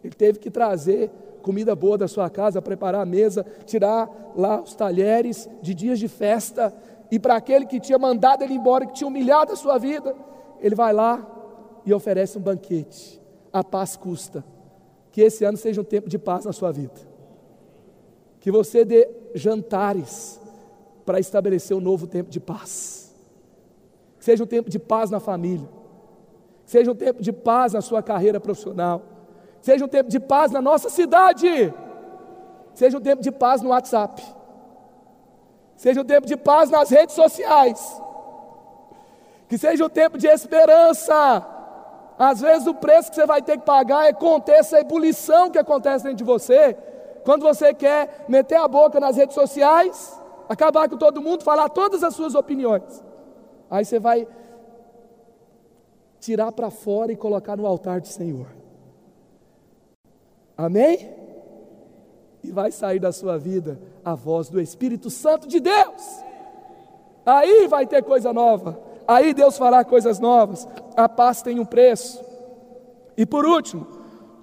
Ele 0.04 0.12
teve 0.12 0.38
que 0.38 0.50
trazer 0.50 1.10
comida 1.44 1.74
boa 1.74 1.98
da 1.98 2.08
sua 2.08 2.30
casa, 2.30 2.62
preparar 2.62 3.02
a 3.02 3.06
mesa, 3.06 3.44
tirar 3.66 4.32
lá 4.34 4.62
os 4.62 4.74
talheres 4.74 5.48
de 5.60 5.74
dias 5.74 5.98
de 5.98 6.08
festa, 6.08 6.74
e 7.10 7.18
para 7.18 7.36
aquele 7.36 7.66
que 7.66 7.80
tinha 7.80 7.98
mandado 7.98 8.42
ele 8.42 8.54
embora, 8.54 8.86
que 8.86 8.94
tinha 8.94 9.08
humilhado 9.08 9.52
a 9.52 9.56
sua 9.56 9.78
vida, 9.78 10.14
ele 10.60 10.74
vai 10.74 10.92
lá 10.92 11.24
e 11.84 11.92
oferece 11.92 12.38
um 12.38 12.40
banquete. 12.40 13.20
A 13.52 13.62
paz 13.62 13.96
custa. 13.96 14.44
Que 15.12 15.20
esse 15.20 15.44
ano 15.44 15.56
seja 15.56 15.80
um 15.80 15.84
tempo 15.84 16.08
de 16.08 16.18
paz 16.18 16.44
na 16.44 16.52
sua 16.52 16.72
vida. 16.72 16.94
Que 18.40 18.50
você 18.50 18.84
dê 18.84 19.08
jantares 19.34 20.40
para 21.04 21.20
estabelecer 21.20 21.76
um 21.76 21.80
novo 21.80 22.06
tempo 22.06 22.30
de 22.30 22.40
paz. 22.40 23.14
Que 24.18 24.24
seja 24.24 24.42
um 24.42 24.46
tempo 24.46 24.68
de 24.68 24.78
paz 24.78 25.10
na 25.10 25.20
família. 25.20 25.68
Que 26.64 26.70
seja 26.70 26.90
um 26.90 26.96
tempo 26.96 27.22
de 27.22 27.32
paz 27.32 27.74
na 27.74 27.80
sua 27.80 28.02
carreira 28.02 28.40
profissional. 28.40 29.02
Que 29.60 29.66
seja 29.66 29.84
um 29.84 29.88
tempo 29.88 30.10
de 30.10 30.18
paz 30.18 30.50
na 30.50 30.60
nossa 30.60 30.88
cidade. 30.88 31.46
Que 32.72 32.78
seja 32.78 32.98
um 32.98 33.00
tempo 33.00 33.22
de 33.22 33.30
paz 33.30 33.62
no 33.62 33.68
WhatsApp 33.68 34.20
seja 35.84 36.00
um 36.00 36.04
tempo 36.04 36.26
de 36.26 36.34
paz 36.34 36.70
nas 36.70 36.88
redes 36.88 37.14
sociais, 37.14 37.78
que 39.46 39.58
seja 39.58 39.84
um 39.84 39.88
tempo 39.90 40.16
de 40.16 40.26
esperança. 40.26 41.46
Às 42.18 42.40
vezes 42.40 42.66
o 42.66 42.72
preço 42.72 43.10
que 43.10 43.16
você 43.16 43.26
vai 43.26 43.42
ter 43.42 43.58
que 43.58 43.66
pagar 43.66 44.06
é 44.06 44.12
conter 44.14 44.54
essa 44.60 44.80
ebulição 44.80 45.50
que 45.50 45.58
acontece 45.58 46.04
dentro 46.04 46.16
de 46.16 46.24
você, 46.24 46.72
quando 47.22 47.42
você 47.42 47.74
quer 47.74 48.24
meter 48.30 48.54
a 48.54 48.66
boca 48.66 48.98
nas 48.98 49.18
redes 49.18 49.34
sociais, 49.34 50.18
acabar 50.48 50.88
com 50.88 50.96
todo 50.96 51.20
mundo, 51.20 51.44
falar 51.44 51.68
todas 51.68 52.02
as 52.02 52.14
suas 52.14 52.34
opiniões. 52.34 53.04
Aí 53.70 53.84
você 53.84 53.98
vai 53.98 54.26
tirar 56.18 56.50
para 56.50 56.70
fora 56.70 57.12
e 57.12 57.16
colocar 57.16 57.58
no 57.58 57.66
altar 57.66 58.00
do 58.00 58.08
Senhor. 58.08 58.46
Amém? 60.56 61.24
e 62.44 62.52
vai 62.52 62.70
sair 62.70 62.98
da 62.98 63.10
sua 63.10 63.38
vida 63.38 63.78
a 64.04 64.14
voz 64.14 64.48
do 64.48 64.60
Espírito 64.60 65.08
Santo 65.10 65.48
de 65.48 65.60
Deus. 65.60 66.24
Aí 67.24 67.66
vai 67.68 67.86
ter 67.86 68.02
coisa 68.02 68.32
nova, 68.32 68.78
aí 69.08 69.32
Deus 69.32 69.56
fará 69.56 69.84
coisas 69.84 70.18
novas. 70.18 70.68
A 70.96 71.08
paz 71.08 71.42
tem 71.42 71.58
um 71.58 71.64
preço. 71.64 72.22
E 73.16 73.24
por 73.24 73.46
último, 73.46 73.86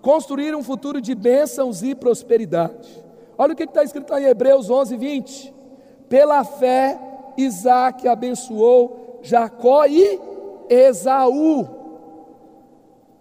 construir 0.02 0.56
um 0.56 0.64
futuro 0.64 1.00
de 1.00 1.14
bênçãos 1.14 1.84
e 1.84 1.94
prosperidade. 1.94 3.02
Olha 3.38 3.54
o 3.54 3.56
que 3.56 3.64
está 3.64 3.84
escrito 3.84 4.12
lá 4.12 4.22
em 4.22 4.26
Hebreus 4.26 4.70
11, 4.70 4.98
20. 4.98 5.54
Pela 6.10 6.44
fé, 6.44 7.00
Isaac 7.38 8.08
abençoou 8.08 9.20
Jacó 9.22 9.86
e 9.86 10.20
Esaú, 10.70 11.68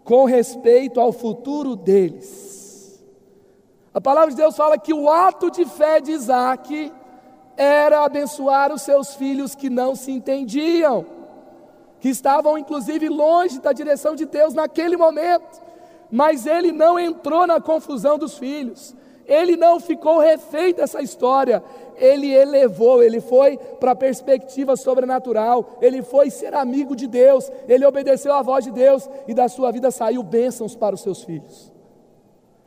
com 0.05 0.25
respeito 0.25 1.01
ao 1.01 1.13
futuro 1.13 1.77
deles. 1.77 2.60
A 3.93 4.01
palavra 4.01 4.31
de 4.31 4.37
Deus 4.37 4.57
fala 4.57 4.79
que 4.79 4.95
o 4.95 5.11
ato 5.11 5.51
de 5.51 5.65
fé 5.65 6.01
de 6.01 6.13
Isaac 6.13 6.93
era 7.57 8.05
abençoar 8.05 8.73
os 8.73 8.83
seus 8.83 9.15
filhos 9.15 9.57
que 9.57 9.69
não 9.69 9.97
se 9.97 10.13
entendiam, 10.13 11.05
que 11.99 12.09
estavam 12.09 12.57
inclusive 12.57 13.09
longe 13.09 13.61
da 13.61 13.73
direção 13.73 14.15
de 14.15 14.27
Deus 14.27 14.55
naquele 14.55 14.97
momento, 14.97 15.61
mas 16.09 16.47
ele 16.47 16.71
não 16.71 16.99
entrou 16.99 17.49
na 17.49 17.61
confusão 17.61 18.17
dos 18.17 18.39
filhos, 18.39 18.95
ele 19.27 19.57
não 19.57 19.81
ficou 19.81 20.21
refém 20.21 20.73
dessa 20.73 21.03
história, 21.03 21.63
ele 21.97 22.33
elevou, 22.33 23.03
ele 23.03 23.21
foi 23.21 23.57
para 23.81 23.91
a 23.91 23.97
perspectiva 23.97 24.77
sobrenatural, 24.77 25.79
ele 25.83 26.01
foi 26.01 26.31
ser 26.31 26.55
amigo 26.55 26.95
de 26.95 27.09
Deus, 27.09 27.51
ele 27.69 27.85
obedeceu 27.85 28.33
à 28.33 28.41
voz 28.41 28.65
de 28.65 28.71
Deus 28.71 29.09
e 29.27 29.35
da 29.35 29.49
sua 29.49 29.73
vida 29.73 29.91
saiu 29.91 30.23
bênçãos 30.23 30.77
para 30.77 30.95
os 30.95 31.01
seus 31.01 31.25
filhos. 31.25 31.70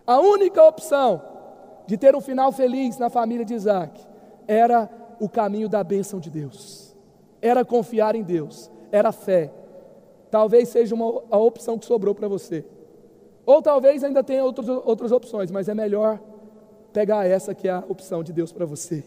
A 0.06 0.20
única 0.20 0.62
opção 0.64 1.22
de 1.88 1.98
ter 1.98 2.16
um 2.16 2.22
final 2.22 2.52
feliz 2.52 2.98
na 2.98 3.10
família 3.10 3.46
de 3.46 3.54
Isaac 3.54 4.02
era 4.48 4.90
o 5.20 5.30
caminho 5.30 5.70
da 5.70 5.84
bênção 5.84 6.20
de 6.20 6.30
Deus, 6.30 6.96
era 7.42 7.64
confiar 7.64 8.16
em 8.16 8.24
Deus, 8.24 8.70
era 8.92 9.12
fé. 9.12 9.52
Talvez 10.30 10.70
seja 10.70 10.94
uma, 10.94 11.24
a 11.30 11.38
opção 11.38 11.78
que 11.78 11.86
sobrou 11.86 12.14
para 12.14 12.28
você, 12.28 12.66
ou 13.46 13.62
talvez 13.62 14.04
ainda 14.04 14.24
tenha 14.24 14.44
outros, 14.44 14.68
outras 14.68 15.12
opções, 15.12 15.52
mas 15.52 15.70
é 15.70 15.74
melhor 15.74 16.20
pegar 16.92 17.26
essa 17.26 17.54
que 17.54 17.68
é 17.68 17.72
a 17.72 17.84
opção 17.88 18.24
de 18.24 18.34
Deus 18.34 18.52
para 18.52 18.66
você. 18.66 19.04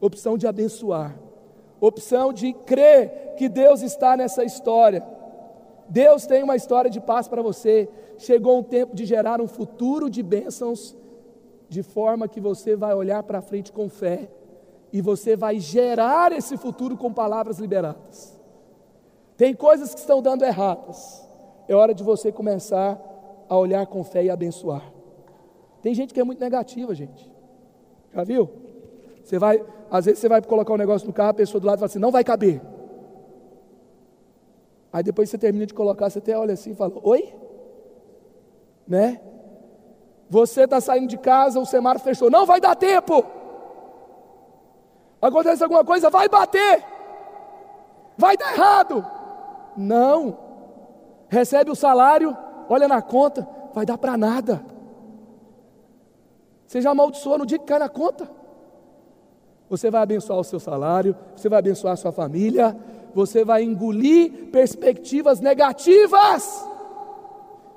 Opção 0.00 0.38
de 0.38 0.46
abençoar, 0.46 1.14
opção 1.78 2.32
de 2.32 2.52
crer 2.52 3.34
que 3.36 3.48
Deus 3.48 3.82
está 3.82 4.16
nessa 4.16 4.44
história 4.44 5.02
Deus 5.90 6.24
tem 6.24 6.44
uma 6.44 6.54
história 6.54 6.88
de 6.88 7.00
paz 7.00 7.26
para 7.26 7.42
você. 7.42 7.88
Chegou 8.16 8.60
um 8.60 8.62
tempo 8.62 8.94
de 8.94 9.04
gerar 9.04 9.40
um 9.40 9.48
futuro 9.48 10.08
de 10.08 10.22
bênçãos, 10.22 10.96
de 11.68 11.82
forma 11.82 12.28
que 12.28 12.40
você 12.40 12.76
vai 12.76 12.94
olhar 12.94 13.22
para 13.24 13.42
frente 13.42 13.72
com 13.72 13.88
fé 13.88 14.30
e 14.92 15.00
você 15.00 15.34
vai 15.36 15.58
gerar 15.58 16.30
esse 16.32 16.56
futuro 16.56 16.96
com 16.96 17.12
palavras 17.12 17.58
liberadas. 17.58 18.38
Tem 19.36 19.52
coisas 19.52 19.92
que 19.92 20.00
estão 20.00 20.22
dando 20.22 20.44
erradas. 20.44 21.28
É 21.66 21.74
hora 21.74 21.92
de 21.92 22.04
você 22.04 22.30
começar 22.30 23.00
a 23.48 23.56
olhar 23.56 23.84
com 23.86 24.04
fé 24.04 24.24
e 24.24 24.30
abençoar. 24.30 24.92
Tem 25.82 25.92
gente 25.92 26.14
que 26.14 26.20
é 26.20 26.24
muito 26.24 26.40
negativa, 26.40 26.94
gente. 26.94 27.30
Já 28.14 28.22
viu? 28.22 28.48
Você 29.24 29.38
vai, 29.38 29.64
às 29.90 30.04
vezes 30.04 30.20
você 30.20 30.28
vai 30.28 30.42
colocar 30.42 30.72
um 30.72 30.76
negócio 30.76 31.06
no 31.06 31.12
carro, 31.12 31.30
a 31.30 31.34
pessoa 31.34 31.60
do 31.60 31.66
lado 31.66 31.78
fala 31.78 31.86
assim: 31.86 31.98
não 31.98 32.10
vai 32.10 32.22
caber. 32.22 32.60
Aí 34.92 35.02
depois 35.02 35.30
você 35.30 35.38
termina 35.38 35.66
de 35.66 35.74
colocar, 35.74 36.10
você 36.10 36.18
até 36.18 36.36
olha 36.36 36.54
assim 36.54 36.72
e 36.72 36.74
fala: 36.74 36.92
oi? 37.02 37.32
Né? 38.86 39.20
Você 40.28 40.62
está 40.62 40.80
saindo 40.80 41.08
de 41.08 41.18
casa, 41.18 41.58
o 41.60 41.66
semáforo 41.66 42.04
fechou, 42.04 42.30
não 42.30 42.46
vai 42.46 42.60
dar 42.60 42.74
tempo. 42.74 43.24
Acontece 45.20 45.62
alguma 45.62 45.84
coisa, 45.84 46.08
vai 46.08 46.28
bater, 46.28 46.84
vai 48.16 48.36
dar 48.36 48.52
errado. 48.52 49.04
Não, 49.76 50.38
recebe 51.28 51.70
o 51.70 51.76
salário, 51.76 52.36
olha 52.68 52.88
na 52.88 53.02
conta, 53.02 53.46
vai 53.74 53.84
dar 53.84 53.98
para 53.98 54.16
nada. 54.16 54.64
Você 56.66 56.80
já 56.80 56.90
amaldiçoou 56.90 57.38
no 57.38 57.46
dia 57.46 57.58
que 57.58 57.64
cai 57.64 57.78
na 57.78 57.88
conta. 57.88 58.30
Você 59.68 59.90
vai 59.90 60.02
abençoar 60.02 60.38
o 60.38 60.44
seu 60.44 60.58
salário, 60.58 61.16
você 61.34 61.48
vai 61.48 61.58
abençoar 61.58 61.94
a 61.94 61.96
sua 61.96 62.12
família, 62.12 62.76
você 63.14 63.44
vai 63.44 63.62
engolir 63.62 64.50
perspectivas 64.50 65.40
negativas. 65.40 66.64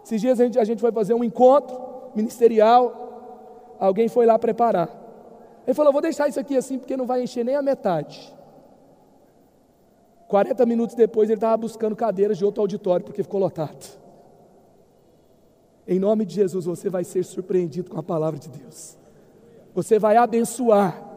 Esses 0.06 0.22
dias 0.22 0.40
a 0.40 0.44
gente, 0.44 0.60
a 0.60 0.64
gente 0.64 0.80
foi 0.80 0.92
fazer 0.92 1.14
um 1.14 1.24
encontro 1.24 1.78
ministerial, 2.16 3.76
alguém 3.80 4.08
foi 4.08 4.26
lá 4.26 4.38
preparar. 4.38 4.90
Ele 5.66 5.74
falou: 5.74 5.92
Vou 5.94 6.02
deixar 6.02 6.28
isso 6.28 6.40
aqui 6.40 6.58
assim 6.58 6.78
porque 6.78 6.98
não 6.98 7.06
vai 7.06 7.24
encher 7.24 7.44
nem 7.44 7.56
a 7.56 7.62
metade. 7.62 8.34
40 10.28 10.66
minutos 10.66 10.96
depois 10.96 11.30
ele 11.30 11.38
estava 11.38 11.56
buscando 11.58 11.96
cadeiras 11.96 12.38
de 12.38 12.46
outro 12.46 12.62
auditório 12.62 13.06
porque 13.06 13.24
ficou 13.24 13.40
lotado. 13.40 14.02
Em 15.88 16.00
nome 16.00 16.26
de 16.26 16.36
Jesus 16.36 16.66
você 16.66 16.90
vai 16.90 17.04
ser 17.04 17.24
surpreendido 17.24 17.90
com 17.90 18.00
a 18.00 18.04
palavra 18.04 18.40
de 18.40 18.50
Deus. 18.50 18.98
Você 19.76 20.00
vai 20.00 20.18
abençoar. 20.18 21.13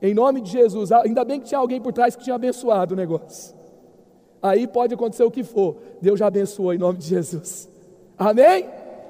Em 0.00 0.14
nome 0.14 0.40
de 0.40 0.50
Jesus, 0.50 0.92
ainda 0.92 1.24
bem 1.24 1.40
que 1.40 1.46
tinha 1.46 1.58
alguém 1.58 1.80
por 1.80 1.92
trás 1.92 2.14
que 2.14 2.22
tinha 2.22 2.36
abençoado 2.36 2.94
o 2.94 2.96
negócio. 2.96 3.56
Aí 4.40 4.66
pode 4.66 4.94
acontecer 4.94 5.24
o 5.24 5.30
que 5.30 5.42
for, 5.42 5.76
Deus 6.00 6.18
já 6.18 6.26
abençoou 6.26 6.72
em 6.72 6.78
nome 6.78 6.98
de 6.98 7.06
Jesus. 7.06 7.68
Amém? 8.16 8.68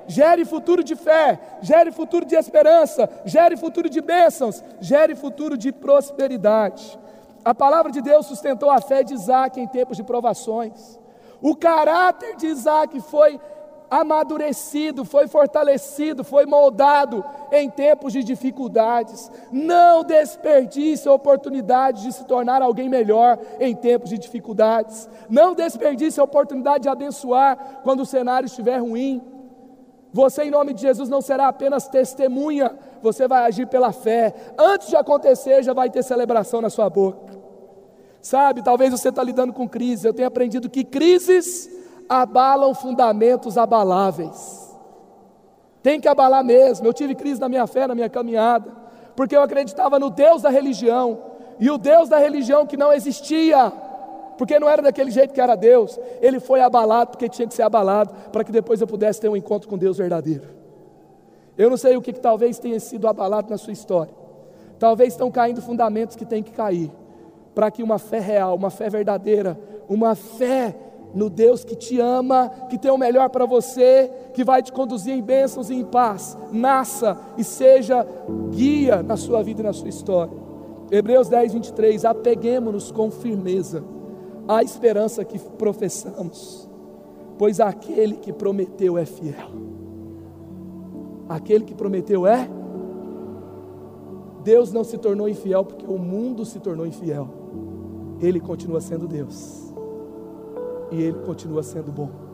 gere 0.08 0.46
futuro 0.46 0.82
de 0.82 0.96
fé, 0.96 1.38
gere 1.60 1.92
futuro 1.92 2.24
de 2.24 2.34
esperança, 2.34 3.08
gere 3.26 3.56
futuro 3.56 3.88
de 3.90 4.00
bênçãos, 4.00 4.64
gere 4.80 5.14
futuro 5.14 5.56
de 5.56 5.70
prosperidade. 5.70 6.98
A 7.44 7.54
palavra 7.54 7.92
de 7.92 8.00
Deus 8.00 8.26
sustentou 8.26 8.70
a 8.70 8.80
fé 8.80 9.04
de 9.04 9.14
Isaac 9.14 9.60
em 9.60 9.68
tempos 9.68 9.96
de 9.96 10.02
provações. 10.02 10.98
O 11.40 11.54
caráter 11.54 12.36
de 12.36 12.46
Isaac 12.46 12.98
foi 13.02 13.38
amadurecido, 13.90 15.04
foi 15.04 15.26
fortalecido, 15.26 16.22
foi 16.22 16.46
moldado 16.46 17.24
em 17.50 17.70
tempos 17.70 18.12
de 18.12 18.22
dificuldades. 18.22 19.30
Não 19.50 20.04
desperdice 20.04 21.08
a 21.08 21.12
oportunidade 21.12 22.02
de 22.02 22.12
se 22.12 22.24
tornar 22.24 22.62
alguém 22.62 22.88
melhor 22.88 23.38
em 23.58 23.74
tempos 23.74 24.10
de 24.10 24.18
dificuldades. 24.18 25.08
Não 25.28 25.54
desperdice 25.54 26.20
a 26.20 26.24
oportunidade 26.24 26.82
de 26.82 26.88
abençoar 26.88 27.80
quando 27.82 28.00
o 28.00 28.06
cenário 28.06 28.46
estiver 28.46 28.78
ruim. 28.78 29.22
Você, 30.12 30.44
em 30.44 30.50
nome 30.50 30.72
de 30.72 30.82
Jesus, 30.82 31.08
não 31.08 31.20
será 31.20 31.48
apenas 31.48 31.86
testemunha, 31.86 32.74
você 33.02 33.28
vai 33.28 33.44
agir 33.44 33.66
pela 33.66 33.92
fé. 33.92 34.34
Antes 34.58 34.88
de 34.88 34.96
acontecer, 34.96 35.62
já 35.62 35.72
vai 35.72 35.90
ter 35.90 36.02
celebração 36.02 36.60
na 36.60 36.70
sua 36.70 36.88
boca. 36.88 37.38
Sabe, 38.20 38.62
talvez 38.62 38.90
você 38.90 39.10
está 39.10 39.22
lidando 39.22 39.52
com 39.52 39.68
crise. 39.68 40.06
Eu 40.06 40.14
tenho 40.14 40.28
aprendido 40.28 40.68
que 40.68 40.82
crises 40.82 41.70
abalam 42.08 42.74
fundamentos 42.74 43.58
abaláveis. 43.58 44.68
Tem 45.82 46.00
que 46.00 46.08
abalar 46.08 46.44
mesmo. 46.44 46.86
Eu 46.86 46.92
tive 46.92 47.14
crise 47.14 47.40
na 47.40 47.48
minha 47.48 47.66
fé, 47.66 47.86
na 47.86 47.94
minha 47.94 48.08
caminhada, 48.08 48.70
porque 49.14 49.36
eu 49.36 49.42
acreditava 49.42 49.98
no 49.98 50.10
Deus 50.10 50.42
da 50.42 50.50
religião, 50.50 51.18
e 51.58 51.70
o 51.70 51.76
Deus 51.76 52.08
da 52.08 52.18
religião 52.18 52.66
que 52.66 52.76
não 52.76 52.92
existia, 52.92 53.72
porque 54.36 54.60
não 54.60 54.68
era 54.68 54.80
daquele 54.80 55.10
jeito 55.10 55.34
que 55.34 55.40
era 55.40 55.56
Deus, 55.56 55.98
ele 56.20 56.38
foi 56.38 56.60
abalado 56.60 57.10
porque 57.10 57.28
tinha 57.28 57.48
que 57.48 57.54
ser 57.54 57.62
abalado, 57.62 58.14
para 58.30 58.44
que 58.44 58.52
depois 58.52 58.80
eu 58.80 58.86
pudesse 58.86 59.20
ter 59.20 59.28
um 59.28 59.36
encontro 59.36 59.68
com 59.68 59.76
Deus 59.76 59.98
verdadeiro. 59.98 60.44
Eu 61.56 61.68
não 61.68 61.76
sei 61.76 61.96
o 61.96 62.00
que, 62.00 62.12
que 62.12 62.20
talvez 62.20 62.60
tenha 62.60 62.78
sido 62.78 63.08
abalado 63.08 63.50
na 63.50 63.58
sua 63.58 63.72
história, 63.72 64.14
talvez 64.78 65.14
estão 65.14 65.30
caindo 65.30 65.60
fundamentos 65.60 66.14
que 66.14 66.24
tem 66.24 66.42
que 66.42 66.52
cair, 66.52 66.92
para 67.54 67.72
que 67.72 67.82
uma 67.82 67.98
fé 67.98 68.20
real, 68.20 68.54
uma 68.54 68.70
fé 68.70 68.88
verdadeira, 68.88 69.58
uma 69.88 70.14
fé 70.14 70.76
no 71.14 71.30
Deus 71.30 71.64
que 71.64 71.74
te 71.74 72.00
ama, 72.00 72.50
que 72.68 72.78
tem 72.78 72.90
o 72.90 72.98
melhor 72.98 73.30
para 73.30 73.46
você, 73.46 74.10
que 74.34 74.44
vai 74.44 74.62
te 74.62 74.72
conduzir 74.72 75.14
em 75.14 75.22
bênçãos 75.22 75.70
e 75.70 75.74
em 75.74 75.84
paz, 75.84 76.36
nasça 76.52 77.18
e 77.36 77.44
seja 77.44 78.06
guia 78.50 79.02
na 79.02 79.16
sua 79.16 79.42
vida 79.42 79.60
e 79.60 79.64
na 79.64 79.72
sua 79.72 79.88
história. 79.88 80.36
Hebreus 80.90 81.28
10, 81.28 81.52
23, 81.52 82.04
apeguemos-nos 82.04 82.90
com 82.90 83.10
firmeza 83.10 83.84
a 84.46 84.62
esperança 84.62 85.24
que 85.24 85.38
professamos, 85.38 86.68
pois 87.36 87.60
aquele 87.60 88.16
que 88.16 88.32
prometeu 88.32 88.96
é 88.96 89.04
fiel. 89.04 89.68
Aquele 91.28 91.64
que 91.64 91.74
prometeu 91.74 92.26
é. 92.26 92.48
Deus 94.42 94.72
não 94.72 94.82
se 94.82 94.96
tornou 94.96 95.28
infiel 95.28 95.62
porque 95.62 95.84
o 95.84 95.98
mundo 95.98 96.46
se 96.46 96.58
tornou 96.58 96.86
infiel. 96.86 97.28
Ele 98.18 98.40
continua 98.40 98.80
sendo 98.80 99.06
Deus. 99.06 99.67
E 100.90 101.02
ele 101.02 101.18
continua 101.24 101.62
sendo 101.62 101.92
bom. 101.92 102.28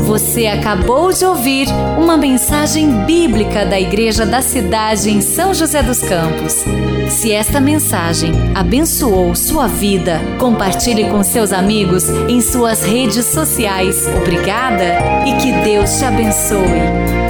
Você 0.00 0.46
acabou 0.46 1.12
de 1.12 1.24
ouvir 1.24 1.66
uma 1.98 2.16
mensagem 2.16 3.04
bíblica 3.04 3.64
da 3.64 3.80
Igreja 3.80 4.24
da 4.26 4.42
Cidade 4.42 5.10
em 5.10 5.20
São 5.20 5.54
José 5.54 5.82
dos 5.82 6.00
Campos. 6.00 6.64
Se 7.08 7.32
esta 7.32 7.58
mensagem 7.58 8.32
abençoou 8.54 9.34
sua 9.34 9.66
vida, 9.66 10.20
compartilhe 10.38 11.08
com 11.08 11.22
seus 11.24 11.52
amigos 11.52 12.08
em 12.28 12.40
suas 12.40 12.82
redes 12.84 13.24
sociais. 13.24 14.06
Obrigada 14.20 15.24
e 15.26 15.36
que 15.38 15.52
Deus 15.64 15.98
te 15.98 16.04
abençoe. 16.04 17.23